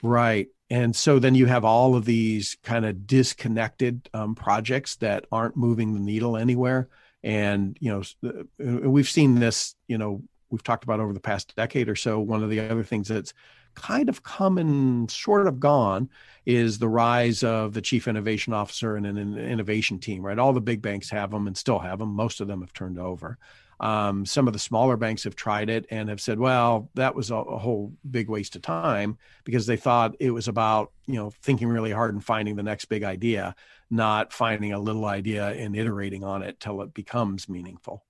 Right. 0.01 0.47
And 0.69 0.95
so 0.95 1.19
then 1.19 1.35
you 1.35 1.45
have 1.47 1.65
all 1.65 1.93
of 1.93 2.05
these 2.05 2.57
kind 2.63 2.85
of 2.85 3.05
disconnected 3.05 4.09
um, 4.13 4.33
projects 4.33 4.95
that 4.97 5.25
aren't 5.29 5.57
moving 5.57 5.93
the 5.93 5.99
needle 5.99 6.37
anywhere. 6.37 6.87
And, 7.21 7.77
you 7.81 7.91
know, 7.91 8.03
uh, 8.25 8.89
we've 8.89 9.09
seen 9.09 9.35
this, 9.35 9.75
you 9.89 9.97
know, 9.97 10.23
we've 10.49 10.63
talked 10.63 10.85
about 10.85 11.01
over 11.01 11.11
the 11.11 11.19
past 11.19 11.53
decade 11.57 11.89
or 11.89 11.97
so. 11.97 12.17
One 12.21 12.43
of 12.43 12.49
the 12.49 12.61
other 12.61 12.83
things 12.83 13.09
that's 13.09 13.33
kind 13.77 14.09
of 14.09 14.23
come 14.23 14.57
and 14.57 15.09
sort 15.09 15.47
of 15.47 15.59
gone 15.59 16.09
is 16.45 16.79
the 16.79 16.89
rise 16.89 17.43
of 17.43 17.73
the 17.73 17.81
chief 17.81 18.07
innovation 18.07 18.53
officer 18.53 18.95
and 18.95 19.05
an 19.05 19.37
innovation 19.37 19.99
team, 19.99 20.25
right? 20.25 20.39
All 20.39 20.53
the 20.53 20.61
big 20.61 20.81
banks 20.81 21.09
have 21.11 21.31
them 21.31 21.45
and 21.45 21.55
still 21.55 21.79
have 21.79 21.99
them. 21.99 22.09
Most 22.09 22.41
of 22.41 22.47
them 22.47 22.61
have 22.61 22.73
turned 22.73 22.97
over. 22.97 23.37
Um, 23.79 24.25
some 24.25 24.47
of 24.47 24.53
the 24.53 24.59
smaller 24.59 24.97
banks 24.97 25.23
have 25.25 25.35
tried 25.35 25.69
it 25.69 25.85
and 25.91 26.09
have 26.09 26.19
said, 26.19 26.39
well, 26.39 26.89
that 26.95 27.13
was 27.13 27.29
a, 27.29 27.35
a, 27.35 27.59
whole 27.59 27.93
big 28.09 28.27
waste 28.27 28.55
of 28.55 28.63
time 28.63 29.19
because 29.43 29.67
they 29.67 29.77
thought 29.77 30.15
it 30.19 30.31
was 30.31 30.47
about, 30.47 30.91
you 31.05 31.13
know, 31.13 31.31
thinking 31.43 31.67
really 31.67 31.91
hard 31.91 32.15
and 32.15 32.25
finding 32.25 32.55
the 32.55 32.63
next 32.63 32.85
big 32.85 33.03
idea, 33.03 33.53
not 33.91 34.33
finding 34.33 34.73
a 34.73 34.79
little 34.79 35.05
idea 35.05 35.49
and 35.49 35.75
iterating 35.75 36.23
on 36.23 36.41
it 36.41 36.59
till 36.59 36.81
it 36.81 36.95
becomes 36.95 37.47
meaningful. 37.47 38.03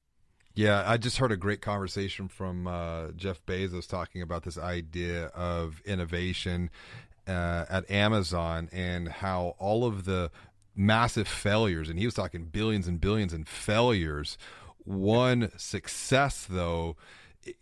Yeah, 0.58 0.84
I 0.88 0.98
just 0.98 1.20
heard 1.20 1.32
a 1.32 1.38
great 1.38 1.62
conversation 1.62 2.28
from 2.28 2.66
uh, 2.66 3.10
Jeff 3.16 3.46
Bezos 3.46 3.88
talking 3.88 4.24
about 4.24 4.42
this 4.42 4.58
idea 4.58 5.28
of 5.36 5.84
innovation 5.86 6.72
uh, 7.28 7.66
at 7.70 7.88
Amazon 7.92 8.68
and 8.72 9.08
how 9.08 9.54
all 9.60 9.86
of 9.86 10.06
the 10.06 10.32
massive 10.76 11.28
failures, 11.28 11.90
and 11.90 12.00
he 12.00 12.06
was 12.06 12.16
talking 12.16 12.46
billions 12.46 12.88
and 12.88 13.00
billions 13.00 13.36
in 13.36 13.44
failures. 13.44 14.36
One 14.84 15.52
success, 15.58 16.48
though, 16.50 16.96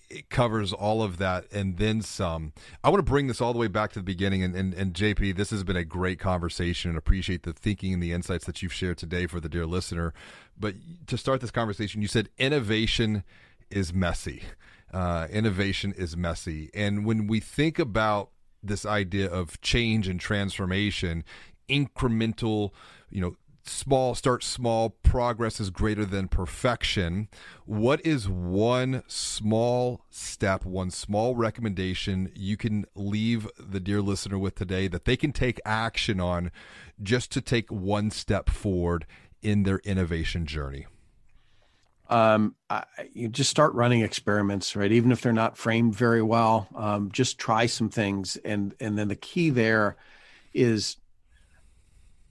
it 0.10 0.30
covers 0.30 0.72
all 0.74 1.02
of 1.04 1.18
that 1.18 1.52
and 1.52 1.78
then 1.78 2.02
some. 2.02 2.54
I 2.84 2.90
want 2.90 3.00
to 3.00 3.10
bring 3.10 3.28
this 3.28 3.42
all 3.42 3.54
the 3.54 3.60
way 3.60 3.68
back 3.68 3.92
to 3.94 4.00
the 4.00 4.04
beginning. 4.04 4.44
And, 4.44 4.56
and, 4.56 4.74
and 4.74 4.94
JP, 4.94 5.36
this 5.36 5.50
has 5.50 5.64
been 5.64 5.76
a 5.76 5.84
great 5.84 6.20
conversation 6.20 6.90
and 6.90 6.98
appreciate 6.98 7.44
the 7.44 7.54
thinking 7.54 7.94
and 7.94 8.04
the 8.04 8.12
insights 8.12 8.46
that 8.46 8.62
you've 8.62 8.74
shared 8.74 8.98
today 8.98 9.28
for 9.28 9.40
the 9.40 9.50
dear 9.50 9.66
listener. 9.66 10.14
But 10.58 10.76
to 11.08 11.18
start 11.18 11.42
this 11.42 11.52
conversation, 11.52 12.02
you 12.02 12.08
said 12.08 12.30
innovation 12.38 13.24
is 13.70 13.94
messy. 13.94 14.44
Uh, 14.94 15.28
innovation 15.30 15.94
is 15.98 16.16
messy. 16.16 16.70
And 16.74 17.06
when 17.06 17.28
we 17.28 17.40
think 17.40 17.80
about 17.80 18.30
this 18.64 18.86
idea 18.86 19.30
of 19.30 19.60
change 19.62 20.08
and 20.08 20.20
transformation, 20.20 21.24
incremental, 21.70 22.72
you 23.10 23.22
know, 23.22 23.36
small 23.68 24.16
start 24.16 24.44
small 24.44 24.90
progress 24.90 25.60
is 25.60 25.70
greater 25.70 26.06
than 26.06 26.28
perfection. 26.28 27.28
What 27.66 28.06
is 28.06 28.30
one 28.30 29.04
small 29.08 30.06
step 30.10 30.66
one 30.66 30.92
small 30.92 31.36
recommendation 31.36 32.32
you 32.36 32.58
can 32.58 32.86
leave 32.96 33.48
the 33.58 33.80
dear 33.80 34.02
listener 34.02 34.38
with 34.38 34.56
today 34.56 34.88
that 34.88 35.06
they 35.06 35.18
can 35.18 35.32
take 35.32 35.60
action 35.66 36.20
on 36.20 36.52
just 37.02 37.32
to 37.32 37.42
take 37.42 37.72
one 37.72 38.12
step 38.12 38.50
forward 38.50 39.06
in 39.42 39.64
their 39.64 39.80
innovation 39.80 40.46
journey? 40.46 40.88
Um, 42.08 42.56
I, 42.70 42.84
you 43.14 43.28
just 43.30 43.50
start 43.50 43.74
running 43.74 44.02
experiments, 44.02 44.76
right? 44.76 44.92
Even 44.92 45.12
if 45.12 45.22
they're 45.22 45.34
not 45.34 45.58
framed 45.58 45.96
very 45.96 46.22
well, 46.22 46.68
um, 46.76 47.12
just 47.12 47.40
try 47.40 47.66
some 47.66 47.90
things, 47.90 48.38
and 48.38 48.76
and 48.80 48.98
then 48.98 49.08
the 49.08 49.16
key 49.16 49.50
there 49.50 49.96
is 50.54 50.98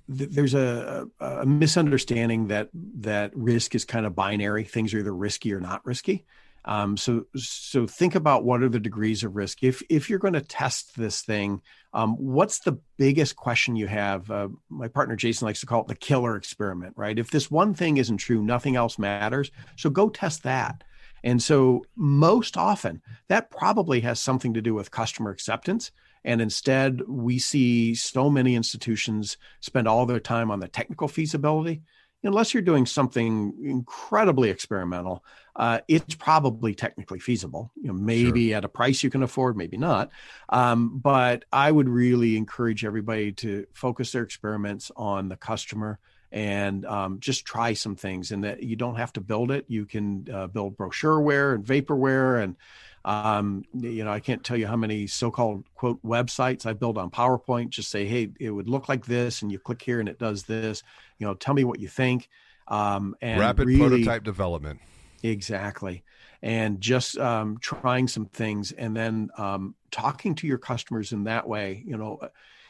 there's 0.09 0.55
a, 0.55 1.07
a, 1.21 1.47
misunderstanding 1.47 2.49
that 2.49 2.69
that 3.01 3.35
risk 3.35 3.75
is 3.75 3.85
kind 3.85 4.07
of 4.07 4.15
binary. 4.15 4.65
Things 4.65 4.93
are 4.93 4.99
either 4.99 5.15
risky 5.15 5.53
or 5.53 5.61
not 5.61 5.85
risky. 5.85 6.27
Um, 6.67 6.97
so 6.97 7.27
so 7.37 7.87
think 7.87 8.15
about 8.15 8.45
what 8.45 8.63
are 8.63 8.69
the 8.69 8.81
degrees 8.81 9.23
of 9.23 9.37
risk. 9.37 9.63
If 9.63 9.83
if 9.91 10.09
you're 10.09 10.19
going 10.19 10.35
to 10.35 10.41
test 10.41 10.97
this 10.97 11.23
thing, 11.23 11.61
um, 11.93 12.17
what's 12.17 12.61
the 12.61 12.79
biggest 12.97 13.37
question 13.37 13.77
you 13.77 13.87
have? 13.87 14.31
Uh, 14.31 14.49
my 14.71 14.89
partner 14.89 15.15
Jason 15.15 15.47
likes 15.47 15.61
to 15.61 15.67
call 15.67 15.83
it 15.83 15.89
the 15.89 15.95
killer 15.95 16.37
experiment, 16.37 16.95
right? 16.97 17.19
If 17.19 17.31
this 17.31 17.51
one 17.51 17.75
thing 17.75 17.99
isn't 17.99 18.17
true, 18.17 18.43
nothing 18.43 18.77
else 18.77 18.99
matters. 18.99 19.51
So 19.77 19.91
go 19.91 20.09
test 20.09 20.43
that. 20.45 20.85
And 21.23 21.43
so 21.43 21.85
most 21.97 22.57
often 22.57 23.03
that 23.29 23.51
probably 23.51 24.01
has 24.01 24.21
something 24.21 24.55
to 24.55 24.63
do 24.63 24.75
with 24.75 24.91
customer 24.91 25.31
acceptance 25.31 25.91
and 26.25 26.41
instead, 26.41 27.03
we 27.07 27.39
see 27.39 27.95
so 27.95 28.31
many 28.31 28.55
institutions 28.55 29.37
spend 29.61 29.87
all 29.87 30.07
their 30.07 30.21
time 30.21 30.51
on 30.51 30.61
the 30.61 30.69
technical 30.69 31.07
feasibility. 31.07 31.83
Unless 32.23 32.55
you're 32.55 32.63
doing 32.63 32.87
something 32.87 33.53
incredibly 33.63 34.49
experimental, 34.49 35.23
uh, 35.57 35.81
it's 35.89 36.15
probably 36.15 36.75
technically 36.75 37.19
feasible. 37.19 37.71
You 37.77 37.89
know, 37.89 37.93
maybe 37.93 38.49
sure. 38.49 38.57
at 38.57 38.65
a 38.65 38.69
price 38.69 39.03
you 39.03 39.11
can 39.11 39.23
afford, 39.23 39.59
maybe 39.59 39.77
not. 39.77 40.11
Um, 40.49 40.99
but 40.99 41.45
I 41.53 41.71
would 41.71 41.89
really 41.89 42.39
encourage 42.39 42.83
everybody 42.83 43.33
to 43.33 43.67
focus 43.75 44.13
their 44.13 44.23
experiments 44.23 44.91
on 44.97 45.29
the 45.29 45.37
customer 45.37 45.99
and 46.33 46.87
um, 46.87 47.21
just 47.21 47.45
try 47.45 47.75
some 47.75 47.95
things. 47.95 48.33
And 48.33 48.43
that 48.45 48.63
you 48.63 48.75
don't 48.75 48.97
have 48.97 49.13
to 49.13 49.21
build 49.21 49.51
it. 49.51 49.67
You 49.69 49.85
can 49.85 50.27
uh, 50.33 50.47
build 50.47 50.79
brochureware 50.79 51.55
and 51.55 51.63
vaporware 51.63 52.43
and 52.43 52.57
Um, 53.05 53.65
you 53.75 54.03
know, 54.05 54.11
I 54.11 54.21
can't 54.21 54.43
tell 54.43 54.57
you 54.57 54.67
how 54.67 54.77
many 54.77 55.07
so-called 55.07 55.65
quote 55.75 56.03
websites 56.03 56.65
I 56.65 56.73
build 56.73 56.97
on 56.97 57.11
PowerPoint. 57.11 57.69
Just 57.69 57.91
say, 57.91 58.07
hey, 58.07 58.31
it 58.41 58.51
would 58.51 58.69
look 58.69 58.89
like 58.89 59.05
this, 59.05 59.43
and 59.43 59.53
you 59.53 59.59
click 59.59 59.83
here, 59.83 60.01
and 60.01 60.09
it 60.09 60.19
does 60.19 60.45
this. 60.45 60.83
You 61.19 61.27
know, 61.27 61.35
tell 61.35 61.55
me 61.55 61.65
what 61.65 61.81
you 61.81 61.89
think. 61.89 62.29
Um, 62.67 63.15
and 63.21 63.39
rapid 63.41 63.67
really, 63.67 63.79
prototype 63.79 64.25
development. 64.25 64.81
Exactly, 65.23 66.03
and 66.43 66.81
just 66.81 67.19
um, 67.19 67.59
trying 67.61 68.09
some 68.09 68.27
things, 68.27 68.73
and 68.73 68.97
then 68.97 69.29
um, 69.37 69.75
talking 69.91 70.35
to 70.37 70.47
your 70.47 70.59
customers 70.59 71.13
in 71.13 71.25
that 71.25 71.47
way. 71.47 71.83
You 71.87 71.99
know, 71.99 72.21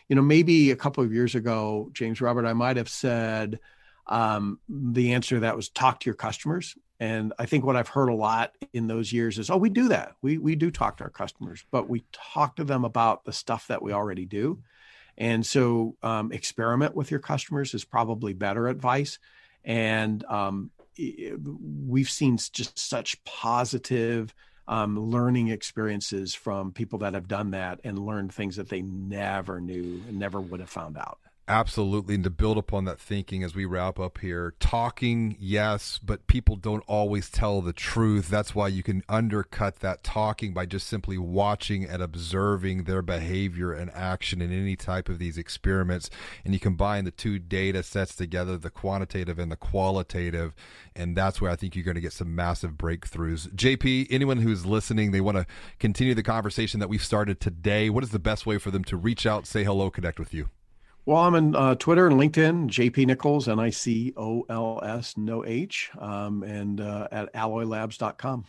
you 0.09 0.16
know, 0.16 0.22
maybe 0.22 0.72
a 0.72 0.76
couple 0.76 1.05
of 1.05 1.12
years 1.12 1.37
ago, 1.37 1.91
James 1.93 2.20
Robert, 2.20 2.45
I 2.45 2.55
might 2.55 2.76
have 2.76 2.89
said 2.89 3.61
um, 4.09 4.59
the 4.68 5.14
answer 5.14 5.37
to 5.37 5.41
that 5.43 5.57
was 5.57 5.68
talk 5.68 6.01
to 6.01 6.07
your 6.07 6.14
customers 6.14 6.76
and 7.01 7.33
I 7.39 7.47
think 7.47 7.65
what 7.65 7.77
I've 7.77 7.89
heard 7.89 8.09
a 8.09 8.15
lot 8.15 8.55
in 8.73 8.87
those 8.87 9.13
years 9.13 9.39
is, 9.39 9.51
oh, 9.51 9.57
we 9.57 9.69
do 9.69 9.89
that. 9.89 10.15
We 10.23 10.39
we 10.39 10.55
do 10.55 10.71
talk 10.71 10.99
to 10.99 11.05
our 11.05 11.11
customers, 11.11 11.65
but 11.71 11.89
we 11.89 12.05
talk 12.13 12.57
to 12.57 12.65
them 12.65 12.85
about 12.85 13.25
the 13.25 13.33
stuff 13.33 13.67
that 13.69 13.83
we 13.83 13.93
already 13.93 14.25
do. 14.25 14.61
And 15.17 15.45
so, 15.45 15.97
um, 16.03 16.33
experiment 16.33 16.95
with 16.95 17.11
your 17.11 17.21
customers 17.21 17.75
is 17.75 17.85
probably 17.85 18.33
better 18.33 18.69
advice. 18.69 19.19
And 19.65 20.25
um, 20.25 20.71
we've 20.99 22.11
seen 22.11 22.37
just 22.37 22.79
such 22.79 23.23
positive 23.25 24.35
um, 24.67 24.99
learning 24.99 25.49
experiences 25.49 26.35
from 26.35 26.73
people 26.73 27.01
that 27.01 27.15
have 27.15 27.29
done 27.29 27.51
that 27.53 27.81
and 27.85 27.99
learned 27.99 28.33
things 28.33 28.57
that 28.57 28.69
they 28.69 28.83
never 28.83 29.61
knew 29.61 30.03
and 30.09 30.19
never 30.19 30.41
would 30.41 30.61
have 30.61 30.71
found 30.71 30.97
out. 30.97 31.19
Absolutely. 31.47 32.15
And 32.15 32.25
to 32.25 32.31
build 32.31 32.57
upon 32.57 32.87
that 32.87 32.99
thinking 32.99 33.43
as 33.43 33.55
we 33.55 33.67
wrap 33.67 34.01
up 34.01 34.19
here, 34.19 34.55
talking, 34.61 35.37
yes, 35.39 36.01
but 36.03 36.27
people 36.27 36.57
don't 36.57 36.83
always 36.87 37.29
tell 37.29 37.61
the 37.61 37.75
truth. 37.75 38.29
That's 38.29 38.55
why 38.55 38.69
you 38.69 38.83
can 38.83 39.03
undercut 39.11 39.81
that 39.81 40.03
talking 40.03 40.55
by 40.55 40.65
just 40.65 40.87
simply 40.87 41.19
watching 41.19 41.85
and 41.85 42.03
observing 42.03 42.85
their 42.85 43.03
behavior 43.03 43.75
and 43.75 43.91
action 43.91 44.41
in 44.41 44.53
any 44.53 44.75
type 44.75 45.11
of 45.11 45.19
these 45.19 45.37
experiments. 45.37 46.09
And 46.47 46.55
you 46.55 46.61
combine 46.61 47.05
the 47.05 47.11
two 47.11 47.39
data 47.39 47.83
sets 47.83 48.17
together, 48.17 48.57
the 48.57 48.71
quantitative 48.71 49.39
and 49.39 49.53
the 49.53 49.57
qualitative. 49.57 50.55
And 50.97 51.15
that's 51.15 51.43
where 51.43 51.51
I 51.51 51.57
think 51.57 51.77
you're 51.77 51.85
going 51.85 51.95
to 51.97 52.01
get 52.01 52.15
some 52.15 52.35
massive 52.35 52.73
breakthroughs. 52.73 53.55
JP, 53.55 54.07
anyone 54.09 54.39
who's 54.39 54.65
listening, 54.65 55.11
they 55.11 55.21
want 55.21 55.37
to 55.37 55.47
continue 55.79 56.15
the 56.15 56.23
conversation 56.23 56.81
that 56.81 56.89
we've 56.89 57.05
started 57.05 57.39
today. 57.39 57.91
What 57.91 58.03
is 58.03 58.11
the 58.11 58.19
best 58.19 58.47
way 58.47 58.57
for 58.57 58.71
them 58.71 58.85
to 58.85 58.97
reach 58.97 59.27
out, 59.27 59.47
say 59.47 59.63
hello, 59.63 59.91
connect 59.91 60.19
with 60.19 60.33
you? 60.33 60.49
Well, 61.07 61.19
I'm 61.19 61.35
on 61.35 61.55
uh, 61.55 61.75
Twitter 61.75 62.07
and 62.07 62.19
LinkedIn, 62.19 62.69
JP 62.69 63.07
Nicols, 63.07 63.47
N 63.47 63.59
I 63.59 63.71
C 63.71 64.15
O 64.17 64.47
L 64.49 64.81
S, 64.83 65.17
no 65.17 65.45
H, 65.45 65.91
um, 65.99 66.43
and 66.43 66.81
uh, 66.81 67.09
at 67.13 67.33
alloylabs.com. 67.35 68.45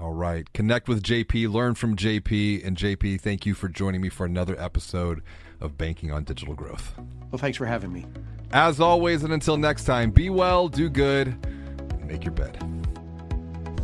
All 0.00 0.12
right. 0.12 0.50
Connect 0.52 0.88
with 0.88 1.02
JP, 1.02 1.52
learn 1.52 1.74
from 1.74 1.94
JP. 1.94 2.66
And 2.66 2.76
JP, 2.76 3.20
thank 3.20 3.46
you 3.46 3.54
for 3.54 3.68
joining 3.68 4.00
me 4.00 4.08
for 4.08 4.26
another 4.26 4.60
episode 4.60 5.22
of 5.60 5.78
Banking 5.78 6.10
on 6.10 6.24
Digital 6.24 6.54
Growth. 6.54 6.94
Well, 7.30 7.38
thanks 7.38 7.58
for 7.58 7.66
having 7.66 7.92
me. 7.92 8.06
As 8.52 8.80
always, 8.80 9.22
and 9.22 9.32
until 9.32 9.56
next 9.56 9.84
time, 9.84 10.10
be 10.10 10.30
well, 10.30 10.68
do 10.68 10.88
good, 10.88 11.28
and 11.28 12.06
make 12.06 12.24
your 12.24 12.32
bed. 12.32 12.83